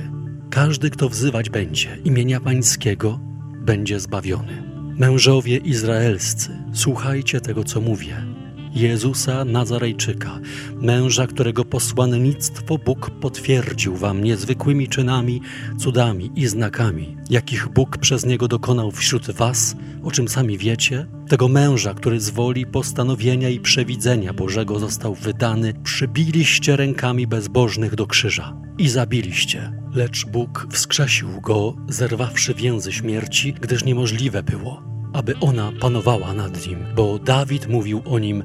Każdy, 0.49 0.89
kto 0.89 1.09
wzywać 1.09 1.49
będzie 1.49 1.97
imienia 2.03 2.39
Pańskiego, 2.39 3.19
będzie 3.61 3.99
zbawiony. 3.99 4.63
Mężowie 4.97 5.57
izraelscy, 5.57 6.49
słuchajcie 6.73 7.41
tego, 7.41 7.63
co 7.63 7.81
mówię. 7.81 8.32
Jezusa 8.75 9.45
Nazarejczyka, 9.45 10.39
męża, 10.81 11.27
którego 11.27 11.65
posłannictwo 11.65 12.77
Bóg 12.77 13.09
potwierdził 13.09 13.95
wam 13.95 14.23
niezwykłymi 14.23 14.87
czynami, 14.87 15.41
cudami 15.77 16.31
i 16.35 16.47
znakami, 16.47 17.17
jakich 17.29 17.67
Bóg 17.67 17.97
przez 17.97 18.25
niego 18.25 18.47
dokonał 18.47 18.91
wśród 18.91 19.31
was, 19.31 19.75
o 20.03 20.11
czym 20.11 20.27
sami 20.27 20.57
wiecie, 20.57 21.07
tego 21.27 21.47
męża, 21.47 21.93
który 21.93 22.19
z 22.19 22.29
woli 22.29 22.65
postanowienia 22.65 23.49
i 23.49 23.59
przewidzenia 23.59 24.33
Bożego 24.33 24.79
został 24.79 25.15
wydany, 25.15 25.73
przybiliście 25.83 26.75
rękami 26.75 27.27
bezbożnych 27.27 27.95
do 27.95 28.07
krzyża 28.07 28.53
i 28.77 28.89
zabiliście. 28.89 29.71
Lecz 29.95 30.25
Bóg 30.25 30.67
wskrzesił 30.71 31.41
go, 31.41 31.75
zerwawszy 31.89 32.53
więzy 32.53 32.91
śmierci, 32.91 33.53
gdyż 33.53 33.85
niemożliwe 33.85 34.43
było, 34.43 34.83
aby 35.13 35.39
ona 35.39 35.71
panowała 35.81 36.33
nad 36.33 36.67
nim, 36.67 36.79
bo 36.95 37.19
Dawid 37.19 37.67
mówił 37.67 38.01
o 38.05 38.19
nim: 38.19 38.43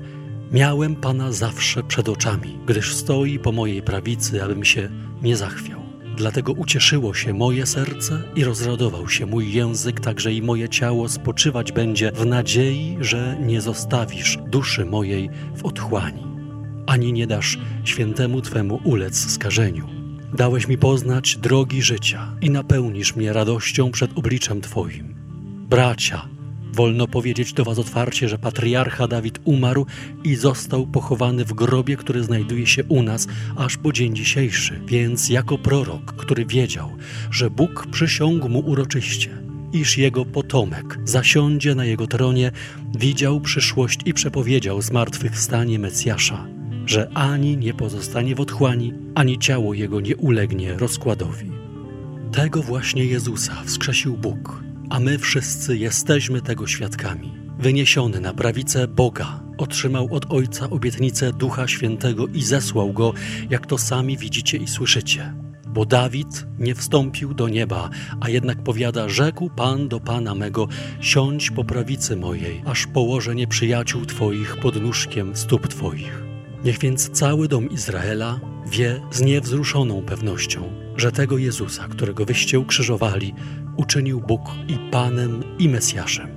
Miałem 0.52 0.96
Pana 0.96 1.32
zawsze 1.32 1.82
przed 1.82 2.08
oczami, 2.08 2.58
gdyż 2.66 2.94
stoi 2.94 3.38
po 3.38 3.52
mojej 3.52 3.82
prawicy, 3.82 4.42
abym 4.42 4.64
się 4.64 4.90
nie 5.22 5.36
zachwiał. 5.36 5.80
Dlatego 6.16 6.52
ucieszyło 6.52 7.14
się 7.14 7.34
moje 7.34 7.66
serce 7.66 8.22
i 8.34 8.44
rozradował 8.44 9.08
się 9.08 9.26
mój 9.26 9.52
język, 9.52 10.00
także 10.00 10.32
i 10.32 10.42
moje 10.42 10.68
ciało 10.68 11.08
spoczywać 11.08 11.72
będzie 11.72 12.12
w 12.12 12.26
nadziei, 12.26 12.96
że 13.00 13.36
nie 13.40 13.60
zostawisz 13.60 14.38
duszy 14.46 14.84
mojej 14.84 15.30
w 15.56 15.64
otchłani, 15.64 16.24
ani 16.86 17.12
nie 17.12 17.26
dasz 17.26 17.58
świętemu 17.84 18.40
Twemu 18.40 18.80
ulec 18.84 19.30
skażeniu. 19.32 19.88
Dałeś 20.34 20.68
mi 20.68 20.78
poznać 20.78 21.36
drogi 21.36 21.82
życia 21.82 22.36
i 22.40 22.50
napełnisz 22.50 23.16
mnie 23.16 23.32
radością 23.32 23.90
przed 23.90 24.18
obliczem 24.18 24.60
Twoim. 24.60 25.14
Bracia, 25.68 26.28
Wolno 26.78 27.06
powiedzieć 27.06 27.52
do 27.52 27.64
Was 27.64 27.78
otwarcie, 27.78 28.28
że 28.28 28.38
patriarcha 28.38 29.08
Dawid 29.08 29.38
umarł 29.44 29.86
i 30.24 30.34
został 30.36 30.86
pochowany 30.86 31.44
w 31.44 31.52
grobie, 31.52 31.96
który 31.96 32.24
znajduje 32.24 32.66
się 32.66 32.84
u 32.84 33.02
nas 33.02 33.28
aż 33.56 33.76
po 33.76 33.92
dzień 33.92 34.16
dzisiejszy. 34.16 34.80
Więc 34.86 35.28
jako 35.28 35.58
prorok, 35.58 36.12
który 36.12 36.46
wiedział, 36.46 36.90
że 37.30 37.50
Bóg 37.50 37.86
przysiągł 37.92 38.48
mu 38.48 38.58
uroczyście, 38.58 39.30
iż 39.72 39.98
jego 39.98 40.24
potomek 40.24 40.98
zasiądzie 41.04 41.74
na 41.74 41.84
jego 41.84 42.06
tronie, 42.06 42.52
widział 42.98 43.40
przyszłość 43.40 44.00
i 44.04 44.14
przepowiedział 44.14 44.82
zmartwychwstanie 44.82 45.78
Mesjasza, 45.78 46.46
że 46.86 47.10
ani 47.14 47.56
nie 47.56 47.74
pozostanie 47.74 48.34
w 48.34 48.40
otchłani, 48.40 48.92
ani 49.14 49.38
ciało 49.38 49.74
jego 49.74 50.00
nie 50.00 50.16
ulegnie 50.16 50.74
rozkładowi. 50.74 51.50
Tego 52.32 52.62
właśnie 52.62 53.04
Jezusa 53.04 53.62
wskrzesił 53.64 54.16
Bóg 54.16 54.67
a 54.90 55.00
my 55.00 55.18
wszyscy 55.18 55.78
jesteśmy 55.78 56.40
tego 56.40 56.66
świadkami. 56.66 57.32
Wyniesiony 57.58 58.20
na 58.20 58.34
prawicę 58.34 58.88
Boga, 58.88 59.40
otrzymał 59.58 60.08
od 60.10 60.32
Ojca 60.32 60.70
obietnicę 60.70 61.32
Ducha 61.32 61.68
Świętego 61.68 62.26
i 62.26 62.42
zesłał 62.42 62.92
go, 62.92 63.12
jak 63.50 63.66
to 63.66 63.78
sami 63.78 64.16
widzicie 64.16 64.58
i 64.58 64.68
słyszycie. 64.68 65.34
Bo 65.68 65.84
Dawid 65.84 66.46
nie 66.58 66.74
wstąpił 66.74 67.34
do 67.34 67.48
nieba, 67.48 67.90
a 68.20 68.28
jednak 68.28 68.62
powiada, 68.62 69.08
rzekł 69.08 69.50
Pan 69.50 69.88
do 69.88 70.00
Pana 70.00 70.34
mego, 70.34 70.68
siądź 71.00 71.50
po 71.50 71.64
prawicy 71.64 72.16
mojej, 72.16 72.62
aż 72.66 72.86
położę 72.86 73.34
nieprzyjaciół 73.34 74.06
Twoich 74.06 74.56
pod 74.56 74.82
nóżkiem 74.82 75.36
stóp 75.36 75.68
Twoich. 75.68 76.22
Niech 76.64 76.78
więc 76.78 77.10
cały 77.10 77.48
dom 77.48 77.70
Izraela 77.70 78.40
wie 78.66 79.00
z 79.10 79.20
niewzruszoną 79.20 80.02
pewnością, 80.02 80.72
że 80.96 81.12
tego 81.12 81.38
Jezusa, 81.38 81.88
którego 81.88 82.24
wyście 82.24 82.58
ukrzyżowali, 82.58 83.34
uczynił 83.78 84.20
Bóg 84.20 84.40
i 84.68 84.90
Panem 84.90 85.42
i 85.58 85.68
Mesjaszem. 85.68 86.28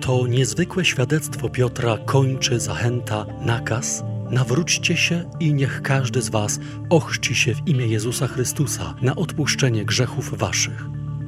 To 0.00 0.26
niezwykłe 0.26 0.84
świadectwo 0.84 1.48
Piotra 1.48 1.98
kończy 2.06 2.60
zachęta, 2.60 3.26
nakaz, 3.40 4.04
Nawróćcie 4.30 4.96
się 4.96 5.24
i 5.40 5.54
niech 5.54 5.82
każdy 5.82 6.22
z 6.22 6.28
was 6.28 6.60
ochrzci 6.90 7.34
się 7.34 7.54
w 7.54 7.68
imię 7.68 7.86
Jezusa 7.86 8.26
Chrystusa 8.26 8.94
na 9.02 9.16
odpuszczenie 9.16 9.84
grzechów 9.84 10.38
waszych. 10.38 10.86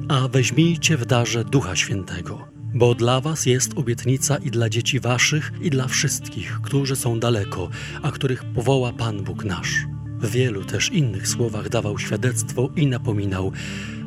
A 0.09 0.27
weźmijcie 0.27 0.97
w 0.97 1.05
darze 1.05 1.45
Ducha 1.45 1.75
Świętego, 1.75 2.47
bo 2.73 2.95
dla 2.95 3.21
was 3.21 3.45
jest 3.45 3.77
obietnica 3.77 4.37
i 4.37 4.51
dla 4.51 4.69
dzieci 4.69 4.99
waszych, 4.99 5.51
i 5.61 5.69
dla 5.69 5.87
wszystkich, 5.87 6.59
którzy 6.61 6.95
są 6.95 7.19
daleko, 7.19 7.69
a 8.01 8.11
których 8.11 8.43
powoła 8.43 8.93
Pan 8.93 9.23
Bóg 9.23 9.45
nasz. 9.45 9.85
W 10.19 10.31
wielu 10.31 10.63
też 10.63 10.91
innych 10.91 11.27
słowach 11.27 11.69
dawał 11.69 11.99
świadectwo 11.99 12.69
i 12.75 12.87
napominał: 12.87 13.51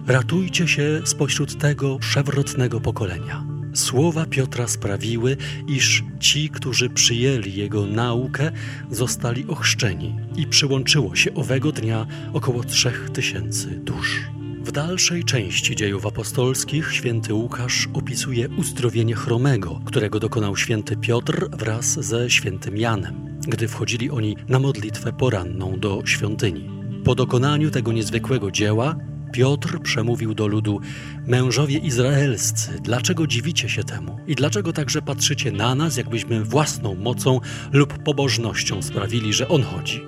Ratujcie 0.07 0.69
się 0.69 1.01
spośród 1.05 1.59
tego 1.59 1.99
przewrotnego 1.99 2.81
pokolenia. 2.81 3.45
Słowa 3.75 4.27
Piotra 4.27 4.69
sprawiły, 4.69 5.37
iż 5.69 6.05
ci, 6.21 6.49
którzy 6.49 6.91
przyjęli 6.91 7.55
jego 7.55 7.87
naukę, 7.87 8.53
zostali 8.91 9.47
ochrzczeni 9.49 10.17
i 10.37 10.47
przyłączyło 10.47 11.17
się 11.17 11.35
owego 11.35 11.73
dnia 11.73 12.07
około 12.33 12.65
trzech 12.65 13.11
tysięcy 13.11 13.67
dusz. 13.67 14.21
W 14.63 14.73
dalszej 14.73 15.25
części 15.25 15.77
dziejów 15.77 16.07
apostolskich 16.07 16.93
święty 16.93 17.35
Łukasz 17.35 17.89
opisuje 17.95 18.49
uzdrowienie 18.49 19.15
chromego, 19.15 19.81
którego 19.85 20.21
dokonał 20.21 20.57
święty 20.57 20.97
Piotr 20.97 21.49
wraz 21.51 21.87
ze 21.87 22.31
świętym 22.31 22.77
Janem, 22.77 23.39
gdy 23.49 23.69
wchodzili 23.69 24.11
oni 24.11 24.37
na 24.49 24.59
modlitwę 24.59 25.13
poranną 25.13 25.81
do 25.81 26.03
świątyni. 26.05 26.71
Po 27.05 27.15
dokonaniu 27.15 27.71
tego 27.71 27.93
niezwykłego 27.93 28.51
dzieła 28.51 28.97
Piotr 29.33 29.81
przemówił 29.83 30.35
do 30.35 30.47
ludu: 30.47 30.81
Mężowie 31.27 31.79
izraelscy, 31.79 32.81
dlaczego 32.83 33.27
dziwicie 33.27 33.69
się 33.69 33.85
temu? 33.85 34.19
I 34.27 34.35
dlaczego 34.35 34.73
także 34.73 35.03
patrzycie 35.03 35.53
na 35.53 35.75
nas, 35.75 35.97
jakbyśmy 35.97 36.45
własną 36.45 36.95
mocą 36.95 37.41
lub 37.73 37.99
pobożnością 38.03 38.83
sprawili, 38.83 39.33
że 39.33 39.49
on 39.49 39.63
chodzi? 39.63 40.03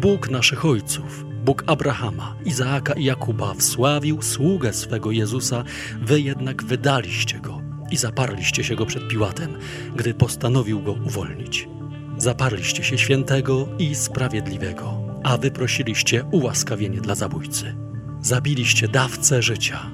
Bóg 0.00 0.30
naszych 0.30 0.64
ojców, 0.64 1.24
Bóg 1.44 1.64
Abrahama, 1.66 2.36
Izaaka 2.44 2.92
i 2.92 3.04
Jakuba 3.04 3.54
wsławił 3.54 4.22
sługę 4.22 4.72
swego 4.72 5.10
Jezusa, 5.10 5.64
wy 6.02 6.20
jednak 6.20 6.64
wydaliście 6.64 7.40
go 7.40 7.62
i 7.90 7.96
zaparliście 7.96 8.64
się 8.64 8.76
go 8.76 8.86
przed 8.86 9.08
Piłatem, 9.08 9.58
gdy 9.96 10.14
postanowił 10.14 10.82
go 10.82 10.92
uwolnić. 10.92 11.68
Zaparliście 12.18 12.84
się 12.84 12.98
świętego 12.98 13.68
i 13.78 13.94
sprawiedliwego, 13.94 14.98
a 15.24 15.36
wyprosiliście 15.36 16.24
ułaskawienie 16.24 17.00
dla 17.00 17.14
zabójcy. 17.14 17.74
Zabiliście 18.22 18.88
dawcę 18.88 19.42
życia, 19.42 19.90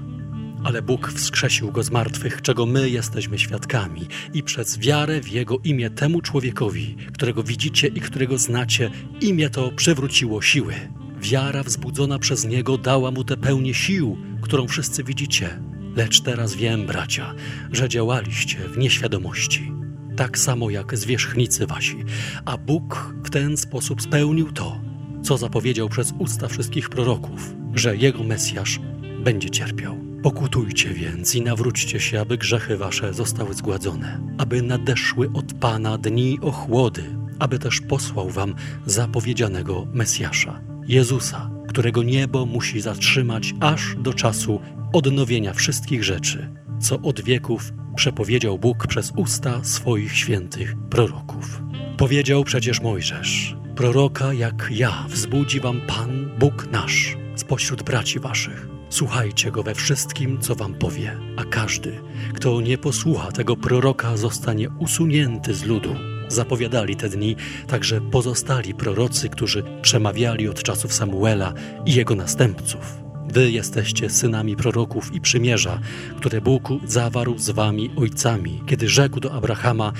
ale 0.64 0.82
Bóg 0.82 1.12
wskrzesił 1.12 1.72
go 1.72 1.82
z 1.82 1.90
martwych, 1.90 2.42
czego 2.42 2.66
my 2.66 2.90
jesteśmy 2.90 3.38
świadkami, 3.38 4.06
i 4.34 4.42
przez 4.42 4.78
wiarę 4.78 5.20
w 5.20 5.28
Jego 5.28 5.58
imię 5.64 5.90
temu 5.90 6.20
człowiekowi, 6.20 6.96
którego 7.12 7.42
widzicie 7.42 7.88
i 7.88 8.00
którego 8.00 8.38
znacie, 8.38 8.90
imię 9.20 9.50
to 9.50 9.72
przywróciło 9.72 10.42
siły. 10.42 10.74
Wiara 11.20 11.62
wzbudzona 11.62 12.18
przez 12.18 12.44
Niego 12.44 12.78
dała 12.78 13.10
mu 13.10 13.24
tę 13.24 13.36
pełnię 13.36 13.74
sił, 13.74 14.18
którą 14.40 14.68
wszyscy 14.68 15.04
widzicie. 15.04 15.60
Lecz 15.96 16.20
teraz 16.20 16.54
wiem, 16.54 16.86
bracia, 16.86 17.34
że 17.72 17.88
działaliście 17.88 18.58
w 18.58 18.78
nieświadomości, 18.78 19.72
tak 20.16 20.38
samo 20.38 20.70
jak 20.70 20.96
zwierzchnicy 20.96 21.66
wasi, 21.66 22.04
a 22.44 22.56
Bóg 22.56 23.14
w 23.24 23.30
ten 23.30 23.56
sposób 23.56 24.02
spełnił 24.02 24.52
to, 24.52 24.80
co 25.22 25.36
zapowiedział 25.36 25.88
przez 25.88 26.14
usta 26.18 26.48
wszystkich 26.48 26.88
proroków, 26.88 27.54
że 27.74 27.96
Jego 27.96 28.24
Mesjasz 28.24 28.80
będzie 29.24 29.50
cierpiał. 29.50 29.98
Pokutujcie 30.22 30.90
więc 30.90 31.34
i 31.34 31.42
nawróćcie 31.42 32.00
się, 32.00 32.20
aby 32.20 32.38
grzechy 32.38 32.76
wasze 32.76 33.14
zostały 33.14 33.54
zgładzone, 33.54 34.20
aby 34.38 34.62
nadeszły 34.62 35.30
od 35.34 35.54
Pana 35.54 35.98
dni 35.98 36.38
ochłody, 36.42 37.04
aby 37.38 37.58
też 37.58 37.80
posłał 37.80 38.30
wam 38.30 38.54
zapowiedzianego 38.86 39.86
Mesjasza, 39.92 40.60
Jezusa, 40.88 41.50
którego 41.68 42.02
niebo 42.02 42.46
musi 42.46 42.80
zatrzymać 42.80 43.54
aż 43.60 43.96
do 43.98 44.14
czasu 44.14 44.60
odnowienia 44.92 45.52
wszystkich 45.52 46.04
rzeczy, 46.04 46.50
co 46.80 47.00
od 47.00 47.20
wieków 47.20 47.72
przepowiedział 47.96 48.58
Bóg 48.58 48.86
przez 48.86 49.12
usta 49.16 49.64
swoich 49.64 50.16
świętych 50.16 50.74
proroków. 50.90 51.62
Powiedział 51.96 52.44
przecież 52.44 52.80
Mojżesz, 52.80 53.56
proroka 53.76 54.32
jak 54.32 54.68
ja 54.70 55.04
wzbudzi 55.08 55.60
wam 55.60 55.80
Pan, 55.80 56.30
Bóg 56.38 56.68
nasz, 56.72 57.16
spośród 57.36 57.82
braci 57.82 58.20
waszych. 58.20 58.68
Słuchajcie 58.88 59.50
go 59.50 59.62
we 59.62 59.74
wszystkim, 59.74 60.40
co 60.40 60.54
wam 60.54 60.74
powie, 60.74 61.16
a 61.36 61.44
każdy, 61.44 62.00
kto 62.34 62.60
nie 62.60 62.78
posłucha 62.78 63.32
tego 63.32 63.56
proroka, 63.56 64.16
zostanie 64.16 64.68
usunięty 64.78 65.54
z 65.54 65.64
ludu. 65.64 65.94
Zapowiadali 66.28 66.96
te 66.96 67.08
dni 67.08 67.36
także 67.66 68.00
pozostali 68.00 68.74
prorocy, 68.74 69.28
którzy 69.28 69.62
przemawiali 69.82 70.48
od 70.48 70.62
czasów 70.62 70.94
Samuela 70.94 71.52
i 71.86 71.94
jego 71.94 72.14
następców. 72.14 73.04
Wy 73.32 73.50
jesteście 73.50 74.10
synami 74.10 74.56
proroków 74.56 75.14
i 75.14 75.20
przymierza, 75.20 75.80
które 76.16 76.40
Bóg 76.40 76.68
zawarł 76.84 77.38
z 77.38 77.50
wami 77.50 77.90
ojcami, 77.96 78.62
kiedy 78.66 78.88
rzekł 78.88 79.20
do 79.20 79.32
Abrahama: 79.32 79.92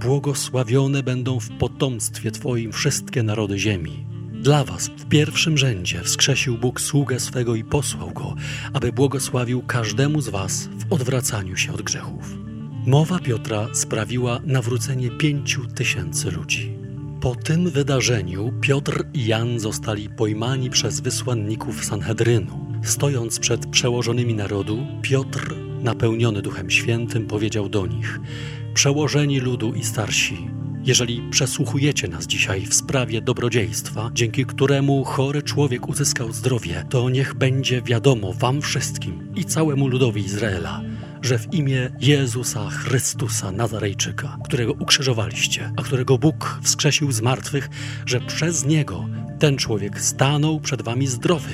Błogosławione 0.00 1.02
będą 1.02 1.40
w 1.40 1.50
potomstwie 1.50 2.30
Twoim 2.30 2.72
wszystkie 2.72 3.22
narody 3.22 3.58
ziemi. 3.58 4.07
Dla 4.38 4.64
was 4.64 4.88
w 4.88 5.08
pierwszym 5.08 5.58
rzędzie 5.58 6.02
wskrzesił 6.02 6.58
Bóg 6.58 6.80
sługę 6.80 7.20
swego 7.20 7.54
i 7.54 7.64
posłał 7.64 8.10
go, 8.10 8.34
aby 8.72 8.92
błogosławił 8.92 9.62
każdemu 9.62 10.20
z 10.20 10.28
was 10.28 10.68
w 10.78 10.92
odwracaniu 10.92 11.56
się 11.56 11.72
od 11.72 11.82
grzechów. 11.82 12.38
Mowa 12.86 13.18
Piotra 13.18 13.68
sprawiła 13.72 14.40
nawrócenie 14.44 15.10
pięciu 15.10 15.66
tysięcy 15.66 16.30
ludzi. 16.30 16.78
Po 17.20 17.34
tym 17.34 17.70
wydarzeniu 17.70 18.52
Piotr 18.60 19.04
i 19.14 19.26
Jan 19.26 19.60
zostali 19.60 20.08
pojmani 20.08 20.70
przez 20.70 21.00
wysłanników 21.00 21.84
Sanhedrynu. 21.84 22.80
Stojąc 22.82 23.38
przed 23.38 23.66
przełożonymi 23.66 24.34
narodu, 24.34 24.86
Piotr, 25.02 25.54
napełniony 25.80 26.42
Duchem 26.42 26.70
Świętym, 26.70 27.26
powiedział 27.26 27.68
do 27.68 27.86
nich: 27.86 28.20
Przełożeni 28.74 29.40
ludu 29.40 29.74
i 29.74 29.84
starsi, 29.84 30.50
jeżeli 30.88 31.22
przesłuchujecie 31.30 32.08
nas 32.08 32.26
dzisiaj 32.26 32.66
w 32.66 32.74
sprawie 32.74 33.20
dobrodziejstwa, 33.20 34.10
dzięki 34.14 34.46
któremu 34.46 35.04
chory 35.04 35.42
człowiek 35.42 35.88
uzyskał 35.88 36.32
zdrowie, 36.32 36.84
to 36.90 37.10
niech 37.10 37.34
będzie 37.34 37.82
wiadomo 37.82 38.32
Wam 38.32 38.62
wszystkim 38.62 39.32
i 39.36 39.44
całemu 39.44 39.88
ludowi 39.88 40.24
Izraela, 40.24 40.82
że 41.22 41.38
w 41.38 41.54
imię 41.54 41.90
Jezusa 42.00 42.70
Chrystusa 42.70 43.52
Nazarejczyka, 43.52 44.38
którego 44.44 44.72
ukrzyżowaliście, 44.72 45.72
a 45.76 45.82
którego 45.82 46.18
Bóg 46.18 46.60
wskrzesił 46.62 47.12
z 47.12 47.20
martwych, 47.20 47.68
że 48.06 48.20
przez 48.20 48.66
niego 48.66 49.08
ten 49.38 49.56
człowiek 49.56 50.00
stanął 50.00 50.60
przed 50.60 50.82
Wami 50.82 51.06
zdrowy. 51.06 51.52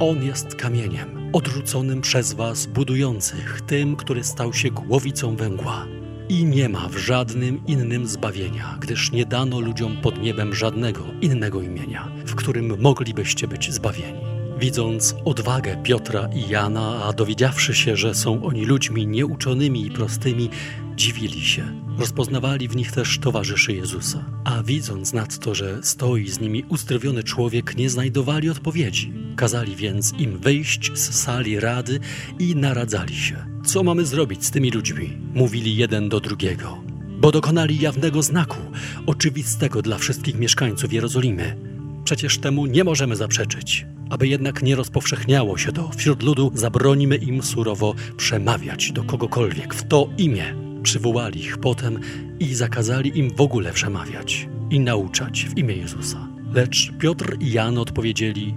On 0.00 0.22
jest 0.22 0.54
kamieniem 0.54 1.30
odrzuconym 1.32 2.00
przez 2.00 2.32
Was 2.32 2.66
budujących, 2.66 3.60
tym, 3.66 3.96
który 3.96 4.24
stał 4.24 4.52
się 4.52 4.70
głowicą 4.70 5.36
węgła. 5.36 5.97
I 6.28 6.44
nie 6.44 6.68
ma 6.68 6.88
w 6.88 6.96
żadnym 6.96 7.66
innym 7.66 8.06
zbawienia, 8.06 8.76
gdyż 8.80 9.12
nie 9.12 9.26
dano 9.26 9.60
ludziom 9.60 9.96
pod 10.02 10.22
niebem 10.22 10.54
żadnego 10.54 11.00
innego 11.20 11.62
imienia, 11.62 12.08
w 12.26 12.34
którym 12.34 12.80
moglibyście 12.80 13.48
być 13.48 13.72
zbawieni. 13.72 14.20
Widząc 14.60 15.14
odwagę 15.24 15.82
Piotra 15.82 16.28
i 16.34 16.48
Jana, 16.48 17.04
a 17.04 17.12
dowiedziawszy 17.12 17.74
się, 17.74 17.96
że 17.96 18.14
są 18.14 18.44
oni 18.44 18.66
ludźmi 18.66 19.06
nieuczonymi 19.06 19.86
i 19.86 19.90
prostymi, 19.90 20.50
dziwili 20.96 21.40
się. 21.40 21.87
Rozpoznawali 21.98 22.68
w 22.68 22.76
nich 22.76 22.92
też 22.92 23.18
towarzyszy 23.18 23.72
Jezusa. 23.72 24.24
A 24.44 24.62
widząc 24.62 25.12
nadto, 25.12 25.54
że 25.54 25.78
stoi 25.82 26.28
z 26.28 26.40
nimi 26.40 26.64
uzdrowiony 26.68 27.22
człowiek, 27.22 27.76
nie 27.76 27.90
znajdowali 27.90 28.50
odpowiedzi. 28.50 29.12
Kazali 29.36 29.76
więc 29.76 30.12
im 30.12 30.38
wyjść 30.38 30.90
z 30.94 31.14
sali 31.14 31.60
rady 31.60 32.00
i 32.38 32.56
naradzali 32.56 33.16
się. 33.16 33.46
Co 33.64 33.82
mamy 33.82 34.06
zrobić 34.06 34.44
z 34.44 34.50
tymi 34.50 34.70
ludźmi? 34.70 35.18
Mówili 35.34 35.76
jeden 35.76 36.08
do 36.08 36.20
drugiego. 36.20 36.78
Bo 37.20 37.32
dokonali 37.32 37.80
jawnego 37.80 38.22
znaku, 38.22 38.60
oczywistego 39.06 39.82
dla 39.82 39.98
wszystkich 39.98 40.38
mieszkańców 40.38 40.92
Jerozolimy. 40.92 41.56
Przecież 42.04 42.38
temu 42.38 42.66
nie 42.66 42.84
możemy 42.84 43.16
zaprzeczyć. 43.16 43.86
Aby 44.10 44.28
jednak 44.28 44.62
nie 44.62 44.76
rozpowszechniało 44.76 45.58
się 45.58 45.72
to 45.72 45.90
wśród 45.96 46.22
ludu, 46.22 46.50
zabronimy 46.54 47.16
im 47.16 47.42
surowo 47.42 47.94
przemawiać 48.16 48.92
do 48.92 49.04
kogokolwiek 49.04 49.74
w 49.74 49.88
to 49.88 50.08
imię. 50.18 50.67
Przywołali 50.82 51.40
ich 51.40 51.58
potem 51.58 52.00
i 52.40 52.54
zakazali 52.54 53.18
im 53.18 53.36
w 53.36 53.40
ogóle 53.40 53.72
przemawiać 53.72 54.48
i 54.70 54.80
nauczać 54.80 55.44
w 55.44 55.58
imię 55.58 55.74
Jezusa. 55.74 56.28
Lecz 56.52 56.92
Piotr 56.98 57.36
i 57.40 57.52
Jan 57.52 57.78
odpowiedzieli: 57.78 58.54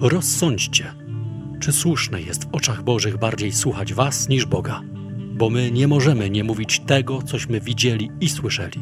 Rozsądźcie, 0.00 0.92
czy 1.60 1.72
słuszne 1.72 2.22
jest 2.22 2.44
w 2.44 2.54
oczach 2.54 2.82
Bożych 2.82 3.18
bardziej 3.18 3.52
słuchać 3.52 3.94
was 3.94 4.28
niż 4.28 4.46
Boga, 4.46 4.80
bo 5.34 5.50
my 5.50 5.70
nie 5.70 5.88
możemy 5.88 6.30
nie 6.30 6.44
mówić 6.44 6.80
tego, 6.80 7.22
cośmy 7.22 7.60
widzieli 7.60 8.10
i 8.20 8.28
słyszeli. 8.28 8.80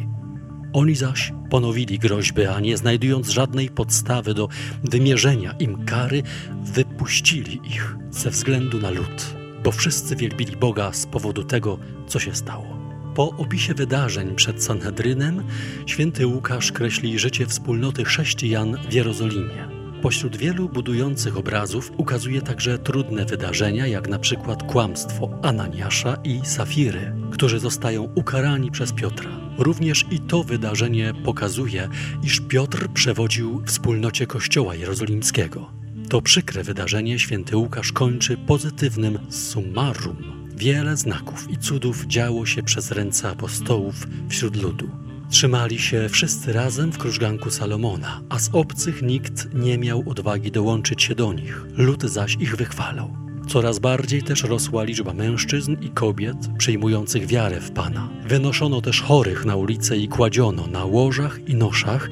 Oni 0.72 0.94
zaś 0.94 1.32
ponowili 1.50 1.98
groźby, 1.98 2.46
a 2.46 2.60
nie 2.60 2.76
znajdując 2.76 3.28
żadnej 3.28 3.70
podstawy 3.70 4.34
do 4.34 4.48
wymierzenia 4.84 5.54
im 5.58 5.84
kary, 5.84 6.22
wypuścili 6.62 7.60
ich 7.64 7.96
ze 8.10 8.30
względu 8.30 8.78
na 8.78 8.90
lud, 8.90 9.36
bo 9.64 9.72
wszyscy 9.72 10.16
wielbili 10.16 10.56
Boga 10.56 10.92
z 10.92 11.06
powodu 11.06 11.44
tego, 11.44 11.78
co 12.06 12.18
się 12.18 12.34
stało. 12.34 12.76
Po 13.14 13.30
opisie 13.30 13.74
wydarzeń 13.74 14.34
przed 14.34 14.62
Sanhedrynem, 14.62 15.42
święty 15.86 16.26
Łukasz 16.26 16.72
kreśli 16.72 17.18
życie 17.18 17.46
wspólnoty 17.46 18.04
chrześcijan 18.04 18.76
w 18.90 18.92
Jerozolimie. 18.92 19.68
Pośród 20.02 20.36
wielu 20.36 20.68
budujących 20.68 21.36
obrazów 21.36 21.92
ukazuje 21.96 22.42
także 22.42 22.78
trudne 22.78 23.24
wydarzenia, 23.24 23.86
jak 23.86 24.08
na 24.08 24.18
przykład 24.18 24.62
kłamstwo 24.62 25.30
Ananiasza 25.42 26.16
i 26.24 26.40
Safiry, 26.44 27.12
którzy 27.30 27.58
zostają 27.58 28.08
ukarani 28.14 28.70
przez 28.70 28.92
Piotra. 28.92 29.30
Również 29.58 30.04
i 30.10 30.20
to 30.20 30.44
wydarzenie 30.44 31.12
pokazuje, 31.24 31.88
iż 32.22 32.40
Piotr 32.40 32.88
przewodził 32.88 33.62
wspólnocie 33.66 34.26
Kościoła 34.26 34.74
Jerozolimskiego. 34.74 35.85
To 36.08 36.22
przykre 36.22 36.62
wydarzenie 36.62 37.18
święty 37.18 37.56
Łukasz 37.56 37.92
kończy 37.92 38.36
pozytywnym 38.36 39.18
summarum. 39.30 40.48
Wiele 40.56 40.96
znaków 40.96 41.50
i 41.50 41.56
cudów 41.56 42.06
działo 42.06 42.46
się 42.46 42.62
przez 42.62 42.90
ręce 42.90 43.28
apostołów 43.28 44.06
wśród 44.28 44.56
ludu. 44.56 44.90
Trzymali 45.30 45.78
się 45.78 46.08
wszyscy 46.08 46.52
razem 46.52 46.92
w 46.92 46.98
krużganku 46.98 47.50
Salomona, 47.50 48.20
a 48.28 48.38
z 48.38 48.50
obcych 48.52 49.02
nikt 49.02 49.54
nie 49.54 49.78
miał 49.78 50.02
odwagi 50.06 50.50
dołączyć 50.50 51.02
się 51.02 51.14
do 51.14 51.32
nich. 51.32 51.64
Lud 51.76 52.02
zaś 52.02 52.34
ich 52.34 52.56
wychwalał. 52.56 53.16
Coraz 53.48 53.78
bardziej 53.78 54.22
też 54.22 54.42
rosła 54.42 54.84
liczba 54.84 55.12
mężczyzn 55.12 55.76
i 55.80 55.90
kobiet 55.90 56.36
przyjmujących 56.58 57.26
wiarę 57.26 57.60
w 57.60 57.70
Pana. 57.70 58.08
Wynoszono 58.28 58.80
też 58.80 59.02
chorych 59.02 59.44
na 59.44 59.56
ulicę 59.56 59.96
i 59.96 60.08
kładziono 60.08 60.66
na 60.66 60.84
łożach 60.84 61.38
i 61.46 61.54
noszach, 61.54 62.10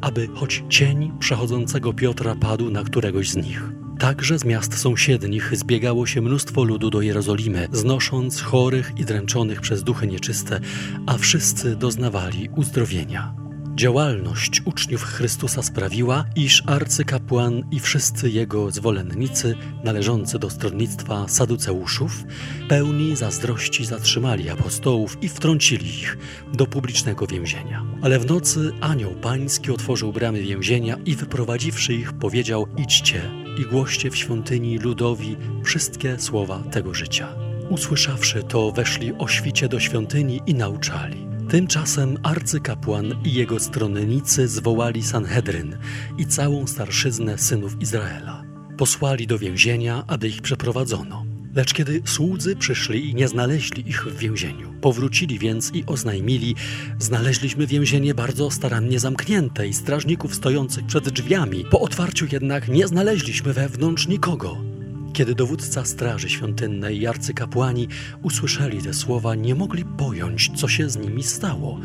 aby 0.00 0.28
choć 0.34 0.64
cień 0.68 1.12
przechodzącego 1.18 1.92
Piotra 1.92 2.34
padł 2.34 2.70
na 2.70 2.84
któregoś 2.84 3.30
z 3.30 3.36
nich. 3.36 3.62
Także 3.98 4.38
z 4.38 4.44
miast 4.44 4.78
sąsiednich 4.78 5.56
zbiegało 5.56 6.06
się 6.06 6.20
mnóstwo 6.20 6.64
ludu 6.64 6.90
do 6.90 7.00
Jerozolimy, 7.00 7.68
znosząc 7.72 8.40
chorych 8.40 8.92
i 8.96 9.04
dręczonych 9.04 9.60
przez 9.60 9.82
duchy 9.82 10.06
nieczyste, 10.06 10.60
a 11.06 11.18
wszyscy 11.18 11.76
doznawali 11.76 12.48
uzdrowienia. 12.56 13.47
Działalność 13.78 14.62
uczniów 14.64 15.02
Chrystusa 15.02 15.62
sprawiła, 15.62 16.24
iż 16.36 16.62
arcykapłan 16.66 17.62
i 17.70 17.80
wszyscy 17.80 18.30
jego 18.30 18.70
zwolennicy 18.70 19.54
należący 19.84 20.38
do 20.38 20.50
stronnictwa 20.50 21.28
saduceuszów, 21.28 22.24
pełni 22.68 23.16
zazdrości 23.16 23.84
zatrzymali 23.84 24.50
apostołów 24.50 25.22
i 25.22 25.28
wtrącili 25.28 25.88
ich 25.88 26.18
do 26.54 26.66
publicznego 26.66 27.26
więzienia. 27.26 27.84
Ale 28.02 28.18
w 28.18 28.26
nocy 28.26 28.72
anioł 28.80 29.14
pański 29.14 29.70
otworzył 29.70 30.12
bramy 30.12 30.42
więzienia 30.42 30.96
i 31.06 31.16
wyprowadziwszy 31.16 31.94
ich 31.94 32.12
powiedział 32.12 32.66
idźcie 32.76 33.22
i 33.58 33.62
głoście 33.62 34.10
w 34.10 34.16
świątyni 34.16 34.78
ludowi 34.78 35.36
wszystkie 35.64 36.18
słowa 36.18 36.62
tego 36.70 36.94
życia. 36.94 37.28
Usłyszawszy 37.68 38.42
to, 38.42 38.72
weszli 38.72 39.12
o 39.18 39.28
świcie 39.28 39.68
do 39.68 39.80
świątyni 39.80 40.40
i 40.46 40.54
nauczali. 40.54 41.28
Tymczasem 41.48 42.18
arcykapłan 42.22 43.14
i 43.24 43.34
jego 43.34 43.60
stronnicy 43.60 44.48
zwołali 44.48 45.02
Sanhedryn 45.02 45.78
i 46.18 46.26
całą 46.26 46.66
starszyznę 46.66 47.38
synów 47.38 47.80
Izraela. 47.80 48.44
Posłali 48.78 49.26
do 49.26 49.38
więzienia, 49.38 50.04
aby 50.06 50.28
ich 50.28 50.42
przeprowadzono. 50.42 51.24
Lecz 51.54 51.74
kiedy 51.74 52.02
słudzy 52.04 52.56
przyszli 52.56 53.10
i 53.10 53.14
nie 53.14 53.28
znaleźli 53.28 53.88
ich 53.88 54.04
w 54.06 54.18
więzieniu, 54.18 54.74
powrócili 54.80 55.38
więc 55.38 55.74
i 55.74 55.84
oznajmili: 55.86 56.54
Znaleźliśmy 56.98 57.66
więzienie 57.66 58.14
bardzo 58.14 58.50
starannie 58.50 59.00
zamknięte 59.00 59.68
i 59.68 59.72
strażników 59.72 60.34
stojących 60.34 60.86
przed 60.86 61.08
drzwiami. 61.08 61.64
Po 61.70 61.80
otwarciu 61.80 62.26
jednak 62.32 62.68
nie 62.68 62.88
znaleźliśmy 62.88 63.52
wewnątrz 63.52 64.08
nikogo. 64.08 64.77
Kiedy 65.18 65.34
dowódca 65.34 65.84
Straży 65.84 66.28
Świątynnej 66.28 67.00
i 67.00 67.06
arcykapłani 67.06 67.88
usłyszeli 68.22 68.82
te 68.82 68.94
słowa, 68.94 69.34
nie 69.34 69.54
mogli 69.54 69.84
pojąć, 69.84 70.50
co 70.54 70.68
się 70.68 70.90
z 70.90 70.96
nimi 70.96 71.22
stało. 71.22 71.80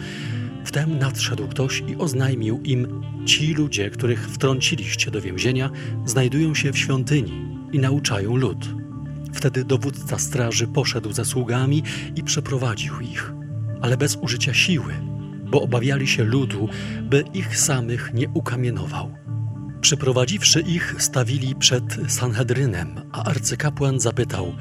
Wtem 0.66 1.00
nadszedł 1.00 1.48
ktoś 1.48 1.84
i 1.88 1.96
oznajmił 1.96 2.62
im: 2.64 3.02
Ci 3.26 3.54
ludzie, 3.54 3.90
których 3.90 4.30
wtrąciliście 4.30 5.12
do 5.12 5.22
więzienia, 5.22 5.70
znajdują 6.06 6.56
się 6.56 6.72
w 6.72 6.78
świątyni 6.78 7.58
i 7.72 7.80
nauczają 7.80 8.36
lud. 8.36 8.76
Wtedy 9.34 9.66
dowódca 9.66 10.20
straży 10.20 10.68
poszedł 10.68 11.14
ze 11.14 11.26
sługami 11.26 11.84
i 12.16 12.24
przeprowadził 12.24 13.00
ich, 13.00 13.34
ale 13.82 13.98
bez 13.98 14.16
użycia 14.16 14.54
siły, 14.54 14.94
bo 15.52 15.62
obawiali 15.62 16.08
się 16.08 16.24
ludu, 16.24 16.70
by 17.02 17.24
ich 17.34 17.58
samych 17.58 18.14
nie 18.14 18.30
ukamienował. 18.30 19.23
Przyprowadziwszy 19.84 20.62
ich, 20.62 20.96
stawili 21.00 21.56
przed 21.56 21.84
Sanhedrynem, 22.08 23.02
a 23.12 23.24
arcykapłan 23.24 24.00
zapytał: 24.00 24.56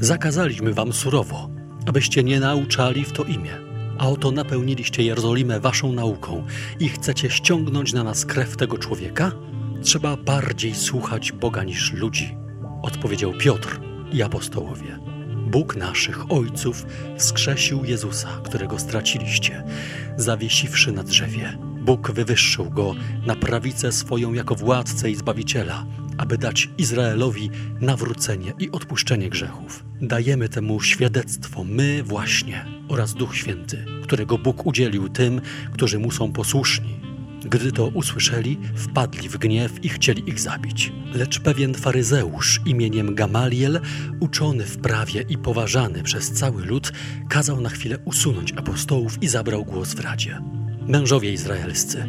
Zakazaliśmy 0.00 0.74
wam 0.74 0.92
surowo, 0.92 1.50
abyście 1.86 2.24
nie 2.24 2.40
nauczali 2.40 3.04
w 3.04 3.12
to 3.12 3.24
imię. 3.24 3.58
A 3.98 4.08
oto 4.08 4.30
napełniliście 4.30 5.02
Jerozolimę 5.02 5.60
waszą 5.60 5.92
nauką 5.92 6.46
i 6.80 6.88
chcecie 6.88 7.30
ściągnąć 7.30 7.92
na 7.92 8.04
nas 8.04 8.26
krew 8.26 8.56
tego 8.56 8.78
człowieka? 8.78 9.32
Trzeba 9.82 10.16
bardziej 10.16 10.74
słuchać 10.74 11.32
Boga 11.32 11.64
niż 11.64 11.92
ludzi, 11.92 12.36
odpowiedział 12.82 13.32
Piotr 13.32 13.80
i 14.12 14.22
apostołowie. 14.22 14.98
Bóg 15.46 15.76
naszych 15.76 16.32
ojców 16.32 16.86
wskrzesił 17.18 17.84
Jezusa, 17.84 18.28
którego 18.44 18.78
straciliście, 18.78 19.64
zawiesiwszy 20.16 20.92
na 20.92 21.02
drzewie 21.02 21.71
Bóg 21.82 22.10
wywyższył 22.10 22.70
go 22.70 22.94
na 23.26 23.36
prawicę 23.36 23.92
swoją 23.92 24.32
jako 24.32 24.54
władcę 24.54 25.10
i 25.10 25.14
zbawiciela, 25.14 25.86
aby 26.18 26.38
dać 26.38 26.70
Izraelowi 26.78 27.50
nawrócenie 27.80 28.52
i 28.58 28.70
odpuszczenie 28.70 29.30
grzechów. 29.30 29.84
Dajemy 30.00 30.48
temu 30.48 30.80
świadectwo 30.80 31.64
my 31.64 32.02
właśnie 32.02 32.64
oraz 32.88 33.14
Duch 33.14 33.36
Święty, 33.36 33.84
którego 34.02 34.38
Bóg 34.38 34.66
udzielił 34.66 35.08
tym, 35.08 35.40
którzy 35.72 35.98
mu 35.98 36.10
są 36.10 36.32
posłuszni. 36.32 37.00
Gdy 37.44 37.72
to 37.72 37.86
usłyszeli, 37.86 38.58
wpadli 38.76 39.28
w 39.28 39.38
gniew 39.38 39.84
i 39.84 39.88
chcieli 39.88 40.30
ich 40.30 40.40
zabić. 40.40 40.92
Lecz 41.14 41.40
pewien 41.40 41.74
faryzeusz 41.74 42.60
imieniem 42.66 43.14
Gamaliel, 43.14 43.80
uczony 44.20 44.64
w 44.64 44.78
prawie 44.78 45.24
i 45.28 45.38
poważany 45.38 46.02
przez 46.02 46.32
cały 46.32 46.66
lud, 46.66 46.92
kazał 47.28 47.60
na 47.60 47.68
chwilę 47.68 47.98
usunąć 48.04 48.52
apostołów 48.52 49.22
i 49.22 49.28
zabrał 49.28 49.64
głos 49.64 49.94
w 49.94 50.00
radzie. 50.00 50.61
Mężowie 50.86 51.32
izraelscy, 51.32 52.08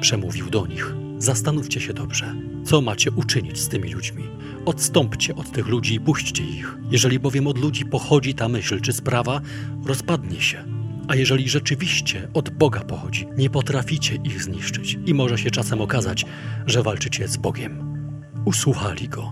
przemówił 0.00 0.50
do 0.50 0.66
nich, 0.66 0.94
zastanówcie 1.18 1.80
się 1.80 1.92
dobrze, 1.92 2.34
co 2.64 2.80
macie 2.80 3.10
uczynić 3.10 3.60
z 3.60 3.68
tymi 3.68 3.92
ludźmi. 3.92 4.24
Odstąpcie 4.66 5.34
od 5.34 5.52
tych 5.52 5.66
ludzi 5.66 5.94
i 5.94 6.00
puśćcie 6.00 6.44
ich. 6.44 6.76
Jeżeli 6.90 7.18
bowiem 7.18 7.46
od 7.46 7.58
ludzi 7.58 7.84
pochodzi 7.84 8.34
ta 8.34 8.48
myśl 8.48 8.80
czy 8.80 8.92
sprawa, 8.92 9.40
rozpadnie 9.84 10.40
się. 10.40 10.64
A 11.08 11.16
jeżeli 11.16 11.48
rzeczywiście 11.48 12.28
od 12.34 12.50
Boga 12.50 12.80
pochodzi, 12.80 13.26
nie 13.36 13.50
potraficie 13.50 14.14
ich 14.14 14.42
zniszczyć 14.42 14.98
i 15.06 15.14
może 15.14 15.38
się 15.38 15.50
czasem 15.50 15.80
okazać, 15.80 16.24
że 16.66 16.82
walczycie 16.82 17.28
z 17.28 17.36
Bogiem. 17.36 17.98
Usłuchali 18.44 19.08
go, 19.08 19.30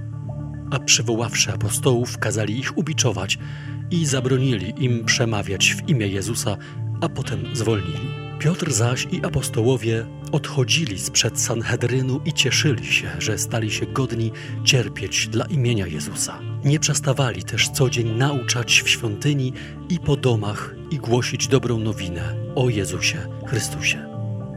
a 0.71 0.79
przywoławszy 0.79 1.53
apostołów, 1.53 2.19
kazali 2.19 2.59
ich 2.59 2.79
ubiczować 2.79 3.39
i 3.91 4.07
zabronili 4.07 4.85
im 4.85 5.05
przemawiać 5.05 5.75
w 5.75 5.89
imię 5.89 6.07
Jezusa, 6.07 6.57
a 7.01 7.09
potem 7.09 7.57
zwolnili. 7.57 8.26
Piotr 8.39 8.73
zaś 8.73 9.09
i 9.13 9.25
apostołowie 9.25 10.07
odchodzili 10.33 10.99
sprzed 10.99 11.41
Sanhedrynu 11.41 12.21
i 12.25 12.33
cieszyli 12.33 12.87
się, 12.87 13.11
że 13.19 13.39
stali 13.39 13.71
się 13.71 13.87
godni 13.87 14.33
cierpieć 14.65 15.29
dla 15.29 15.45
imienia 15.45 15.87
Jezusa. 15.87 16.41
Nie 16.65 16.81
przestawali 16.81 17.43
też 17.43 17.69
co 17.69 17.91
dzień 17.91 18.11
nauczać 18.11 18.83
w 18.83 18.89
świątyni 18.89 19.53
i 19.89 19.99
po 19.99 20.17
domach 20.17 20.75
i 20.91 20.97
głosić 20.97 21.49
dobrą 21.49 21.79
nowinę 21.79 22.35
o 22.55 22.69
Jezusie 22.69 23.19
Chrystusie. 23.47 24.07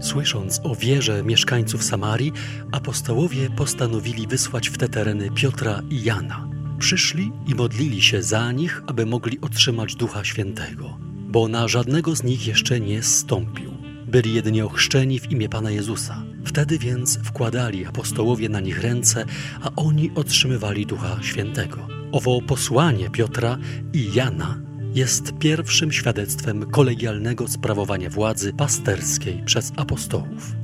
Słysząc 0.02 0.62
o 0.64 0.76
wierze 0.76 1.24
mieszkańców 1.24 1.84
Samarii, 1.84 2.34
apostołowie 2.72 3.50
postanowili 3.50 4.28
wysłać 4.28 4.70
w 4.70 4.78
te 4.78 4.90
tereny 4.90 5.32
Piotra 5.32 5.82
i 5.90 6.04
Jana. 6.04 6.50
Przyszli 6.80 7.32
i 7.48 7.56
modlili 7.56 8.02
się 8.02 8.24
za 8.24 8.52
nich, 8.52 8.82
aby 8.88 9.06
mogli 9.06 9.42
otrzymać 9.42 9.96
Ducha 9.96 10.24
Świętego, 10.24 10.98
bo 11.30 11.48
na 11.48 11.68
żadnego 11.68 12.16
z 12.16 12.24
nich 12.24 12.48
jeszcze 12.48 12.80
nie 12.80 13.04
zstąpił 13.04 13.80
byli 14.10 14.34
jedynie 14.34 14.66
ochrzczeni 14.66 15.20
w 15.20 15.32
imię 15.32 15.50
Pana 15.50 15.72
Jezusa. 15.72 16.24
Wtedy 16.46 16.80
więc 16.80 17.20
wkładali 17.24 17.86
apostołowie 17.86 18.50
na 18.50 18.60
nich 18.60 18.82
ręce, 18.82 19.26
a 19.62 19.70
oni 19.76 20.12
otrzymywali 20.16 20.86
Ducha 20.86 21.18
Świętego. 21.22 21.88
Owo 22.12 22.42
posłanie 22.42 23.10
Piotra 23.10 23.58
i 23.94 24.14
Jana 24.14 24.62
jest 24.94 25.34
pierwszym 25.40 25.92
świadectwem 25.92 26.72
kolegialnego 26.72 27.48
sprawowania 27.48 28.10
władzy 28.10 28.54
pasterskiej 28.54 29.44
przez 29.46 29.72
apostołów. 29.76 30.56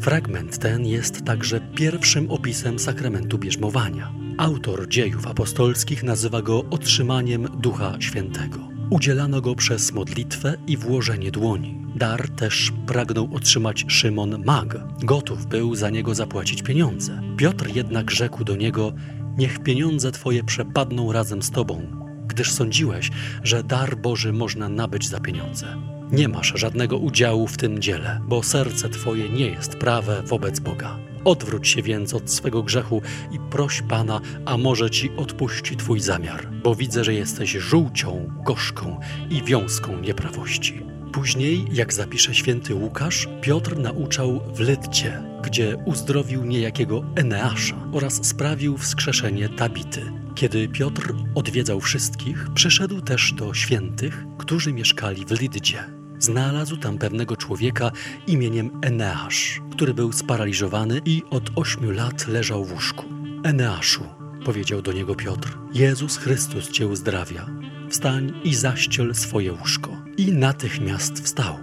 Fragment 0.00 0.58
ten 0.58 0.86
jest 0.86 1.24
także 1.24 1.60
pierwszym 1.74 2.30
opisem 2.30 2.78
sakramentu 2.78 3.38
bierzmowania. 3.38 4.12
Autor 4.38 4.88
dziejów 4.88 5.26
apostolskich 5.26 6.02
nazywa 6.02 6.42
go 6.42 6.64
otrzymaniem 6.70 7.48
Ducha 7.60 7.96
Świętego. 8.00 8.69
Udzielano 8.90 9.40
go 9.40 9.54
przez 9.54 9.92
modlitwę 9.92 10.56
i 10.66 10.76
włożenie 10.76 11.30
dłoni. 11.30 11.86
Dar 11.96 12.28
też 12.28 12.72
pragnął 12.86 13.28
otrzymać 13.34 13.84
Szymon 13.88 14.44
Mag. 14.44 14.78
Gotów 15.04 15.46
był 15.46 15.74
za 15.74 15.90
niego 15.90 16.14
zapłacić 16.14 16.62
pieniądze. 16.62 17.22
Piotr 17.36 17.68
jednak 17.74 18.10
rzekł 18.10 18.44
do 18.44 18.56
niego: 18.56 18.92
Niech 19.38 19.58
pieniądze 19.58 20.12
twoje 20.12 20.44
przepadną 20.44 21.12
razem 21.12 21.42
z 21.42 21.50
tobą, 21.50 21.82
gdyż 22.26 22.52
sądziłeś, 22.52 23.10
że 23.42 23.64
dar 23.64 23.96
Boży 23.96 24.32
można 24.32 24.68
nabyć 24.68 25.08
za 25.08 25.20
pieniądze. 25.20 25.76
Nie 26.12 26.28
masz 26.28 26.52
żadnego 26.56 26.98
udziału 26.98 27.46
w 27.46 27.56
tym 27.56 27.78
dziele, 27.78 28.20
bo 28.24 28.42
serce 28.42 28.88
twoje 28.88 29.28
nie 29.28 29.46
jest 29.46 29.76
prawe 29.76 30.22
wobec 30.22 30.60
Boga. 30.60 30.98
Odwróć 31.24 31.68
się 31.68 31.82
więc 31.82 32.14
od 32.14 32.30
swego 32.30 32.62
grzechu 32.62 33.02
i 33.32 33.38
proś 33.50 33.82
Pana, 33.82 34.20
a 34.46 34.56
może 34.56 34.90
ci 34.90 35.10
odpuści 35.16 35.76
Twój 35.76 36.00
zamiar, 36.00 36.48
bo 36.62 36.74
widzę, 36.74 37.04
że 37.04 37.14
jesteś 37.14 37.50
żółcią, 37.50 38.30
gorzką 38.44 39.00
i 39.30 39.42
wiązką 39.42 40.00
nieprawości. 40.00 40.82
Później, 41.12 41.64
jak 41.72 41.92
zapisze 41.92 42.34
święty 42.34 42.74
Łukasz, 42.74 43.28
Piotr 43.40 43.78
nauczał 43.78 44.40
w 44.54 44.60
Lydcie, 44.60 45.22
gdzie 45.42 45.76
uzdrowił 45.84 46.44
niejakiego 46.44 47.04
Eneasza 47.14 47.76
oraz 47.92 48.26
sprawił 48.26 48.78
wskrzeszenie 48.78 49.48
Tabity. 49.48 50.12
Kiedy 50.34 50.68
Piotr 50.68 51.14
odwiedzał 51.34 51.80
wszystkich, 51.80 52.46
przyszedł 52.54 53.00
też 53.00 53.32
do 53.32 53.54
świętych, 53.54 54.24
którzy 54.38 54.72
mieszkali 54.72 55.26
w 55.26 55.30
Lyddzie. 55.30 55.99
Znalazł 56.20 56.76
tam 56.76 56.98
pewnego 56.98 57.36
człowieka 57.36 57.90
imieniem 58.26 58.80
Eneasz, 58.82 59.60
który 59.72 59.94
był 59.94 60.12
sparaliżowany 60.12 61.00
i 61.04 61.22
od 61.30 61.50
ośmiu 61.56 61.90
lat 61.90 62.28
leżał 62.28 62.64
w 62.64 62.72
łóżku. 62.72 63.04
Eneaszu, 63.44 64.04
powiedział 64.44 64.82
do 64.82 64.92
niego 64.92 65.14
Piotr, 65.14 65.58
Jezus 65.74 66.16
Chrystus 66.16 66.70
cię 66.70 66.86
uzdrawia. 66.86 67.46
Wstań 67.88 68.40
i 68.44 68.54
zaściel 68.54 69.14
swoje 69.14 69.52
łóżko. 69.52 69.90
I 70.16 70.32
natychmiast 70.32 71.24
wstał. 71.24 71.58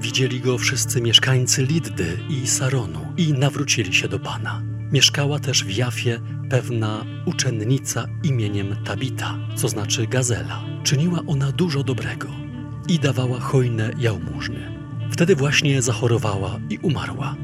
Widzieli 0.00 0.40
go 0.40 0.58
wszyscy 0.58 1.00
mieszkańcy 1.00 1.66
Liddy 1.66 2.18
i 2.28 2.46
Saronu 2.46 3.12
i 3.16 3.32
nawrócili 3.32 3.94
się 3.94 4.08
do 4.08 4.18
Pana. 4.18 4.62
Mieszkała 4.92 5.38
też 5.38 5.64
w 5.64 5.76
Jafie 5.76 6.20
pewna 6.50 7.04
uczennica 7.26 8.06
imieniem 8.22 8.76
Tabita, 8.84 9.38
co 9.56 9.68
znaczy 9.68 10.06
gazela. 10.06 10.64
Czyniła 10.84 11.20
ona 11.26 11.52
dużo 11.52 11.84
dobrego 11.84 12.51
i 12.88 12.98
dawała 12.98 13.40
hojne 13.40 13.90
jałmużny. 13.98 14.72
Wtedy 15.10 15.36
właśnie 15.36 15.82
zachorowała 15.82 16.58
i 16.70 16.78
umarła. 16.78 17.36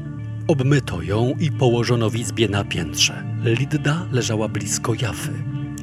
Obmyto 0.47 1.01
ją 1.01 1.33
i 1.39 1.51
położono 1.51 2.09
w 2.09 2.15
izbie 2.15 2.49
na 2.49 2.63
piętrze. 2.63 3.23
Lidda 3.43 4.05
leżała 4.11 4.47
blisko 4.47 4.93
Jafy. 5.01 5.33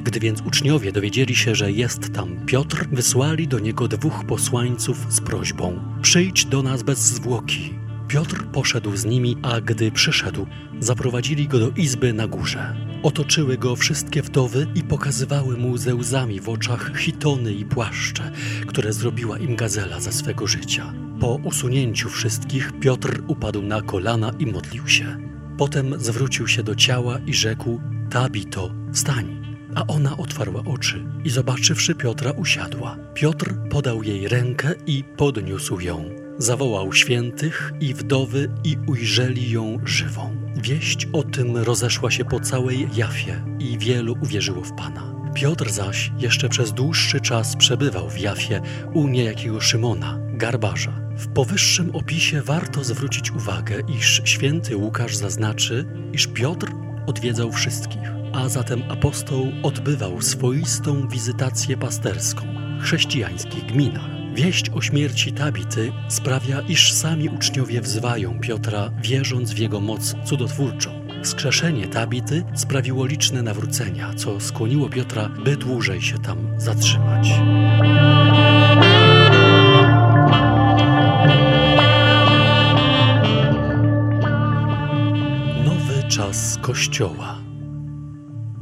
Gdy 0.03 0.19
więc 0.19 0.41
uczniowie 0.41 0.91
dowiedzieli 0.91 1.35
się, 1.35 1.55
że 1.55 1.71
jest 1.71 2.13
tam 2.13 2.45
Piotr, 2.45 2.87
wysłali 2.91 3.47
do 3.47 3.59
niego 3.59 3.87
dwóch 3.87 4.25
posłańców 4.25 5.05
z 5.09 5.21
prośbą: 5.21 5.79
Przyjdź 6.01 6.45
do 6.45 6.63
nas 6.63 6.83
bez 6.83 6.99
zwłoki. 6.99 7.86
Piotr 8.07 8.45
poszedł 8.45 8.95
z 8.95 9.05
nimi, 9.05 9.37
a 9.41 9.61
gdy 9.61 9.91
przyszedł, 9.91 10.47
zaprowadzili 10.79 11.47
go 11.47 11.59
do 11.59 11.69
izby 11.69 12.13
na 12.13 12.27
górze. 12.27 12.75
Otoczyły 13.03 13.57
go 13.57 13.75
wszystkie 13.75 14.21
wdowy 14.21 14.67
i 14.75 14.83
pokazywały 14.83 15.57
mu 15.57 15.77
ze 15.77 15.95
łzami 15.95 16.39
w 16.39 16.49
oczach 16.49 16.97
hitony 16.97 17.53
i 17.53 17.65
płaszcze, 17.65 18.31
które 18.67 18.93
zrobiła 18.93 19.37
im 19.37 19.55
gazela 19.55 19.99
za 19.99 20.11
swego 20.11 20.47
życia. 20.47 20.93
Po 21.19 21.35
usunięciu 21.35 22.09
wszystkich 22.09 22.79
Piotr 22.79 23.21
upadł 23.27 23.61
na 23.61 23.81
kolana 23.81 24.31
i 24.39 24.45
modlił 24.45 24.87
się. 24.87 25.17
Potem 25.57 25.99
zwrócił 25.99 26.47
się 26.47 26.63
do 26.63 26.75
ciała 26.75 27.19
i 27.25 27.33
rzekł: 27.33 27.81
Tabito, 28.09 28.71
wstań. 28.93 29.57
A 29.75 29.87
ona 29.87 30.17
otwarła 30.17 30.63
oczy 30.65 31.05
i 31.23 31.29
zobaczywszy 31.29 31.95
Piotra, 31.95 32.31
usiadła. 32.31 32.97
Piotr 33.13 33.55
podał 33.69 34.03
jej 34.03 34.27
rękę 34.27 34.73
i 34.85 35.03
podniósł 35.17 35.79
ją. 35.79 36.26
Zawołał 36.39 36.93
świętych 36.93 37.73
i 37.79 37.93
wdowy 37.93 38.49
i 38.63 38.77
ujrzeli 38.87 39.51
ją 39.51 39.79
żywą. 39.85 40.35
Wieść 40.55 41.07
o 41.13 41.23
tym 41.23 41.57
rozeszła 41.57 42.11
się 42.11 42.25
po 42.25 42.39
całej 42.39 42.87
Jafie 42.95 43.43
i 43.59 43.77
wielu 43.77 44.15
uwierzyło 44.21 44.63
w 44.63 44.75
Pana. 44.75 45.31
Piotr 45.33 45.69
zaś 45.69 46.11
jeszcze 46.17 46.49
przez 46.49 46.73
dłuższy 46.73 47.21
czas 47.21 47.55
przebywał 47.55 48.09
w 48.09 48.19
Jafie 48.19 48.61
u 48.93 49.07
niejakiego 49.07 49.61
Szymona, 49.61 50.19
garbarza. 50.33 50.91
W 51.17 51.27
powyższym 51.27 51.95
opisie 51.95 52.41
warto 52.41 52.83
zwrócić 52.83 53.31
uwagę, 53.31 53.75
iż 53.97 54.21
święty 54.25 54.77
Łukasz 54.77 55.15
zaznaczy, 55.15 55.85
iż 56.13 56.27
Piotr 56.27 56.71
odwiedzał 57.07 57.51
wszystkich, 57.51 58.09
a 58.33 58.49
zatem 58.49 58.83
apostoł 58.89 59.51
odbywał 59.63 60.21
swoistą 60.21 61.07
wizytację 61.07 61.77
pasterską 61.77 62.45
w 62.79 62.83
chrześcijańskich 62.83 63.65
gminach. 63.65 64.16
Wieść 64.37 64.69
o 64.69 64.81
śmierci 64.81 65.33
Tabity 65.33 65.91
sprawia, 66.07 66.61
iż 66.61 66.93
sami 66.93 67.29
uczniowie 67.29 67.81
wzywają 67.81 68.39
Piotra, 68.39 68.91
wierząc 69.01 69.53
w 69.53 69.57
jego 69.57 69.79
moc 69.79 70.15
cudotwórczą. 70.25 71.07
Skrzeszenie 71.23 71.87
Tabity 71.87 72.43
sprawiło 72.55 73.05
liczne 73.05 73.41
nawrócenia, 73.41 74.13
co 74.13 74.39
skłoniło 74.39 74.89
Piotra, 74.89 75.29
by 75.29 75.57
dłużej 75.57 76.01
się 76.01 76.17
tam 76.17 76.37
zatrzymać. 76.57 77.29
Nowy 85.65 86.09
czas 86.09 86.57
Kościoła. 86.61 87.46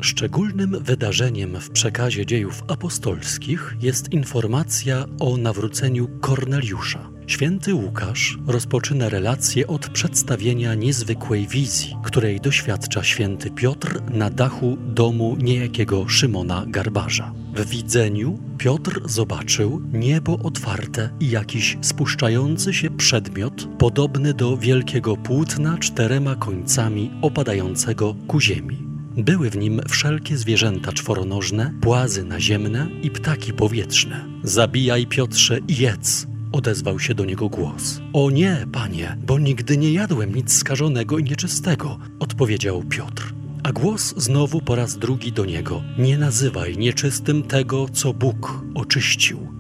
Szczególnym 0.06 0.84
wydarzeniem 0.84 1.60
w 1.60 1.70
przekazie 1.70 2.26
dziejów 2.26 2.64
apostolskich 2.68 3.76
jest 3.82 4.14
informacja 4.14 5.06
o 5.20 5.38
nawróceniu 5.38 6.08
Korneliusza. 6.22 7.10
Święty 7.28 7.74
Łukasz 7.74 8.38
rozpoczyna 8.48 9.10
relację 9.10 9.68
od 9.68 9.90
przedstawienia 9.90 10.76
niezwykłej 10.76 11.48
wizji, 11.48 11.96
której 12.04 12.42
doświadcza 12.42 13.04
święty 13.04 13.52
Piotr 13.52 14.02
na 14.12 14.30
dachu 14.30 14.78
domu 14.80 15.38
niejakiego 15.40 16.10
Szymona 16.10 16.66
Garbarza. 16.68 17.34
W 17.56 17.70
widzeniu 17.70 18.40
Piotr 18.58 19.02
zobaczył 19.06 19.82
niebo 19.94 20.40
otwarte 20.40 21.10
i 21.20 21.30
jakiś 21.30 21.78
spuszczający 21.82 22.74
się 22.74 22.90
przedmiot, 22.90 23.68
podobny 23.78 24.34
do 24.34 24.58
wielkiego 24.58 25.18
płótna 25.18 25.78
czterema 25.78 26.36
końcami 26.36 27.12
opadającego 27.22 28.16
ku 28.28 28.42
ziemi. 28.42 28.95
Były 29.18 29.50
w 29.50 29.58
nim 29.58 29.82
wszelkie 29.90 30.38
zwierzęta 30.38 30.94
czworonożne, 30.94 31.74
płazy 31.82 32.24
naziemne 32.24 32.88
i 33.02 33.12
ptaki 33.12 33.54
powietrzne. 33.54 34.26
Zabijaj, 34.44 35.08
Piotrze, 35.08 35.60
i 35.68 35.78
jedz, 35.78 36.28
odezwał 36.52 37.00
się 37.00 37.16
do 37.16 37.26
niego 37.26 37.50
głos. 37.50 38.02
O 38.14 38.30
nie, 38.30 38.66
panie, 38.72 39.18
bo 39.26 39.40
nigdy 39.40 39.78
nie 39.78 39.94
jadłem 39.94 40.36
nic 40.36 40.54
skażonego 40.54 41.18
i 41.18 41.24
nieczystego, 41.24 42.00
odpowiedział 42.20 42.84
Piotr. 42.84 43.34
A 43.64 43.72
głos 43.72 44.14
znowu 44.18 44.62
po 44.62 44.76
raz 44.76 44.98
drugi 44.98 45.32
do 45.32 45.46
niego: 45.46 45.84
Nie 45.98 46.18
nazywaj 46.18 46.78
nieczystym 46.78 47.44
tego, 47.44 47.90
co 47.90 48.14
Bóg 48.14 48.64
oczyścił. 48.74 49.55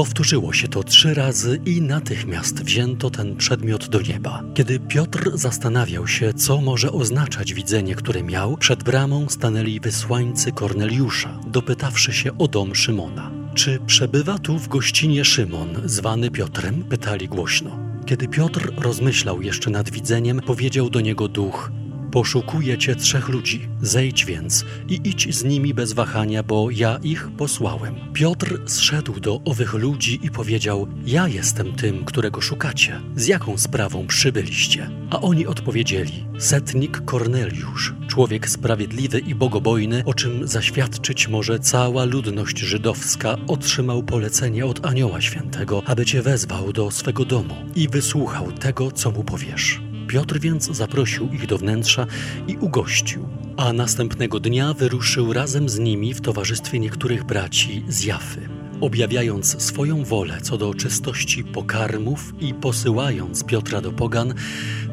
Powtórzyło 0.00 0.52
się 0.52 0.68
to 0.68 0.84
trzy 0.84 1.14
razy 1.14 1.60
i 1.66 1.82
natychmiast 1.82 2.62
wzięto 2.64 3.10
ten 3.10 3.36
przedmiot 3.36 3.88
do 3.88 4.00
nieba. 4.00 4.42
Kiedy 4.54 4.80
Piotr 4.80 5.30
zastanawiał 5.34 6.06
się, 6.06 6.34
co 6.34 6.60
może 6.60 6.92
oznaczać 6.92 7.54
widzenie, 7.54 7.94
które 7.94 8.22
miał, 8.22 8.56
przed 8.56 8.82
bramą 8.82 9.28
stanęli 9.28 9.80
wysłańcy 9.80 10.52
Korneliusza, 10.52 11.40
dopytawszy 11.46 12.12
się 12.12 12.38
o 12.38 12.48
dom 12.48 12.74
Szymona. 12.74 13.30
Czy 13.54 13.78
przebywa 13.86 14.38
tu 14.38 14.58
w 14.58 14.68
gościnie 14.68 15.24
Szymon, 15.24 15.68
zwany 15.84 16.30
Piotrem? 16.30 16.84
pytali 16.84 17.28
głośno. 17.28 17.78
Kiedy 18.06 18.28
Piotr 18.28 18.72
rozmyślał 18.76 19.42
jeszcze 19.42 19.70
nad 19.70 19.90
widzeniem, 19.90 20.40
powiedział 20.40 20.90
do 20.90 21.00
niego 21.00 21.28
duch: 21.28 21.70
Poszukuje 22.12 22.78
cię 22.78 22.96
trzech 22.96 23.28
ludzi. 23.28 23.68
Zejdź 23.82 24.24
więc 24.24 24.64
i 24.88 25.00
idź 25.04 25.36
z 25.36 25.44
nimi 25.44 25.74
bez 25.74 25.92
wahania, 25.92 26.42
bo 26.42 26.70
ja 26.70 26.98
ich 27.02 27.28
posłałem. 27.38 27.94
Piotr 28.12 28.60
zszedł 28.66 29.20
do 29.20 29.40
owych 29.44 29.74
ludzi 29.74 30.20
i 30.22 30.30
powiedział: 30.30 30.86
Ja 31.06 31.28
jestem 31.28 31.72
tym, 31.72 32.04
którego 32.04 32.40
szukacie. 32.40 33.00
Z 33.16 33.26
jaką 33.26 33.58
sprawą 33.58 34.06
przybyliście? 34.06 34.90
A 35.10 35.20
oni 35.20 35.46
odpowiedzieli: 35.46 36.24
Setnik 36.38 37.04
Korneliusz, 37.04 37.94
człowiek 38.08 38.48
sprawiedliwy 38.48 39.18
i 39.18 39.34
bogobojny, 39.34 40.02
o 40.06 40.14
czym 40.14 40.48
zaświadczyć 40.48 41.28
może 41.28 41.58
cała 41.58 42.04
ludność 42.04 42.58
żydowska, 42.58 43.36
otrzymał 43.46 44.02
polecenie 44.02 44.66
od 44.66 44.86
Anioła 44.86 45.20
Świętego, 45.20 45.82
aby 45.86 46.06
cię 46.06 46.22
wezwał 46.22 46.72
do 46.72 46.90
swego 46.90 47.24
domu 47.24 47.54
i 47.76 47.88
wysłuchał 47.88 48.52
tego, 48.52 48.92
co 48.92 49.10
mu 49.10 49.24
powiesz. 49.24 49.89
Piotr 50.10 50.40
więc 50.40 50.64
zaprosił 50.64 51.28
ich 51.32 51.46
do 51.46 51.58
wnętrza 51.58 52.06
i 52.48 52.56
ugościł, 52.56 53.28
a 53.56 53.72
następnego 53.72 54.40
dnia 54.40 54.74
wyruszył 54.74 55.32
razem 55.32 55.68
z 55.68 55.78
nimi 55.78 56.14
w 56.14 56.20
towarzystwie 56.20 56.78
niektórych 56.78 57.24
braci 57.24 57.84
z 57.88 58.04
Jafy. 58.04 58.48
objawiając 58.80 59.62
swoją 59.62 60.04
wolę 60.04 60.38
co 60.42 60.58
do 60.58 60.74
czystości 60.74 61.44
pokarmów 61.44 62.34
i 62.40 62.54
posyłając 62.54 63.44
Piotra 63.44 63.80
do 63.80 63.92
pogan, 63.92 64.34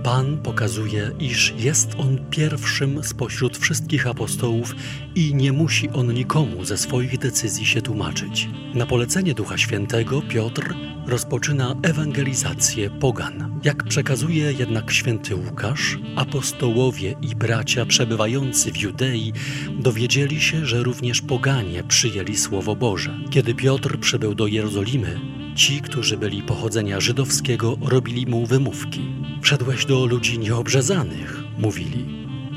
Pan 0.03 0.37
pokazuje, 0.37 1.11
iż 1.19 1.53
jest 1.57 1.95
on 1.97 2.17
pierwszym 2.29 3.03
spośród 3.03 3.57
wszystkich 3.57 4.07
apostołów 4.07 4.75
i 5.15 5.35
nie 5.35 5.51
musi 5.51 5.89
on 5.89 6.13
nikomu 6.13 6.65
ze 6.65 6.77
swoich 6.77 7.17
decyzji 7.17 7.65
się 7.65 7.81
tłumaczyć. 7.81 8.49
Na 8.73 8.85
polecenie 8.85 9.33
Ducha 9.33 9.57
Świętego 9.57 10.21
Piotr 10.21 10.73
rozpoczyna 11.07 11.75
ewangelizację 11.83 12.89
pogan. 12.89 13.59
Jak 13.63 13.83
przekazuje 13.83 14.51
jednak 14.51 14.91
święty 14.91 15.35
Łukasz, 15.35 15.97
apostołowie 16.15 17.15
i 17.21 17.35
bracia 17.35 17.85
przebywający 17.85 18.71
w 18.71 18.77
Judei 18.77 19.33
dowiedzieli 19.79 20.41
się, 20.41 20.65
że 20.65 20.83
również 20.83 21.21
poganie 21.21 21.83
przyjęli 21.83 22.37
Słowo 22.37 22.75
Boże. 22.75 23.19
Kiedy 23.29 23.55
Piotr 23.55 23.99
przybył 23.99 24.35
do 24.35 24.47
Jerozolimy, 24.47 25.19
ci, 25.55 25.81
którzy 25.81 26.17
byli 26.17 26.43
pochodzenia 26.43 26.99
żydowskiego, 26.99 27.77
robili 27.81 28.27
mu 28.27 28.45
wymówki. 28.45 29.01
Wszedłeś 29.41 29.85
do 29.85 30.05
ludzi 30.05 30.39
nieobrzezanych, 30.39 31.43
mówili, 31.57 32.05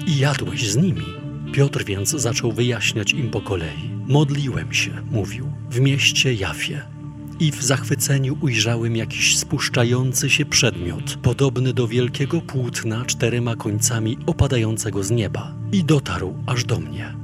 i 0.07 0.19
jadłeś 0.19 0.71
z 0.71 0.77
nimi. 0.77 1.07
Piotr 1.53 1.85
więc 1.85 2.11
zaczął 2.11 2.53
wyjaśniać 2.53 3.13
im 3.13 3.31
po 3.31 3.41
kolei. 3.41 3.91
Modliłem 4.07 4.73
się, 4.73 4.91
mówił, 5.11 5.53
w 5.71 5.81
mieście 5.81 6.35
Jafie 6.35 7.00
i 7.41 7.53
w 7.53 7.63
zachwyceniu 7.63 8.37
ujrzałem 8.41 8.97
jakiś 8.97 9.39
spuszczający 9.39 10.31
się 10.31 10.45
przedmiot, 10.45 11.17
podobny 11.23 11.73
do 11.73 11.89
wielkiego 11.89 12.41
płótna 12.41 13.05
czterema 13.05 13.57
końcami 13.57 14.19
opadającego 14.27 15.05
z 15.05 15.11
nieba. 15.11 15.55
I 15.73 15.85
dotarł 15.85 16.35
aż 16.47 16.65
do 16.65 16.81
mnie. 16.81 17.15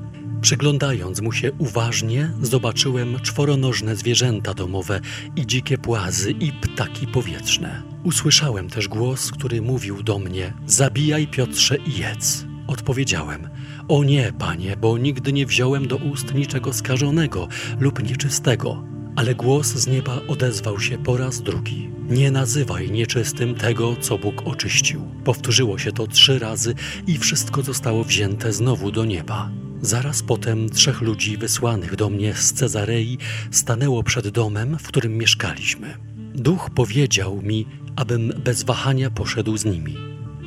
Przyglądając 0.40 1.20
mu 1.20 1.32
się 1.32 1.52
uważnie, 1.52 2.30
zobaczyłem 2.42 3.20
czworonożne 3.20 3.96
zwierzęta 3.96 4.54
domowe 4.54 5.00
i 5.36 5.46
dzikie 5.46 5.78
płazy 5.78 6.30
i 6.30 6.52
ptaki 6.52 7.06
powietrzne. 7.06 7.82
Usłyszałem 8.04 8.70
też 8.70 8.88
głos, 8.88 9.30
który 9.30 9.62
mówił 9.62 10.02
do 10.02 10.18
mnie: 10.18 10.52
Zabijaj 10.66 11.26
Piotrze 11.26 11.76
i 11.76 11.98
jedz. 11.98 12.46
Odpowiedziałem: 12.66 13.48
O 13.88 14.04
nie, 14.04 14.32
panie, 14.38 14.76
bo 14.76 14.98
nigdy 14.98 15.32
nie 15.32 15.46
wziąłem 15.46 15.88
do 15.88 15.96
ust 15.96 16.34
niczego 16.34 16.72
skażonego 16.72 17.48
lub 17.80 18.02
nieczystego. 18.02 18.95
Ale 19.16 19.34
głos 19.34 19.66
z 19.66 19.86
nieba 19.86 20.20
odezwał 20.28 20.80
się 20.80 20.98
po 20.98 21.16
raz 21.16 21.42
drugi. 21.42 21.90
Nie 22.08 22.30
nazywaj 22.30 22.90
nieczystym 22.90 23.54
tego, 23.54 23.96
co 24.00 24.18
Bóg 24.18 24.42
oczyścił. 24.44 25.00
Powtórzyło 25.24 25.78
się 25.78 25.92
to 25.92 26.06
trzy 26.06 26.38
razy 26.38 26.74
i 27.06 27.18
wszystko 27.18 27.62
zostało 27.62 28.04
wzięte 28.04 28.52
znowu 28.52 28.90
do 28.90 29.04
nieba. 29.04 29.50
Zaraz 29.82 30.22
potem 30.22 30.70
trzech 30.70 31.00
ludzi 31.00 31.36
wysłanych 31.36 31.96
do 31.96 32.10
mnie 32.10 32.34
z 32.34 32.52
Cezarei 32.52 33.18
stanęło 33.50 34.02
przed 34.02 34.28
domem, 34.28 34.78
w 34.78 34.88
którym 34.88 35.18
mieszkaliśmy. 35.18 35.94
Duch 36.34 36.70
powiedział 36.70 37.42
mi, 37.42 37.66
abym 37.96 38.32
bez 38.44 38.62
wahania 38.62 39.10
poszedł 39.10 39.56
z 39.56 39.64
nimi. 39.64 39.96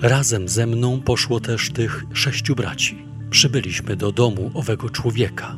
Razem 0.02 0.50
ze 0.50 0.68
mną 0.68 1.02
poszło 1.02 1.40
też 1.40 1.70
tych 1.70 2.06
sześciu 2.14 2.56
braci. 2.56 3.06
Przybyliśmy 3.30 3.96
do 3.96 4.12
domu 4.12 4.52
owego 4.54 4.90
człowieka. 4.90 5.58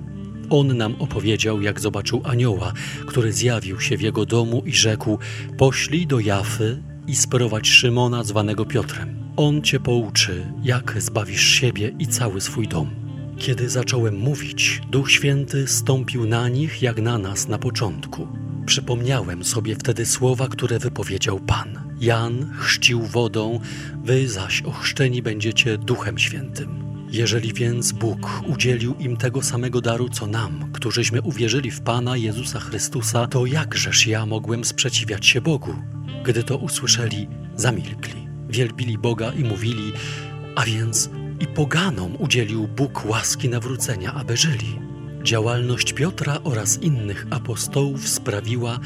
On 0.51 0.77
nam 0.77 0.95
opowiedział, 0.99 1.61
jak 1.61 1.79
zobaczył 1.79 2.21
anioła, 2.23 2.73
który 3.05 3.33
zjawił 3.33 3.79
się 3.79 3.97
w 3.97 4.01
jego 4.01 4.25
domu 4.25 4.63
i 4.65 4.73
rzekł: 4.73 5.19
Poślij 5.57 6.07
do 6.07 6.19
Jafy 6.19 6.83
i 7.07 7.15
sprowadź 7.15 7.69
Szymona, 7.69 8.23
zwanego 8.23 8.65
Piotrem. 8.65 9.15
On 9.37 9.61
cię 9.61 9.79
pouczy, 9.79 10.53
jak 10.63 11.01
zbawisz 11.01 11.43
siebie 11.43 11.91
i 11.99 12.07
cały 12.07 12.41
swój 12.41 12.67
dom. 12.67 12.89
Kiedy 13.37 13.69
zacząłem 13.69 14.17
mówić, 14.17 14.81
Duch 14.89 15.11
Święty 15.11 15.67
stąpił 15.67 16.27
na 16.27 16.49
nich 16.49 16.81
jak 16.81 17.01
na 17.01 17.17
nas 17.17 17.47
na 17.47 17.57
początku. 17.57 18.27
Przypomniałem 18.65 19.43
sobie 19.43 19.75
wtedy 19.75 20.05
słowa, 20.05 20.47
które 20.47 20.79
wypowiedział 20.79 21.39
Pan. 21.39 21.79
Jan 22.01 22.51
chrzcił 22.59 23.01
wodą, 23.01 23.59
wy 24.03 24.27
zaś 24.27 24.61
ochrzczeni 24.61 25.21
będziecie 25.21 25.77
Duchem 25.77 26.17
Świętym. 26.17 26.90
Jeżeli 27.11 27.53
więc 27.53 27.91
Bóg 27.91 28.41
udzielił 28.47 28.95
im 28.99 29.17
tego 29.17 29.41
samego 29.41 29.81
daru 29.81 30.09
co 30.09 30.27
nam, 30.27 30.71
którzyśmy 30.73 31.21
uwierzyli 31.21 31.71
w 31.71 31.81
Pana 31.81 32.17
Jezusa 32.17 32.59
Chrystusa, 32.59 33.27
to 33.27 33.45
jakżeż 33.45 34.07
ja 34.07 34.25
mogłem 34.25 34.65
sprzeciwiać 34.65 35.25
się 35.25 35.41
Bogu? 35.41 35.75
Gdy 36.23 36.43
to 36.43 36.57
usłyszeli, 36.57 37.27
zamilkli, 37.55 38.27
wielbili 38.49 38.97
Boga 38.97 39.31
i 39.33 39.43
mówili, 39.43 39.91
a 40.55 40.65
więc 40.65 41.09
i 41.39 41.47
poganom 41.47 42.15
udzielił 42.19 42.67
Bóg 42.67 43.05
łaski 43.05 43.49
nawrócenia, 43.49 44.13
aby 44.13 44.37
żyli. 44.37 44.79
Działalność 45.23 45.93
Piotra 45.93 46.37
oraz 46.43 46.81
innych 46.81 47.27
apostołów 47.29 48.09
sprawiła, 48.09 48.79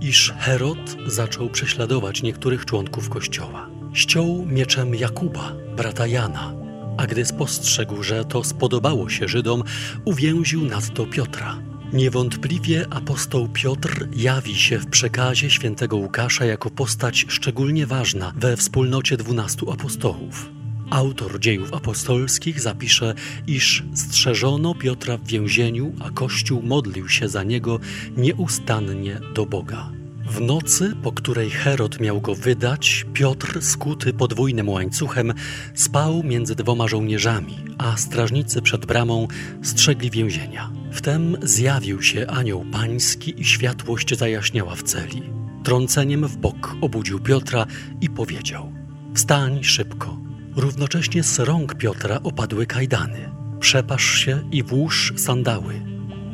iż 0.00 0.34
Herod 0.38 0.96
zaczął 1.06 1.50
prześladować 1.50 2.22
niektórych 2.22 2.64
członków 2.64 3.08
kościoła. 3.08 3.68
Ściął 3.92 4.46
mieczem 4.46 4.94
Jakuba, 4.94 5.52
brata 5.76 6.06
Jana, 6.06 6.69
a 7.00 7.06
gdy 7.06 7.24
spostrzegł, 7.24 8.02
że 8.02 8.24
to 8.24 8.44
spodobało 8.44 9.08
się 9.08 9.28
Żydom, 9.28 9.62
uwięził 10.04 10.64
nadto 10.64 11.06
Piotra. 11.06 11.58
Niewątpliwie 11.92 12.86
apostoł 12.90 13.48
Piotr 13.48 14.08
jawi 14.12 14.54
się 14.54 14.78
w 14.78 14.86
przekazie 14.86 15.50
świętego 15.50 15.96
Łukasza 15.96 16.44
jako 16.44 16.70
postać 16.70 17.26
szczególnie 17.28 17.86
ważna 17.86 18.32
we 18.36 18.56
wspólnocie 18.56 19.16
dwunastu 19.16 19.72
apostołów. 19.72 20.50
Autor 20.90 21.40
dziejów 21.40 21.74
apostolskich 21.74 22.60
zapisze, 22.60 23.14
iż 23.46 23.84
strzeżono 23.94 24.74
Piotra 24.74 25.16
w 25.16 25.26
więzieniu, 25.26 25.92
a 26.00 26.10
Kościół 26.10 26.62
modlił 26.62 27.08
się 27.08 27.28
za 27.28 27.42
niego 27.42 27.78
nieustannie 28.16 29.20
do 29.34 29.46
Boga. 29.46 29.99
W 30.30 30.40
nocy, 30.40 30.96
po 31.02 31.12
której 31.12 31.50
Herod 31.50 32.00
miał 32.00 32.20
go 32.20 32.34
wydać, 32.34 33.06
Piotr, 33.12 33.62
skuty 33.62 34.12
podwójnym 34.12 34.68
łańcuchem, 34.68 35.32
spał 35.74 36.22
między 36.22 36.54
dwoma 36.54 36.88
żołnierzami, 36.88 37.56
a 37.78 37.96
strażnicy 37.96 38.62
przed 38.62 38.86
bramą 38.86 39.28
strzegli 39.62 40.10
więzienia. 40.10 40.70
Wtem 40.92 41.36
zjawił 41.42 42.02
się 42.02 42.26
anioł 42.26 42.64
pański 42.72 43.40
i 43.40 43.44
światłość 43.44 44.18
zajaśniała 44.18 44.74
w 44.74 44.82
celi. 44.82 45.22
Trąceniem 45.64 46.28
w 46.28 46.36
bok 46.36 46.76
obudził 46.80 47.20
Piotra 47.20 47.66
i 48.00 48.10
powiedział: 48.10 48.72
Wstań 49.14 49.64
szybko. 49.64 50.18
Równocześnie 50.56 51.22
z 51.22 51.38
rąk 51.38 51.74
Piotra 51.74 52.20
opadły 52.22 52.66
kajdany. 52.66 53.30
Przepasz 53.60 54.18
się 54.18 54.42
i 54.52 54.62
włóż 54.62 55.12
sandały, 55.16 55.74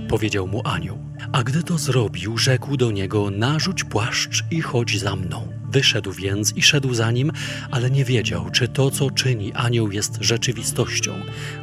powiedział 0.09 0.47
mu 0.47 0.63
anioł. 0.65 0.99
A 1.33 1.43
gdy 1.43 1.63
to 1.63 1.79
zrobił, 1.79 2.39
rzekł 2.39 2.77
do 2.77 2.91
niego: 2.91 3.31
Narzuć 3.31 3.85
płaszcz 3.85 4.45
i 4.51 4.61
chodź 4.61 5.01
za 5.01 5.17
mną. 5.17 5.49
Wyszedł 5.71 6.13
więc 6.13 6.57
i 6.57 6.63
szedł 6.63 6.95
za 6.95 7.11
nim, 7.11 7.33
ale 7.71 7.91
nie 7.91 8.05
wiedział, 8.05 8.51
czy 8.51 8.69
to, 8.69 8.91
co 8.91 9.11
czyni 9.11 9.53
anioł, 9.53 9.91
jest 9.91 10.19
rzeczywistością. 10.21 11.15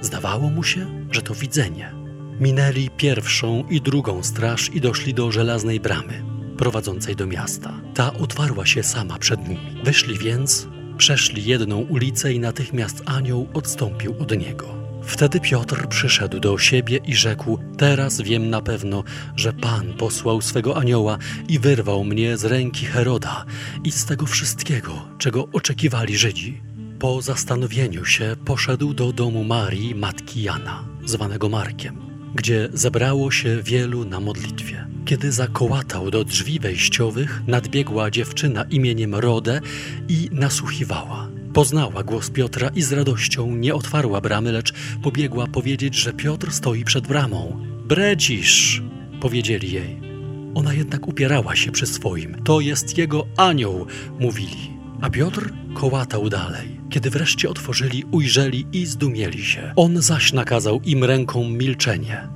Zdawało 0.01 0.49
mu 0.49 0.63
się, 0.63 1.07
że 1.11 1.21
to 1.21 1.35
widzenie. 1.35 1.93
Minęli 2.39 2.89
pierwszą 2.97 3.63
i 3.69 3.81
drugą 3.81 4.23
straż 4.23 4.69
i 4.73 4.81
doszli 4.81 5.13
do 5.13 5.31
żelaznej 5.31 5.79
bramy, 5.79 6.23
prowadzącej 6.57 7.15
do 7.15 7.27
miasta. 7.27 7.81
Ta 7.93 8.13
otwarła 8.13 8.65
się 8.65 8.83
sama 8.83 9.19
przed 9.19 9.47
nimi. 9.47 9.83
Wyszli 9.83 10.17
więc, 10.17 10.67
przeszli 10.97 11.45
jedną 11.45 11.77
ulicę 11.77 12.33
i 12.33 12.39
natychmiast 12.39 13.03
anioł 13.05 13.47
odstąpił 13.53 14.15
od 14.19 14.37
niego. 14.37 14.82
Wtedy 15.05 15.39
Piotr 15.39 15.87
przyszedł 15.87 16.39
do 16.39 16.57
siebie 16.57 16.99
i 17.05 17.15
rzekł: 17.15 17.59
Teraz 17.77 18.21
wiem 18.21 18.49
na 18.49 18.61
pewno, 18.61 19.03
że 19.35 19.53
Pan 19.53 19.93
posłał 19.93 20.41
swego 20.41 20.77
anioła 20.77 21.17
i 21.47 21.59
wyrwał 21.59 22.03
mnie 22.03 22.37
z 22.37 22.45
ręki 22.45 22.85
Heroda 22.85 23.45
i 23.83 23.91
z 23.91 24.05
tego 24.05 24.25
wszystkiego, 24.25 24.91
czego 25.17 25.47
oczekiwali 25.53 26.17
Żydzi. 26.17 26.61
Po 26.99 27.21
zastanowieniu 27.21 28.05
się 28.05 28.35
poszedł 28.45 28.93
do 28.93 29.13
domu 29.13 29.43
Marii, 29.43 29.95
matki 29.95 30.43
Jana, 30.43 30.83
zwanego 31.05 31.49
Markiem, 31.49 31.97
gdzie 32.35 32.69
zebrało 32.73 33.31
się 33.31 33.61
wielu 33.63 34.05
na 34.05 34.19
modlitwie. 34.19 34.87
Kiedy 35.05 35.31
zakołatał 35.31 36.11
do 36.11 36.23
drzwi 36.23 36.59
wejściowych, 36.59 37.41
nadbiegła 37.47 38.11
dziewczyna 38.11 38.63
imieniem 38.63 39.15
Rodę 39.15 39.61
i 40.07 40.29
nasłuchiwała. 40.31 41.32
Poznała 41.53 42.03
głos 42.03 42.29
Piotra 42.29 42.69
i 42.75 42.81
z 42.81 42.91
radością 42.91 43.55
nie 43.55 43.75
otwarła 43.75 44.21
bramy, 44.21 44.51
lecz 44.51 44.73
pobiegła 45.03 45.47
powiedzieć, 45.47 45.95
że 45.95 46.13
Piotr 46.13 46.51
stoi 46.51 46.83
przed 46.83 47.07
bramą. 47.07 47.65
Bredzisz, 47.85 48.81
powiedzieli 49.21 49.71
jej. 49.71 50.01
Ona 50.55 50.73
jednak 50.73 51.07
upierała 51.07 51.55
się 51.55 51.71
przy 51.71 51.85
swoim. 51.85 52.43
To 52.43 52.59
jest 52.59 52.97
jego 52.97 53.25
anioł, 53.37 53.85
mówili. 54.19 54.73
A 55.01 55.09
Piotr 55.09 55.53
kołatał 55.73 56.29
dalej. 56.29 56.79
Kiedy 56.89 57.09
wreszcie 57.09 57.49
otworzyli, 57.49 58.03
ujrzeli 58.11 58.67
i 58.73 58.85
zdumieli 58.85 59.45
się. 59.45 59.73
On 59.75 60.01
zaś 60.01 60.33
nakazał 60.33 60.81
im 60.81 61.03
ręką 61.03 61.49
milczenie. 61.49 62.27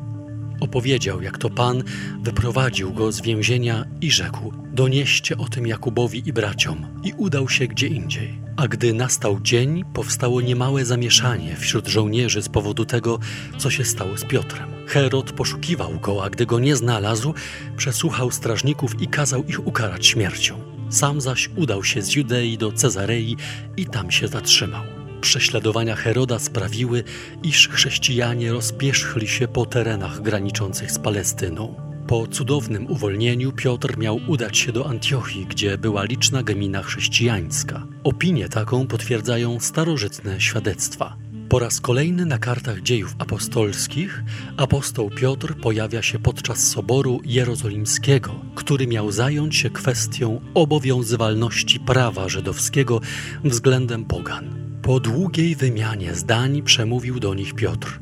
Opowiedział, 0.60 1.22
jak 1.22 1.38
to 1.38 1.50
Pan 1.50 1.84
wyprowadził 2.22 2.94
go 2.94 3.12
z 3.12 3.22
więzienia 3.22 3.86
i 4.02 4.12
rzekł: 4.12 4.54
Donieście 4.74 5.38
o 5.38 5.46
tym 5.46 5.68
Jakubowi 5.68 6.30
i 6.30 6.34
braciom, 6.34 6.86
i 7.04 7.14
udał 7.18 7.50
się 7.50 7.68
gdzie 7.68 7.88
indziej. 7.88 8.48
A 8.58 8.68
gdy 8.68 8.94
nastał 8.94 9.40
dzień, 9.40 9.84
powstało 9.94 10.42
niemałe 10.42 10.86
zamieszanie 10.86 11.56
wśród 11.56 11.88
żołnierzy 11.88 12.42
z 12.42 12.50
powodu 12.50 12.86
tego, 12.86 13.20
co 13.58 13.70
się 13.70 13.86
stało 13.86 14.18
z 14.18 14.26
Piotrem. 14.26 14.70
Herod 14.88 15.32
poszukiwał 15.32 16.00
go, 16.00 16.24
a 16.24 16.30
gdy 16.30 16.46
go 16.46 16.60
nie 16.60 16.76
znalazł, 16.76 17.34
przesłuchał 17.78 18.32
strażników 18.32 19.02
i 19.02 19.08
kazał 19.08 19.44
ich 19.44 19.68
ukarać 19.68 20.06
śmiercią. 20.06 20.62
Sam 20.90 21.22
zaś 21.22 21.50
udał 21.56 21.84
się 21.84 22.02
z 22.02 22.16
Judei 22.16 22.58
do 22.58 22.72
Cezarei 22.72 23.38
i 23.78 23.86
tam 23.86 24.12
się 24.12 24.28
zatrzymał. 24.28 24.97
Prześladowania 25.28 25.96
Heroda 25.96 26.40
sprawiły, 26.40 27.04
iż 27.44 27.70
chrześcijanie 27.70 28.52
rozpierzchli 28.52 29.28
się 29.28 29.48
po 29.48 29.66
terenach 29.66 30.22
graniczących 30.22 30.92
z 30.92 31.00
Palestyną. 31.00 31.76
Po 32.08 32.28
cudownym 32.28 32.92
uwolnieniu 32.92 33.52
Piotr 33.52 33.98
miał 33.98 34.20
udać 34.28 34.58
się 34.58 34.72
do 34.72 34.90
Antiochii, 34.90 35.46
gdzie 35.46 35.78
była 35.78 36.04
liczna 36.04 36.44
gemina 36.44 36.84
chrześcijańska. 36.84 37.88
Opinię 38.04 38.50
taką 38.50 38.88
potwierdzają 38.88 39.60
starożytne 39.60 40.42
świadectwa. 40.42 41.18
Po 41.50 41.60
raz 41.60 41.82
kolejny 41.82 42.26
na 42.26 42.38
kartach 42.38 42.82
dziejów 42.82 43.16
apostolskich 43.20 44.24
apostoł 44.58 45.10
Piotr 45.10 45.56
pojawia 45.56 46.02
się 46.02 46.20
podczas 46.20 46.68
Soboru 46.68 47.22
Jerozolimskiego, 47.26 48.36
który 48.56 48.88
miał 48.88 49.12
zająć 49.12 49.56
się 49.56 49.70
kwestią 49.70 50.42
obowiązywalności 50.54 51.80
prawa 51.80 52.30
żydowskiego 52.30 53.02
względem 53.44 54.06
pogan. 54.06 54.67
Po 54.88 55.00
długiej 55.00 55.56
wymianie 55.56 56.16
zdań 56.16 56.62
przemówił 56.64 57.20
do 57.20 57.34
nich 57.34 57.54
Piotr. 57.54 58.00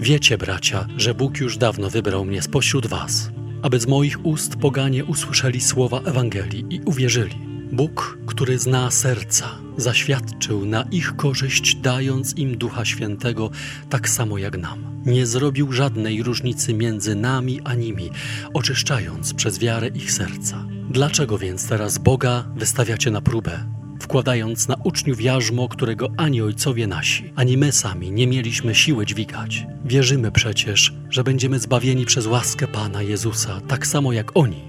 Wiecie, 0.00 0.38
bracia, 0.38 0.86
że 0.96 1.14
Bóg 1.14 1.40
już 1.40 1.58
dawno 1.58 1.90
wybrał 1.90 2.24
mnie 2.24 2.42
spośród 2.42 2.86
was, 2.86 3.30
aby 3.62 3.80
z 3.80 3.86
moich 3.86 4.26
ust 4.26 4.56
poganie 4.56 5.04
usłyszeli 5.04 5.60
słowa 5.60 6.00
Ewangelii 6.00 6.64
i 6.70 6.80
uwierzyli. 6.80 7.34
Bóg, 7.72 8.18
który 8.26 8.58
zna 8.58 8.90
serca, 8.90 9.58
zaświadczył 9.76 10.64
na 10.64 10.82
ich 10.82 11.16
korzyść, 11.16 11.74
dając 11.74 12.36
im 12.36 12.58
Ducha 12.58 12.84
Świętego 12.84 13.50
tak 13.88 14.08
samo 14.08 14.38
jak 14.38 14.58
nam. 14.58 15.02
Nie 15.06 15.26
zrobił 15.26 15.72
żadnej 15.72 16.22
różnicy 16.22 16.74
między 16.74 17.14
nami 17.14 17.60
a 17.64 17.74
nimi, 17.74 18.10
oczyszczając 18.54 19.34
przez 19.34 19.58
wiarę 19.58 19.88
ich 19.88 20.12
serca. 20.12 20.64
Dlaczego 20.90 21.38
więc 21.38 21.68
teraz 21.68 21.98
Boga 21.98 22.44
wystawiacie 22.56 23.10
na 23.10 23.20
próbę, 23.20 23.77
wkładając 24.08 24.68
na 24.68 24.76
uczniów 24.84 25.20
jarzmo, 25.20 25.68
którego 25.68 26.08
ani 26.16 26.42
ojcowie 26.42 26.86
nasi, 26.86 27.32
ani 27.36 27.56
my 27.56 27.72
sami 27.72 28.12
nie 28.12 28.26
mieliśmy 28.26 28.74
siły 28.74 29.06
dźwigać? 29.06 29.66
Wierzymy 29.84 30.32
przecież, 30.32 30.94
że 31.10 31.24
będziemy 31.24 31.58
zbawieni 31.58 32.06
przez 32.06 32.26
łaskę 32.26 32.66
Pana 32.66 33.02
Jezusa, 33.02 33.60
tak 33.60 33.86
samo 33.86 34.12
jak 34.12 34.36
oni. 34.36 34.60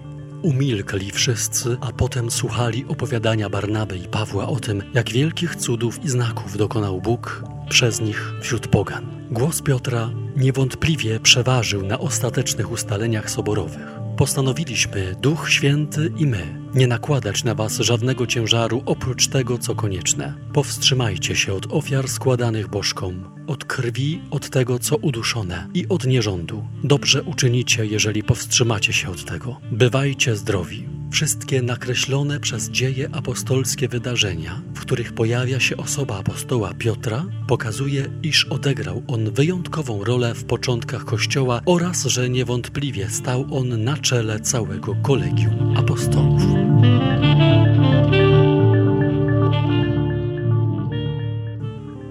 Umilkli 0.41 1.11
wszyscy, 1.11 1.77
a 1.81 1.91
potem 1.91 2.31
słuchali 2.31 2.85
opowiadania 2.87 3.49
Barnaby 3.49 3.97
i 3.97 4.07
Pawła 4.07 4.47
o 4.47 4.59
tym, 4.59 4.83
jak 4.93 5.09
wielkich 5.09 5.55
cudów 5.55 6.05
i 6.05 6.09
znaków 6.09 6.57
dokonał 6.57 7.01
Bóg 7.01 7.43
przez 7.69 8.01
nich 8.01 8.33
wśród 8.41 8.67
pogan. 8.67 9.05
Głos 9.31 9.61
Piotra 9.61 10.09
niewątpliwie 10.37 11.19
przeważył 11.19 11.85
na 11.85 11.99
ostatecznych 11.99 12.71
ustaleniach 12.71 13.29
soborowych 13.29 13.99
postanowiliśmy, 14.19 15.15
Duch 15.21 15.49
Święty 15.49 16.11
i 16.17 16.25
my, 16.25 16.68
nie 16.75 16.87
nakładać 16.87 17.43
na 17.43 17.55
Was 17.55 17.77
żadnego 17.77 18.27
ciężaru 18.27 18.83
oprócz 18.85 19.27
tego, 19.27 19.57
co 19.57 19.75
konieczne. 19.75 20.33
Powstrzymajcie 20.53 21.35
się 21.35 21.53
od 21.53 21.73
ofiar 21.73 22.09
składanych 22.09 22.67
bożkom, 22.67 23.23
od 23.47 23.65
krwi, 23.65 24.21
od 24.31 24.49
tego, 24.49 24.79
co 24.79 24.97
uduszone 24.97 25.67
i 25.73 25.87
od 25.87 26.05
nierządu. 26.05 26.63
Dobrze 26.83 27.23
uczynicie, 27.23 27.85
jeżeli 27.85 28.23
powstrzymacie 28.23 28.93
się 28.93 29.09
od 29.09 29.25
tego. 29.25 29.59
Bywajcie 29.71 30.35
zdrowi. 30.35 30.99
Wszystkie 31.11 31.61
nakreślone 31.61 32.39
przez 32.39 32.69
dzieje 32.69 33.09
apostolskie 33.11 33.87
wydarzenia, 33.87 34.61
w 34.75 34.79
których 34.79 35.13
pojawia 35.13 35.59
się 35.59 35.77
osoba 35.77 36.17
apostoła 36.17 36.73
Piotra, 36.73 37.25
pokazuje, 37.47 38.05
iż 38.23 38.45
odegrał 38.45 39.03
on 39.07 39.31
wyjątkową 39.31 40.03
rolę 40.03 40.33
w 40.35 40.45
początkach 40.45 41.05
Kościoła 41.05 41.61
oraz, 41.65 42.05
że 42.05 42.29
niewątpliwie 42.29 43.09
stał 43.09 43.45
on 43.51 43.83
na 43.83 43.97
czele 43.97 44.39
całego 44.39 44.95
kolegium 44.95 45.77
apostołów. 45.77 46.58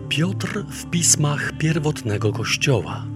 Piotr 0.09 0.65
w 0.71 0.91
pismach 0.91 1.53
pierwotnego 1.59 2.33
Kościoła 2.33 3.07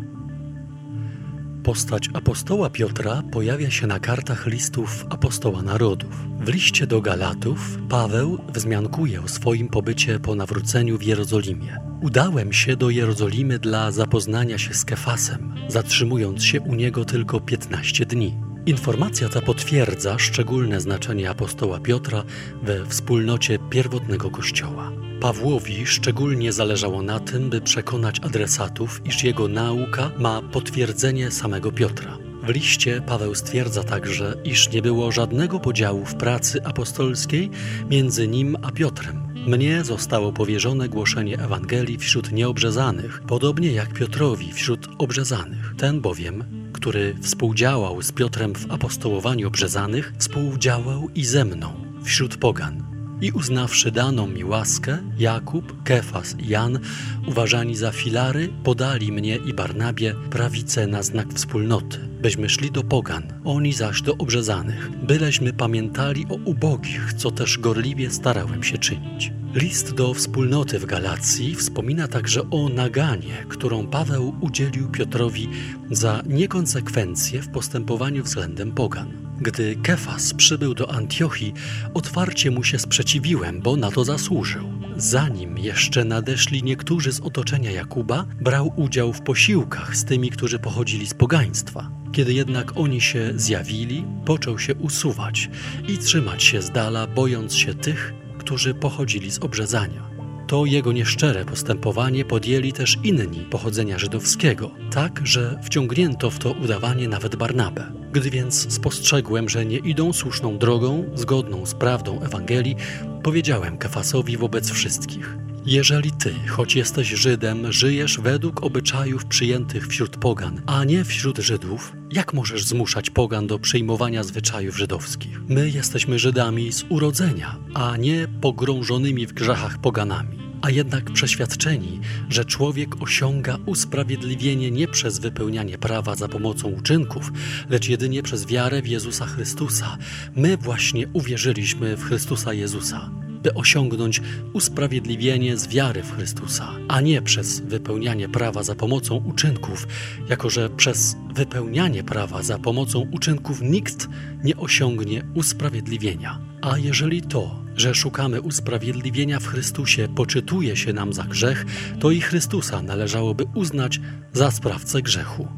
Postać 1.62 2.10
apostoła 2.14 2.70
Piotra 2.70 3.22
pojawia 3.32 3.70
się 3.70 3.86
na 3.86 4.00
kartach 4.00 4.46
listów 4.46 5.06
apostoła 5.10 5.62
narodów. 5.62 6.26
W 6.40 6.48
liście 6.48 6.86
do 6.86 7.00
Galatów 7.00 7.78
Paweł 7.88 8.38
wzmiankuje 8.54 9.22
o 9.22 9.28
swoim 9.28 9.68
pobycie 9.68 10.18
po 10.18 10.34
nawróceniu 10.34 10.98
w 10.98 11.02
Jerozolimie. 11.02 11.76
Udałem 12.00 12.52
się 12.52 12.76
do 12.76 12.90
Jerozolimy 12.90 13.58
dla 13.58 13.92
zapoznania 13.92 14.58
się 14.58 14.74
z 14.74 14.84
Kefasem, 14.84 15.54
zatrzymując 15.68 16.44
się 16.44 16.60
u 16.60 16.74
niego 16.74 17.04
tylko 17.04 17.40
15 17.40 18.06
dni. 18.06 18.51
Informacja 18.66 19.28
ta 19.28 19.40
potwierdza 19.40 20.18
szczególne 20.18 20.80
znaczenie 20.80 21.30
apostoła 21.30 21.80
Piotra 21.80 22.24
we 22.62 22.86
wspólnocie 22.86 23.58
pierwotnego 23.70 24.30
Kościoła. 24.30 24.92
Pawłowi 25.20 25.86
szczególnie 25.86 26.52
zależało 26.52 27.02
na 27.02 27.20
tym, 27.20 27.50
by 27.50 27.60
przekonać 27.60 28.20
adresatów, 28.20 29.00
iż 29.04 29.24
jego 29.24 29.48
nauka 29.48 30.10
ma 30.18 30.42
potwierdzenie 30.42 31.30
samego 31.30 31.72
Piotra. 31.72 32.18
W 32.42 32.48
liście 32.48 33.00
Paweł 33.06 33.34
stwierdza 33.34 33.84
także, 33.84 34.34
iż 34.44 34.72
nie 34.72 34.82
było 34.82 35.12
żadnego 35.12 35.60
podziału 35.60 36.04
w 36.04 36.14
pracy 36.14 36.64
apostolskiej 36.64 37.50
między 37.90 38.28
nim 38.28 38.56
a 38.62 38.70
Piotrem. 38.70 39.32
Mnie 39.46 39.84
zostało 39.84 40.32
powierzone 40.32 40.88
głoszenie 40.88 41.38
Ewangelii 41.38 41.98
wśród 41.98 42.32
nieobrzezanych, 42.32 43.22
podobnie 43.26 43.72
jak 43.72 43.92
Piotrowi 43.92 44.52
wśród 44.52 44.88
obrzezanych. 44.98 45.74
Ten 45.78 46.00
bowiem, 46.00 46.61
który 46.72 47.14
współdziałał 47.22 48.02
z 48.02 48.12
Piotrem 48.12 48.54
w 48.54 48.72
apostołowaniu 48.72 49.48
obrzezanych, 49.48 50.12
współdziałał 50.18 51.08
i 51.14 51.24
ze 51.24 51.44
mną 51.44 51.72
wśród 52.04 52.36
pogan. 52.36 52.91
I 53.22 53.32
uznawszy 53.32 53.90
daną 53.90 54.26
mi 54.26 54.44
łaskę, 54.44 54.98
Jakub, 55.18 55.82
Kefas 55.82 56.36
i 56.38 56.48
Jan, 56.48 56.78
uważani 57.26 57.76
za 57.76 57.92
filary, 57.92 58.48
podali 58.64 59.12
mnie 59.12 59.36
i 59.36 59.54
Barnabie 59.54 60.14
prawicę 60.30 60.86
na 60.86 61.02
znak 61.02 61.34
wspólnoty, 61.34 61.98
byśmy 62.22 62.48
szli 62.48 62.70
do 62.70 62.84
pogan, 62.84 63.22
oni 63.44 63.72
zaś 63.72 64.02
do 64.02 64.16
obrzezanych, 64.16 64.90
byleśmy 64.90 65.52
pamiętali 65.52 66.26
o 66.30 66.34
ubogich, 66.34 67.12
co 67.12 67.30
też 67.30 67.58
gorliwie 67.58 68.10
starałem 68.10 68.62
się 68.62 68.78
czynić. 68.78 69.32
List 69.54 69.94
do 69.94 70.14
wspólnoty 70.14 70.78
w 70.78 70.86
Galacji 70.86 71.54
wspomina 71.54 72.08
także 72.08 72.50
o 72.50 72.68
naganie, 72.68 73.46
którą 73.48 73.86
Paweł 73.86 74.34
udzielił 74.40 74.90
Piotrowi 74.90 75.48
za 75.90 76.22
niekonsekwencje 76.26 77.42
w 77.42 77.48
postępowaniu 77.48 78.24
względem 78.24 78.72
pogan. 78.72 79.31
Gdy 79.42 79.76
Kefas 79.76 80.34
przybył 80.34 80.74
do 80.74 80.90
Antiochii, 80.90 81.54
otwarcie 81.94 82.50
mu 82.50 82.64
się 82.64 82.78
sprzeciwiłem, 82.78 83.60
bo 83.60 83.76
na 83.76 83.90
to 83.90 84.04
zasłużył. 84.04 84.64
Zanim 84.96 85.58
jeszcze 85.58 86.04
nadeszli 86.04 86.62
niektórzy 86.62 87.12
z 87.12 87.20
otoczenia 87.20 87.70
Jakuba, 87.70 88.24
brał 88.40 88.72
udział 88.76 89.12
w 89.12 89.22
posiłkach 89.22 89.96
z 89.96 90.04
tymi, 90.04 90.30
którzy 90.30 90.58
pochodzili 90.58 91.06
z 91.06 91.14
pogaństwa. 91.14 91.90
Kiedy 92.12 92.32
jednak 92.32 92.76
oni 92.76 93.00
się 93.00 93.32
zjawili, 93.36 94.04
począł 94.24 94.58
się 94.58 94.74
usuwać 94.74 95.50
i 95.88 95.98
trzymać 95.98 96.42
się 96.42 96.62
z 96.62 96.70
dala, 96.70 97.06
bojąc 97.06 97.56
się 97.56 97.74
tych, 97.74 98.14
którzy 98.38 98.74
pochodzili 98.74 99.30
z 99.30 99.38
obrzezania. 99.38 100.11
To 100.52 100.66
jego 100.66 100.92
nieszczere 100.92 101.44
postępowanie 101.44 102.24
podjęli 102.24 102.72
też 102.72 102.98
inni 103.04 103.40
pochodzenia 103.40 103.98
żydowskiego, 103.98 104.70
tak, 104.90 105.20
że 105.24 105.58
wciągnięto 105.62 106.30
w 106.30 106.38
to 106.38 106.50
udawanie 106.50 107.08
nawet 107.08 107.36
Barnabę. 107.36 107.92
Gdy 108.12 108.30
więc 108.30 108.74
spostrzegłem, 108.74 109.48
że 109.48 109.66
nie 109.66 109.78
idą 109.78 110.12
słuszną 110.12 110.58
drogą, 110.58 111.04
zgodną 111.14 111.66
z 111.66 111.74
prawdą 111.74 112.20
Ewangelii, 112.20 112.76
powiedziałem 113.22 113.78
Kefasowi 113.78 114.36
wobec 114.36 114.70
wszystkich: 114.70 115.36
Jeżeli 115.66 116.10
ty, 116.10 116.34
choć 116.48 116.76
jesteś 116.76 117.08
Żydem, 117.08 117.72
żyjesz 117.72 118.20
według 118.20 118.62
obyczajów 118.62 119.24
przyjętych 119.24 119.86
wśród 119.88 120.16
pogan, 120.16 120.60
a 120.66 120.84
nie 120.84 121.04
wśród 121.04 121.38
Żydów, 121.38 121.92
jak 122.10 122.34
możesz 122.34 122.64
zmuszać 122.64 123.10
pogan 123.10 123.46
do 123.46 123.58
przyjmowania 123.58 124.22
zwyczajów 124.24 124.78
żydowskich? 124.78 125.40
My 125.48 125.70
jesteśmy 125.70 126.18
Żydami 126.18 126.72
z 126.72 126.84
urodzenia, 126.88 127.58
a 127.74 127.96
nie 127.96 128.28
pogrążonymi 128.40 129.26
w 129.26 129.32
grzechach 129.32 129.78
poganami 129.78 130.41
a 130.62 130.70
jednak 130.70 131.10
przeświadczeni, 131.10 132.00
że 132.28 132.44
człowiek 132.44 133.02
osiąga 133.02 133.58
usprawiedliwienie 133.66 134.70
nie 134.70 134.88
przez 134.88 135.18
wypełnianie 135.18 135.78
prawa 135.78 136.14
za 136.14 136.28
pomocą 136.28 136.68
uczynków, 136.68 137.32
lecz 137.70 137.88
jedynie 137.88 138.22
przez 138.22 138.46
wiarę 138.46 138.82
w 138.82 138.88
Jezusa 138.88 139.26
Chrystusa. 139.26 139.98
My 140.36 140.56
właśnie 140.56 141.08
uwierzyliśmy 141.12 141.96
w 141.96 142.04
Chrystusa 142.04 142.52
Jezusa. 142.52 143.10
By 143.42 143.54
osiągnąć 143.54 144.22
usprawiedliwienie 144.52 145.56
z 145.56 145.66
wiary 145.66 146.02
w 146.02 146.16
Chrystusa, 146.16 146.68
a 146.88 147.00
nie 147.00 147.22
przez 147.22 147.60
wypełnianie 147.60 148.28
prawa 148.28 148.62
za 148.62 148.74
pomocą 148.74 149.16
uczynków, 149.16 149.86
jako 150.28 150.50
że 150.50 150.70
przez 150.70 151.16
wypełnianie 151.34 152.04
prawa 152.04 152.42
za 152.42 152.58
pomocą 152.58 153.08
uczynków 153.12 153.62
nikt 153.62 154.08
nie 154.44 154.56
osiągnie 154.56 155.22
usprawiedliwienia. 155.34 156.38
A 156.62 156.78
jeżeli 156.78 157.22
to, 157.22 157.62
że 157.76 157.94
szukamy 157.94 158.40
usprawiedliwienia 158.40 159.40
w 159.40 159.46
Chrystusie, 159.46 160.08
poczytuje 160.16 160.76
się 160.76 160.92
nam 160.92 161.12
za 161.12 161.22
grzech, 161.22 161.64
to 162.00 162.10
i 162.10 162.20
Chrystusa 162.20 162.82
należałoby 162.82 163.44
uznać 163.54 164.00
za 164.32 164.50
sprawcę 164.50 165.02
grzechu. 165.02 165.48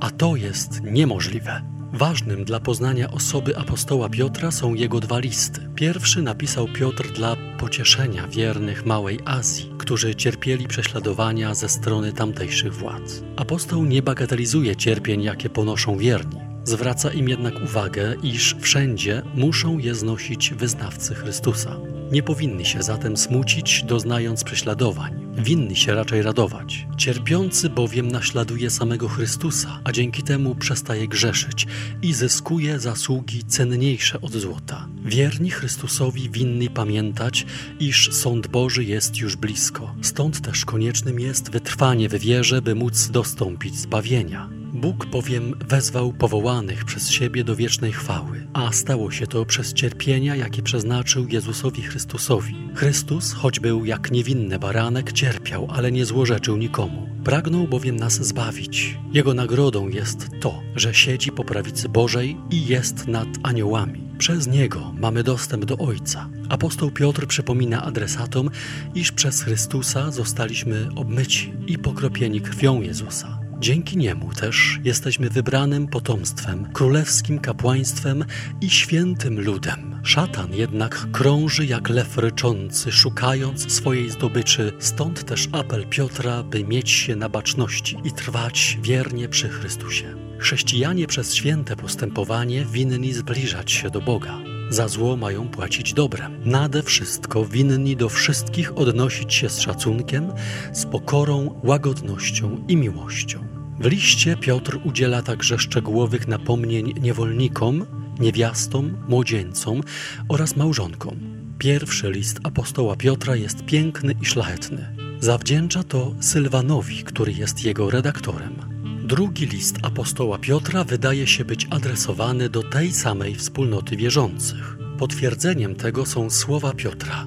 A 0.00 0.10
to 0.10 0.36
jest 0.36 0.82
niemożliwe. 0.82 1.81
Ważnym 1.94 2.44
dla 2.44 2.60
poznania 2.60 3.10
osoby 3.10 3.56
apostoła 3.56 4.08
Piotra 4.08 4.50
są 4.50 4.74
jego 4.74 5.00
dwa 5.00 5.18
listy. 5.18 5.68
Pierwszy 5.74 6.22
napisał 6.22 6.68
Piotr 6.68 7.12
dla 7.12 7.36
pocieszenia 7.58 8.28
wiernych 8.28 8.86
Małej 8.86 9.18
Azji, 9.24 9.72
którzy 9.78 10.14
cierpieli 10.14 10.68
prześladowania 10.68 11.54
ze 11.54 11.68
strony 11.68 12.12
tamtejszych 12.12 12.74
władz. 12.74 13.22
Apostoł 13.36 13.84
nie 13.84 14.02
bagatelizuje 14.02 14.76
cierpień, 14.76 15.22
jakie 15.22 15.50
ponoszą 15.50 15.96
wierni. 15.96 16.40
Zwraca 16.64 17.10
im 17.12 17.28
jednak 17.28 17.54
uwagę, 17.64 18.14
iż 18.22 18.56
wszędzie 18.60 19.22
muszą 19.34 19.78
je 19.78 19.94
znosić 19.94 20.54
wyznawcy 20.54 21.14
Chrystusa. 21.14 21.76
Nie 22.12 22.22
powinni 22.22 22.66
się 22.66 22.82
zatem 22.82 23.16
smucić, 23.16 23.82
doznając 23.82 24.44
prześladowań. 24.44 25.21
Winni 25.38 25.76
się 25.76 25.94
raczej 25.94 26.22
radować. 26.22 26.86
Cierpiący 26.96 27.70
bowiem 27.70 28.08
naśladuje 28.08 28.70
samego 28.70 29.08
Chrystusa, 29.08 29.80
a 29.84 29.92
dzięki 29.92 30.22
temu 30.22 30.54
przestaje 30.54 31.08
grzeszyć 31.08 31.66
i 32.02 32.12
zyskuje 32.12 32.80
zasługi 32.80 33.44
cenniejsze 33.44 34.20
od 34.20 34.32
złota. 34.32 34.88
Wierni 35.04 35.50
Chrystusowi 35.50 36.30
winni 36.30 36.70
pamiętać, 36.70 37.46
iż 37.80 38.14
sąd 38.14 38.46
Boży 38.46 38.84
jest 38.84 39.16
już 39.16 39.36
blisko. 39.36 39.94
Stąd 40.02 40.40
też 40.40 40.64
koniecznym 40.64 41.20
jest 41.20 41.50
wytrwanie 41.50 42.08
w 42.08 42.14
wierze, 42.14 42.62
by 42.62 42.74
móc 42.74 43.08
dostąpić 43.08 43.78
zbawienia. 43.78 44.61
Bóg 44.82 45.06
bowiem 45.06 45.54
wezwał 45.68 46.12
powołanych 46.12 46.84
przez 46.84 47.10
siebie 47.10 47.44
do 47.44 47.56
wiecznej 47.56 47.92
chwały, 47.92 48.46
a 48.52 48.72
stało 48.72 49.10
się 49.10 49.26
to 49.26 49.44
przez 49.44 49.72
cierpienia, 49.72 50.36
jakie 50.36 50.62
przeznaczył 50.62 51.26
Jezusowi 51.28 51.82
Chrystusowi. 51.82 52.54
Chrystus, 52.74 53.32
choć 53.32 53.60
był 53.60 53.84
jak 53.84 54.10
niewinny 54.10 54.58
baranek, 54.58 55.12
cierpiał, 55.12 55.68
ale 55.70 55.92
nie 55.92 56.04
złorzeczył 56.04 56.56
nikomu. 56.56 57.08
Pragnął 57.24 57.68
bowiem 57.68 57.96
nas 57.96 58.12
zbawić. 58.12 58.98
Jego 59.12 59.34
nagrodą 59.34 59.88
jest 59.88 60.28
to, 60.40 60.62
że 60.76 60.94
siedzi 60.94 61.32
po 61.32 61.44
prawicy 61.44 61.88
Bożej 61.88 62.36
i 62.50 62.66
jest 62.66 63.08
nad 63.08 63.28
aniołami. 63.42 64.02
Przez 64.18 64.46
Niego 64.46 64.92
mamy 64.98 65.22
dostęp 65.22 65.64
do 65.64 65.78
Ojca. 65.78 66.28
Apostoł 66.48 66.90
Piotr 66.90 67.26
przypomina 67.26 67.82
adresatom, 67.82 68.50
iż 68.94 69.12
przez 69.12 69.42
Chrystusa 69.42 70.10
zostaliśmy 70.10 70.88
obmyci 70.96 71.52
i 71.66 71.78
pokropieni 71.78 72.40
krwią 72.40 72.80
Jezusa. 72.80 73.41
Dzięki 73.62 73.96
niemu 73.96 74.34
też 74.34 74.78
jesteśmy 74.84 75.30
wybranym 75.30 75.88
potomstwem, 75.88 76.72
królewskim 76.72 77.38
kapłaństwem 77.38 78.24
i 78.60 78.70
świętym 78.70 79.40
ludem. 79.40 80.00
Szatan 80.02 80.54
jednak 80.54 81.06
krąży 81.12 81.66
jak 81.66 81.88
lew 81.88 82.18
ryczący, 82.18 82.92
szukając 82.92 83.72
swojej 83.72 84.10
zdobyczy, 84.10 84.72
stąd 84.78 85.24
też 85.24 85.48
apel 85.52 85.86
Piotra, 85.86 86.42
by 86.42 86.64
mieć 86.64 86.90
się 86.90 87.16
na 87.16 87.28
baczności 87.28 87.96
i 88.04 88.12
trwać 88.12 88.78
wiernie 88.82 89.28
przy 89.28 89.48
Chrystusie. 89.48 90.14
Chrześcijanie 90.38 91.06
przez 91.06 91.34
święte 91.34 91.76
postępowanie 91.76 92.64
winni 92.64 93.12
zbliżać 93.12 93.72
się 93.72 93.90
do 93.90 94.00
Boga. 94.00 94.51
Za 94.72 94.88
zło 94.88 95.16
mają 95.16 95.48
płacić 95.48 95.94
dobrem. 95.94 96.40
Nade 96.44 96.82
wszystko 96.82 97.44
winni 97.44 97.96
do 97.96 98.08
wszystkich 98.08 98.78
odnosić 98.78 99.34
się 99.34 99.48
z 99.48 99.60
szacunkiem, 99.60 100.32
z 100.72 100.86
pokorą, 100.86 101.60
łagodnością 101.64 102.64
i 102.68 102.76
miłością. 102.76 103.44
W 103.80 103.86
liście 103.86 104.36
Piotr 104.36 104.78
udziela 104.84 105.22
także 105.22 105.58
szczegółowych 105.58 106.28
napomnień 106.28 106.94
niewolnikom, 107.00 107.86
niewiastom, 108.20 108.96
młodzieńcom 109.08 109.80
oraz 110.28 110.56
małżonkom. 110.56 111.16
Pierwszy 111.58 112.10
list 112.10 112.40
apostoła 112.42 112.96
Piotra 112.96 113.36
jest 113.36 113.64
piękny 113.64 114.14
i 114.22 114.24
szlachetny. 114.24 114.96
Zawdzięcza 115.20 115.82
to 115.82 116.14
Sylwanowi, 116.20 117.04
który 117.04 117.32
jest 117.32 117.64
jego 117.64 117.90
redaktorem. 117.90 118.71
Drugi 119.04 119.46
list 119.46 119.76
apostoła 119.82 120.38
Piotra 120.38 120.84
wydaje 120.84 121.26
się 121.26 121.44
być 121.44 121.66
adresowany 121.70 122.48
do 122.48 122.62
tej 122.62 122.92
samej 122.92 123.34
wspólnoty 123.34 123.96
wierzących. 123.96 124.76
Potwierdzeniem 124.98 125.74
tego 125.74 126.06
są 126.06 126.30
słowa 126.30 126.72
Piotra: 126.74 127.26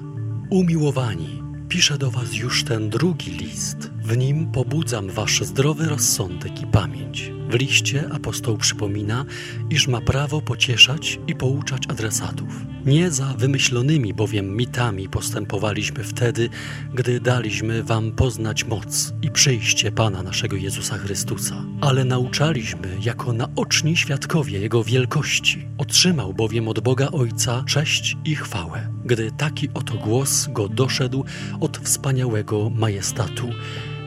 Umiłowani, 0.50 1.42
piszę 1.68 1.98
do 1.98 2.10
Was 2.10 2.34
już 2.34 2.64
ten 2.64 2.90
drugi 2.90 3.30
list. 3.30 3.90
W 4.06 4.16
nim 4.16 4.46
pobudzam 4.52 5.10
Wasz 5.10 5.40
zdrowy 5.42 5.88
rozsądek 5.88 6.62
i 6.62 6.66
pamięć. 6.66 7.32
W 7.50 7.54
liście 7.54 8.08
apostoł 8.12 8.56
przypomina, 8.56 9.24
iż 9.70 9.88
ma 9.88 10.00
prawo 10.00 10.40
pocieszać 10.40 11.20
i 11.26 11.34
pouczać 11.34 11.82
adresatów. 11.88 12.48
Nie 12.84 13.10
za 13.10 13.26
wymyślonymi 13.26 14.14
bowiem 14.14 14.56
mitami 14.56 15.08
postępowaliśmy 15.08 16.04
wtedy, 16.04 16.48
gdy 16.94 17.20
daliśmy 17.20 17.82
Wam 17.82 18.12
poznać 18.12 18.64
moc 18.64 19.12
i 19.22 19.30
przyjście 19.30 19.92
Pana 19.92 20.22
naszego 20.22 20.56
Jezusa 20.56 20.98
Chrystusa, 20.98 21.64
ale 21.80 22.04
nauczaliśmy 22.04 22.88
jako 23.02 23.32
naoczni 23.32 23.96
świadkowie 23.96 24.58
Jego 24.58 24.84
wielkości. 24.84 25.68
Otrzymał 25.78 26.34
bowiem 26.34 26.68
od 26.68 26.80
Boga 26.80 27.08
Ojca 27.12 27.64
cześć 27.68 28.16
i 28.24 28.36
chwałę, 28.36 28.88
gdy 29.04 29.30
taki 29.30 29.68
oto 29.74 29.94
głos 29.94 30.48
go 30.52 30.68
doszedł 30.68 31.24
od 31.60 31.78
wspaniałego 31.78 32.70
majestatu 32.70 33.48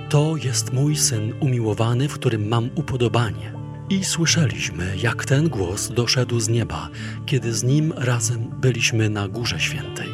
to 0.09 0.35
jest 0.37 0.73
mój 0.73 0.95
syn 0.95 1.33
umiłowany, 1.39 2.09
w 2.09 2.13
którym 2.13 2.47
mam 2.47 2.69
upodobanie. 2.75 3.53
I 3.89 4.03
słyszeliśmy, 4.03 4.97
jak 4.97 5.25
ten 5.25 5.49
głos 5.49 5.91
doszedł 5.91 6.39
z 6.39 6.49
nieba, 6.49 6.89
kiedy 7.25 7.53
z 7.53 7.63
nim 7.63 7.93
razem 7.97 8.51
byliśmy 8.61 9.09
na 9.09 9.27
Górze 9.27 9.59
Świętej. 9.59 10.09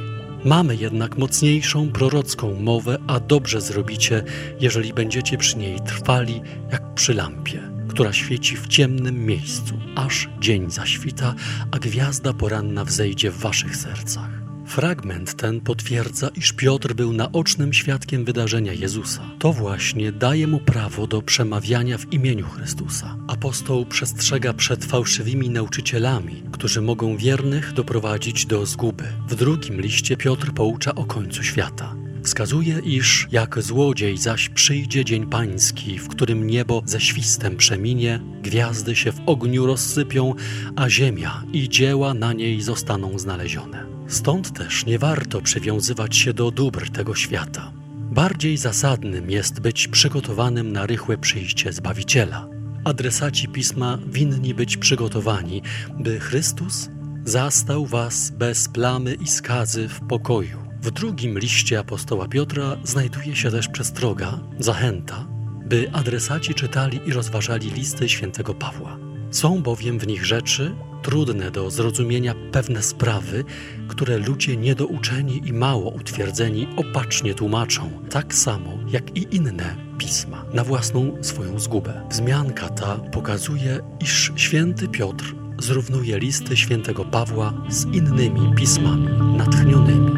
Mamy 0.46 0.76
jednak 0.76 1.18
mocniejszą 1.18 1.92
prorocką 1.92 2.60
mowę, 2.60 2.98
a 3.08 3.20
dobrze 3.20 3.62
zrobicie, 3.62 4.24
jeżeli 4.60 4.94
będziecie 4.94 5.38
przy 5.38 5.58
niej 5.58 5.80
trwali 5.80 6.42
jak 6.72 6.94
przy 6.94 7.14
lampie, 7.14 7.60
która 7.88 8.14
świeci 8.14 8.58
w 8.58 8.68
ciemnym 8.68 9.26
miejscu, 9.26 9.74
aż 9.96 10.30
dzień 10.40 10.72
zaświta, 10.72 11.36
a 11.72 11.80
gwiazda 11.80 12.34
poranna 12.34 12.86
wzejdzie 12.86 13.32
w 13.32 13.40
waszych 13.40 13.78
sercach. 13.78 14.45
Fragment 14.68 15.36
ten 15.36 15.62
potwierdza, 15.62 16.30
iż 16.36 16.54
Piotr 16.54 16.94
był 16.94 17.14
naocznym 17.14 17.74
świadkiem 17.74 18.26
wydarzenia 18.26 18.74
Jezusa. 18.74 19.22
To 19.40 19.54
właśnie 19.54 20.12
daje 20.12 20.48
mu 20.48 20.60
prawo 20.60 21.08
do 21.08 21.22
przemawiania 21.22 21.98
w 21.98 22.14
imieniu 22.14 22.46
Chrystusa. 22.46 23.18
Apostoł 23.28 23.86
przestrzega 23.86 24.54
przed 24.54 24.86
fałszywymi 24.86 25.50
nauczycielami, 25.50 26.44
którzy 26.52 26.82
mogą 26.82 27.18
wiernych 27.18 27.74
doprowadzić 27.74 28.46
do 28.46 28.66
zguby. 28.66 29.04
W 29.30 29.36
drugim 29.36 29.82
liście 29.82 30.18
Piotr 30.18 30.52
poucza 30.54 30.96
o 30.96 31.06
końcu 31.06 31.44
świata. 31.44 32.05
Wskazuje, 32.26 32.80
iż 32.80 33.28
jak 33.32 33.62
złodziej 33.62 34.18
zaś 34.18 34.50
przyjdzie 34.50 35.06
dzień 35.06 35.26
pański, 35.26 36.00
w 36.00 36.08
którym 36.08 36.48
niebo 36.48 36.82
ze 36.86 37.02
świstem 37.02 37.58
przeminie, 37.58 38.20
gwiazdy 38.42 38.96
się 38.96 39.12
w 39.12 39.22
ogniu 39.26 39.66
rozsypią, 39.66 40.34
a 40.76 40.90
ziemia 40.90 41.44
i 41.54 41.70
dzieła 41.70 42.14
na 42.14 42.34
niej 42.34 42.62
zostaną 42.62 43.20
znalezione. 43.20 43.86
Stąd 44.08 44.54
też 44.54 44.86
nie 44.86 45.00
warto 45.00 45.42
przywiązywać 45.42 46.16
się 46.16 46.34
do 46.34 46.52
dóbr 46.52 46.90
tego 46.90 47.16
świata. 47.16 47.72
Bardziej 48.12 48.58
zasadnym 48.58 49.32
jest 49.32 49.60
być 49.60 49.88
przygotowanym 49.88 50.72
na 50.72 50.86
rychłe 50.86 51.18
przyjście 51.18 51.74
Zbawiciela. 51.74 52.48
Adresaci 52.84 53.48
pisma 53.48 53.98
winni 54.08 54.54
być 54.54 54.78
przygotowani, 54.78 55.62
by 56.00 56.20
Chrystus 56.20 56.90
zastał 57.26 57.86
was 57.86 58.30
bez 58.30 58.68
plamy 58.68 59.14
i 59.14 59.28
skazy 59.28 59.88
w 59.88 60.00
pokoju. 60.00 60.65
W 60.86 60.92
drugim 60.92 61.40
liście 61.40 61.80
apostoła 61.80 62.28
Piotra 62.28 62.78
znajduje 62.84 63.36
się 63.36 63.52
też 63.52 63.68
przestroga, 63.68 64.40
zachęta, 64.60 65.28
by 65.66 65.90
adresaci 65.94 66.54
czytali 66.54 67.00
i 67.06 67.14
rozważali 67.14 67.72
listy 67.72 68.10
świętego 68.10 68.54
Pawła. 68.54 68.98
Są 69.32 69.62
bowiem 69.62 70.00
w 70.00 70.08
nich 70.08 70.26
rzeczy, 70.26 70.76
trudne 71.02 71.52
do 71.52 71.72
zrozumienia 71.72 72.36
pewne 72.52 72.84
sprawy, 72.84 73.44
które 73.88 74.18
ludzie 74.18 74.58
niedouczeni 74.58 75.42
i 75.46 75.54
mało 75.54 75.92
utwierdzeni 75.92 76.68
opacznie 76.78 77.34
tłumaczą, 77.34 77.90
tak 78.10 78.34
samo 78.34 78.78
jak 78.88 79.18
i 79.18 79.36
inne 79.36 79.76
pisma, 79.98 80.46
na 80.54 80.64
własną 80.64 81.24
swoją 81.24 81.60
zgubę. 81.60 82.02
Wzmianka 82.10 82.70
ta 82.70 82.96
pokazuje, 82.96 83.80
iż 84.00 84.32
święty 84.36 84.88
Piotr 84.88 85.36
zrównuje 85.60 86.20
listy 86.20 86.58
świętego 86.58 87.06
Pawła 87.06 87.54
z 87.70 87.86
innymi 87.86 88.56
pismami 88.56 89.08
natchnionymi. 89.38 90.12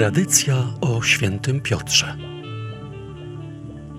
Tradycja 0.00 0.66
o 0.80 1.02
świętym 1.02 1.60
Piotrze. 1.60 2.16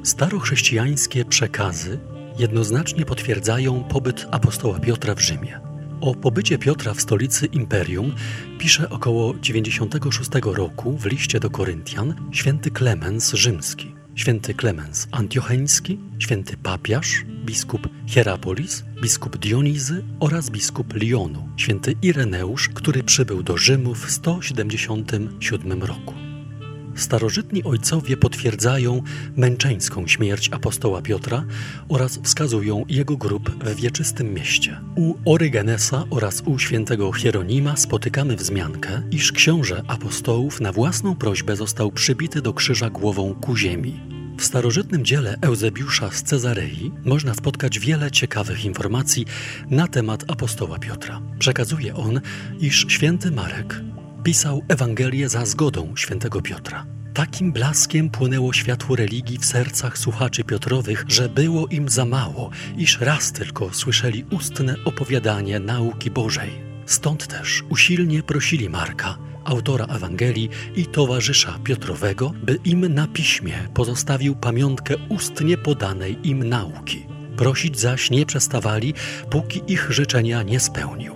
Starochrześcijańskie 0.03 1.25
przekazy 1.25 1.99
jednoznacznie 2.39 3.05
potwierdzają 3.05 3.83
pobyt 3.83 4.27
apostoła 4.31 4.79
Piotra 4.79 5.15
w 5.15 5.19
Rzymie. 5.19 5.59
O 6.01 6.15
pobycie 6.15 6.57
Piotra 6.57 6.93
w 6.93 7.01
stolicy 7.01 7.45
imperium 7.45 8.15
pisze 8.57 8.89
około 8.89 9.33
96 9.33 10.29
roku 10.43 10.97
w 10.97 11.05
liście 11.05 11.39
do 11.39 11.49
Koryntian 11.49 12.29
święty 12.31 12.71
Klemens 12.71 13.33
rzymski, 13.33 13.95
święty 14.15 14.53
Klemens 14.53 15.07
antiocheński, 15.11 15.99
święty 16.19 16.57
papiarz, 16.57 17.25
biskup 17.45 17.89
Hierapolis, 18.07 18.83
biskup 19.01 19.37
Dionizy 19.37 20.03
oraz 20.19 20.49
biskup 20.49 20.93
Lyonu, 20.93 21.49
święty 21.57 21.95
Ireneusz, 22.01 22.69
który 22.69 23.03
przybył 23.03 23.43
do 23.43 23.57
Rzymu 23.57 23.95
w 23.95 24.11
177 24.11 25.83
roku. 25.83 26.30
Starożytni 26.95 27.63
ojcowie 27.63 28.17
potwierdzają 28.17 29.01
męczeńską 29.35 30.07
śmierć 30.07 30.49
apostoła 30.49 31.01
Piotra 31.01 31.45
oraz 31.89 32.19
wskazują 32.23 32.85
jego 32.89 33.17
grób 33.17 33.63
w 33.65 33.75
wieczystym 33.75 34.33
mieście. 34.33 34.81
U 34.95 35.13
Orygenesa 35.25 36.03
oraz 36.09 36.41
u 36.45 36.59
świętego 36.59 37.13
Hieronima 37.13 37.75
spotykamy 37.75 38.35
wzmiankę, 38.35 39.01
iż 39.11 39.31
książę 39.31 39.83
apostołów 39.87 40.61
na 40.61 40.71
własną 40.71 41.15
prośbę 41.15 41.55
został 41.55 41.91
przybity 41.91 42.41
do 42.41 42.53
krzyża 42.53 42.89
głową 42.89 43.35
ku 43.35 43.57
ziemi. 43.57 43.99
W 44.37 44.45
starożytnym 44.45 45.05
dziele 45.05 45.37
Eusebiusza 45.41 46.11
z 46.11 46.23
Cezarei 46.23 46.91
można 47.05 47.33
spotkać 47.33 47.79
wiele 47.79 48.11
ciekawych 48.11 48.65
informacji 48.65 49.25
na 49.69 49.87
temat 49.87 50.23
apostoła 50.27 50.79
Piotra. 50.79 51.21
Przekazuje 51.39 51.95
on, 51.95 52.21
iż 52.59 52.85
święty 52.89 53.31
Marek 53.31 53.81
pisał 54.23 54.61
Ewangelię 54.67 55.29
za 55.29 55.45
zgodą 55.45 55.95
świętego 55.95 56.41
Piotra. 56.41 56.85
Takim 57.13 57.51
blaskiem 57.51 58.09
płynęło 58.09 58.53
światło 58.53 58.95
religii 58.95 59.37
w 59.37 59.45
sercach 59.45 59.97
słuchaczy 59.97 60.43
Piotrowych, 60.43 61.05
że 61.07 61.29
było 61.29 61.67
im 61.67 61.89
za 61.89 62.05
mało, 62.05 62.49
iż 62.77 62.99
raz 62.99 63.31
tylko 63.31 63.73
słyszeli 63.73 64.25
ustne 64.31 64.75
opowiadanie 64.85 65.59
nauki 65.59 66.11
Bożej. 66.11 66.49
Stąd 66.85 67.27
też 67.27 67.63
usilnie 67.69 68.23
prosili 68.23 68.69
Marka, 68.69 69.17
autora 69.45 69.85
Ewangelii 69.85 70.49
i 70.75 70.85
towarzysza 70.85 71.59
Piotrowego, 71.63 72.33
by 72.43 72.59
im 72.65 72.93
na 72.93 73.07
piśmie 73.07 73.53
pozostawił 73.73 74.35
pamiątkę 74.35 74.95
ustnie 75.09 75.57
podanej 75.57 76.27
im 76.27 76.49
nauki. 76.49 77.05
Prosić 77.37 77.79
zaś 77.79 78.11
nie 78.11 78.25
przestawali, 78.25 78.93
póki 79.29 79.61
ich 79.67 79.91
życzenia 79.91 80.43
nie 80.43 80.59
spełnił. 80.59 81.15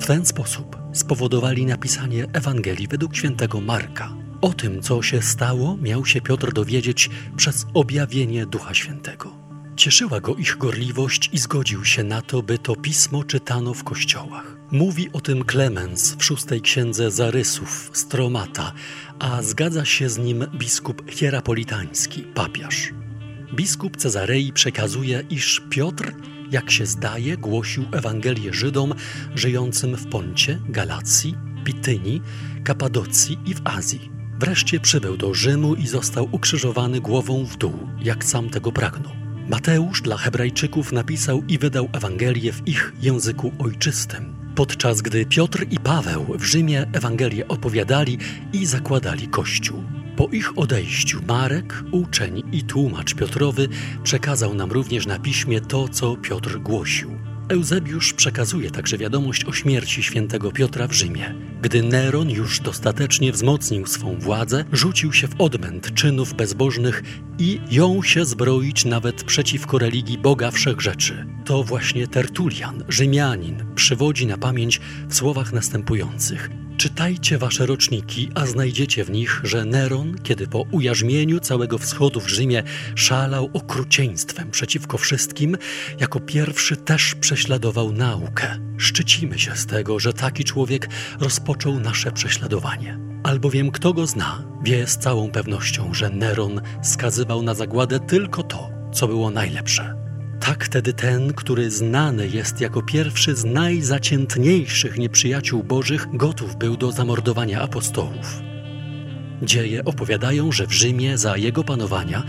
W 0.00 0.06
ten 0.06 0.26
sposób 0.26 0.83
spowodowali 0.94 1.66
napisanie 1.66 2.26
Ewangelii 2.32 2.88
według 2.88 3.16
świętego 3.16 3.60
Marka. 3.60 4.14
O 4.40 4.52
tym, 4.52 4.82
co 4.82 5.02
się 5.02 5.22
stało, 5.22 5.76
miał 5.76 6.06
się 6.06 6.20
Piotr 6.20 6.52
dowiedzieć 6.52 7.10
przez 7.36 7.66
objawienie 7.74 8.46
Ducha 8.46 8.74
Świętego. 8.74 9.44
Cieszyła 9.76 10.20
go 10.20 10.34
ich 10.34 10.56
gorliwość 10.58 11.30
i 11.32 11.38
zgodził 11.38 11.84
się 11.84 12.04
na 12.04 12.22
to, 12.22 12.42
by 12.42 12.58
to 12.58 12.76
pismo 12.76 13.24
czytano 13.24 13.74
w 13.74 13.84
kościołach. 13.84 14.56
Mówi 14.70 15.12
o 15.12 15.20
tym 15.20 15.44
Klemens 15.44 16.16
w 16.18 16.24
szóstej 16.24 16.60
księdze 16.60 17.10
Zarysów, 17.10 17.90
Stromata, 17.92 18.72
a 19.18 19.42
zgadza 19.42 19.84
się 19.84 20.08
z 20.08 20.18
nim 20.18 20.46
biskup 20.54 21.10
hierapolitański, 21.10 22.22
papież. 22.22 22.92
Biskup 23.54 23.96
Cezarei 23.96 24.52
przekazuje, 24.52 25.24
iż 25.30 25.62
Piotr 25.70 26.12
jak 26.50 26.70
się 26.70 26.86
zdaje, 26.86 27.36
głosił 27.36 27.84
Ewangelię 27.92 28.52
Żydom 28.52 28.94
żyjącym 29.34 29.96
w 29.96 30.06
Poncie, 30.06 30.58
Galacji, 30.68 31.34
Bitynii, 31.64 32.22
Kapadocji 32.64 33.38
i 33.46 33.54
w 33.54 33.60
Azji. 33.64 34.10
Wreszcie 34.40 34.80
przybył 34.80 35.16
do 35.16 35.34
Rzymu 35.34 35.74
i 35.74 35.86
został 35.86 36.28
ukrzyżowany 36.32 37.00
głową 37.00 37.44
w 37.44 37.56
dół, 37.56 37.88
jak 38.02 38.24
sam 38.24 38.50
tego 38.50 38.72
pragnął. 38.72 39.12
Mateusz 39.48 40.02
dla 40.02 40.16
Hebrajczyków 40.16 40.92
napisał 40.92 41.42
i 41.48 41.58
wydał 41.58 41.88
Ewangelię 41.92 42.52
w 42.52 42.68
ich 42.68 42.92
języku 43.02 43.52
ojczystym, 43.58 44.34
podczas 44.54 45.02
gdy 45.02 45.26
Piotr 45.26 45.66
i 45.70 45.78
Paweł 45.78 46.26
w 46.38 46.44
Rzymie 46.44 46.86
Ewangelię 46.92 47.48
opowiadali 47.48 48.18
i 48.52 48.66
zakładali 48.66 49.28
Kościół. 49.28 49.82
Po 50.16 50.28
ich 50.28 50.58
odejściu 50.58 51.20
Marek, 51.28 51.84
uczeń 51.92 52.42
i 52.52 52.62
tłumacz 52.62 53.14
Piotrowy, 53.14 53.68
przekazał 54.02 54.54
nam 54.54 54.72
również 54.72 55.06
na 55.06 55.18
piśmie 55.18 55.60
to, 55.60 55.88
co 55.88 56.16
Piotr 56.16 56.58
głosił. 56.58 57.10
Eusebiusz 57.48 58.12
przekazuje 58.12 58.70
także 58.70 58.98
wiadomość 58.98 59.44
o 59.44 59.52
śmierci 59.52 60.02
świętego 60.02 60.52
Piotra 60.52 60.88
w 60.88 60.92
Rzymie. 60.92 61.34
Gdy 61.62 61.82
Neron 61.82 62.30
już 62.30 62.60
dostatecznie 62.60 63.32
wzmocnił 63.32 63.86
swą 63.86 64.18
władzę, 64.18 64.64
rzucił 64.72 65.12
się 65.12 65.28
w 65.28 65.40
odmęt 65.40 65.94
czynów 65.94 66.34
bezbożnych 66.34 67.02
i 67.38 67.60
jął 67.70 68.02
się 68.02 68.24
zbroić 68.24 68.84
nawet 68.84 69.24
przeciwko 69.24 69.78
religii 69.78 70.18
Boga 70.18 70.50
Wszechrzeczy. 70.50 71.26
To 71.44 71.64
właśnie 71.64 72.06
Tertulian, 72.06 72.84
Rzymianin, 72.88 73.64
przywodzi 73.74 74.26
na 74.26 74.38
pamięć 74.38 74.80
w 75.08 75.14
słowach 75.14 75.52
następujących– 75.52 76.50
Czytajcie 76.76 77.38
wasze 77.38 77.66
roczniki, 77.66 78.28
a 78.34 78.46
znajdziecie 78.46 79.04
w 79.04 79.10
nich, 79.10 79.40
że 79.44 79.64
Neron, 79.64 80.18
kiedy 80.22 80.46
po 80.46 80.60
ujarzmieniu 80.70 81.40
całego 81.40 81.78
wschodu 81.78 82.20
w 82.20 82.28
Rzymie 82.28 82.62
szalał 82.94 83.50
okrucieństwem 83.52 84.50
przeciwko 84.50 84.98
wszystkim, 84.98 85.56
jako 86.00 86.20
pierwszy 86.20 86.76
też 86.76 87.14
prześladował 87.14 87.92
naukę. 87.92 88.58
Szczycimy 88.78 89.38
się 89.38 89.56
z 89.56 89.66
tego, 89.66 89.98
że 89.98 90.12
taki 90.12 90.44
człowiek 90.44 90.88
rozpoczął 91.20 91.80
nasze 91.80 92.12
prześladowanie. 92.12 92.98
Albowiem 93.22 93.70
kto 93.70 93.92
go 93.92 94.06
zna, 94.06 94.44
wie 94.62 94.86
z 94.86 94.98
całą 94.98 95.30
pewnością, 95.30 95.94
że 95.94 96.10
Neron 96.10 96.60
skazywał 96.82 97.42
na 97.42 97.54
zagładę 97.54 98.00
tylko 98.00 98.42
to, 98.42 98.70
co 98.92 99.08
było 99.08 99.30
najlepsze. 99.30 100.03
Tak 100.46 100.68
tedy 100.68 100.92
ten, 100.92 101.32
który 101.32 101.70
znany 101.70 102.28
jest 102.28 102.60
jako 102.60 102.82
pierwszy 102.82 103.34
z 103.34 103.44
najzaciętniejszych 103.44 104.98
nieprzyjaciół 104.98 105.62
bożych, 105.62 106.06
gotów 106.12 106.56
był 106.56 106.76
do 106.76 106.92
zamordowania 106.92 107.60
apostołów. 107.60 108.42
Dzieje 109.42 109.84
opowiadają, 109.84 110.52
że 110.52 110.66
w 110.66 110.72
Rzymie 110.72 111.18
za 111.18 111.36
jego 111.36 111.64
panowania 111.64 112.22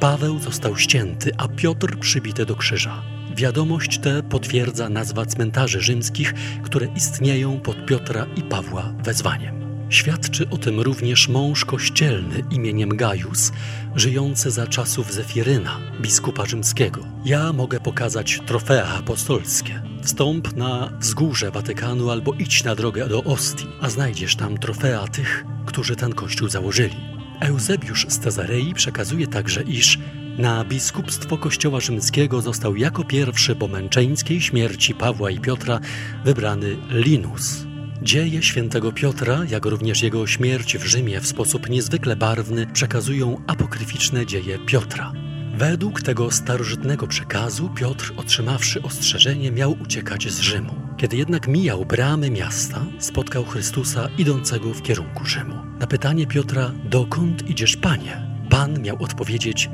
Paweł 0.00 0.38
został 0.38 0.76
ścięty, 0.76 1.30
a 1.38 1.48
Piotr 1.48 1.98
przybity 1.98 2.46
do 2.46 2.56
krzyża. 2.56 3.02
Wiadomość 3.36 3.98
tę 3.98 4.22
potwierdza 4.22 4.88
nazwa 4.88 5.26
cmentarzy 5.26 5.80
rzymskich, 5.80 6.34
które 6.62 6.86
istnieją 6.96 7.60
pod 7.60 7.86
Piotra 7.86 8.26
i 8.36 8.42
Pawła 8.42 8.94
wezwaniem. 9.04 9.67
Świadczy 9.90 10.50
o 10.50 10.58
tym 10.58 10.80
również 10.80 11.28
mąż 11.28 11.64
kościelny 11.64 12.42
imieniem 12.50 12.88
Gajus, 12.88 13.52
żyjący 13.94 14.50
za 14.50 14.66
czasów 14.66 15.12
Zefiryna, 15.12 15.80
biskupa 16.00 16.46
rzymskiego. 16.46 17.00
Ja 17.24 17.52
mogę 17.52 17.80
pokazać 17.80 18.40
trofea 18.46 18.94
apostolskie. 18.94 19.82
Wstąp 20.02 20.56
na 20.56 20.92
wzgórze 21.00 21.50
Watykanu 21.50 22.10
albo 22.10 22.34
idź 22.34 22.64
na 22.64 22.74
drogę 22.74 23.08
do 23.08 23.24
Ostii, 23.24 23.66
a 23.80 23.90
znajdziesz 23.90 24.36
tam 24.36 24.58
trofea 24.58 25.08
tych, 25.08 25.44
którzy 25.66 25.96
ten 25.96 26.12
kościół 26.12 26.48
założyli. 26.48 26.96
Eusebiusz 27.40 28.06
z 28.08 28.18
Cezarei 28.18 28.74
przekazuje 28.74 29.26
także, 29.26 29.62
iż 29.62 29.98
na 30.38 30.64
biskupstwo 30.64 31.38
Kościoła 31.38 31.80
Rzymskiego 31.80 32.40
został 32.40 32.76
jako 32.76 33.04
pierwszy 33.04 33.56
po 33.56 33.68
męczeńskiej 33.68 34.40
śmierci 34.40 34.94
Pawła 34.94 35.30
i 35.30 35.40
Piotra 35.40 35.80
wybrany 36.24 36.76
Linus, 36.90 37.67
Dzieje 38.02 38.42
świętego 38.42 38.92
Piotra, 38.92 39.44
jak 39.50 39.66
również 39.66 40.02
jego 40.02 40.26
śmierć 40.26 40.76
w 40.78 40.86
Rzymie 40.86 41.20
w 41.20 41.26
sposób 41.26 41.68
niezwykle 41.70 42.16
barwny 42.16 42.66
przekazują 42.66 43.40
apokryficzne 43.46 44.26
dzieje 44.26 44.58
Piotra. 44.66 45.12
Według 45.54 46.02
tego 46.02 46.30
starożytnego 46.30 47.06
przekazu 47.06 47.68
Piotr, 47.68 48.12
otrzymawszy 48.16 48.82
ostrzeżenie, 48.82 49.52
miał 49.52 49.76
uciekać 49.82 50.32
z 50.32 50.40
Rzymu. 50.40 50.74
Kiedy 50.96 51.16
jednak 51.16 51.48
mijał 51.48 51.84
bramy 51.84 52.30
miasta, 52.30 52.86
spotkał 52.98 53.44
Chrystusa 53.44 54.08
idącego 54.18 54.74
w 54.74 54.82
kierunku 54.82 55.24
Rzymu. 55.24 55.54
Na 55.80 55.86
pytanie 55.86 56.26
Piotra, 56.26 56.72
dokąd 56.84 57.50
idziesz, 57.50 57.76
panie? 57.76 58.26
Pan 58.50 58.82
miał 58.82 59.02
odpowiedzieć, 59.02 59.70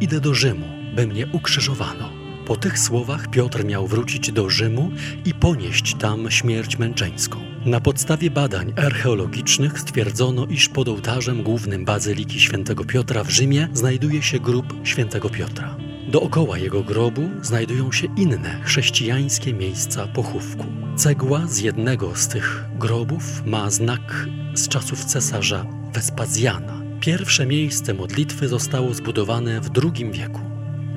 idę 0.00 0.20
do 0.20 0.34
Rzymu, 0.34 0.66
by 0.94 1.06
mnie 1.06 1.26
ukrzyżowano. 1.32 2.19
Po 2.50 2.56
tych 2.56 2.78
słowach 2.78 3.28
Piotr 3.28 3.64
miał 3.64 3.86
wrócić 3.86 4.32
do 4.32 4.50
Rzymu 4.50 4.90
i 5.24 5.34
ponieść 5.34 5.94
tam 5.94 6.30
śmierć 6.30 6.78
męczeńską. 6.78 7.38
Na 7.64 7.80
podstawie 7.80 8.30
badań 8.30 8.72
archeologicznych 8.76 9.80
stwierdzono, 9.80 10.46
iż 10.46 10.68
pod 10.68 10.88
ołtarzem 10.88 11.42
głównym 11.42 11.84
Bazyliki 11.84 12.40
Świętego 12.40 12.84
Piotra 12.84 13.24
w 13.24 13.30
Rzymie 13.30 13.68
znajduje 13.72 14.22
się 14.22 14.40
grób 14.40 14.74
Świętego 14.84 15.30
Piotra. 15.30 15.76
Dookoła 16.08 16.58
jego 16.58 16.82
grobu 16.82 17.30
znajdują 17.42 17.92
się 17.92 18.06
inne 18.16 18.60
chrześcijańskie 18.62 19.54
miejsca 19.54 20.06
pochówku. 20.06 20.64
Cegła 20.96 21.46
z 21.46 21.58
jednego 21.58 22.16
z 22.16 22.28
tych 22.28 22.64
grobów 22.78 23.46
ma 23.46 23.70
znak 23.70 24.26
z 24.54 24.68
czasów 24.68 25.04
cesarza 25.04 25.66
Wespazjana. 25.92 26.82
Pierwsze 27.00 27.46
miejsce 27.46 27.94
modlitwy 27.94 28.48
zostało 28.48 28.94
zbudowane 28.94 29.60
w 29.60 29.70
II 29.82 30.10
wieku. 30.12 30.49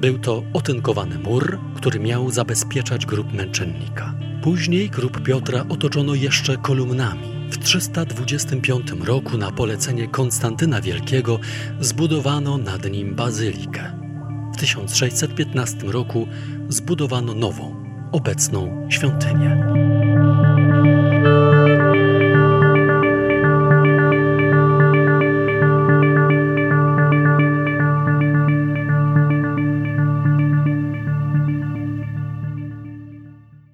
Był 0.03 0.19
to 0.19 0.43
otynkowany 0.53 1.19
mur, 1.19 1.59
który 1.75 1.99
miał 1.99 2.31
zabezpieczać 2.31 3.05
grób 3.05 3.33
męczennika. 3.33 4.13
Później 4.41 4.89
grób 4.89 5.23
Piotra 5.23 5.65
otoczono 5.69 6.15
jeszcze 6.15 6.57
kolumnami. 6.57 7.47
W 7.49 7.57
325 7.57 8.91
roku 8.91 9.37
na 9.37 9.51
polecenie 9.51 10.07
Konstantyna 10.07 10.81
Wielkiego 10.81 11.39
zbudowano 11.79 12.57
nad 12.57 12.91
nim 12.91 13.15
bazylikę. 13.15 13.93
w 14.53 14.57
1615 14.57 15.77
roku 15.87 16.27
zbudowano 16.69 17.33
nową, 17.33 17.85
obecną 18.11 18.87
świątynię. 18.89 19.73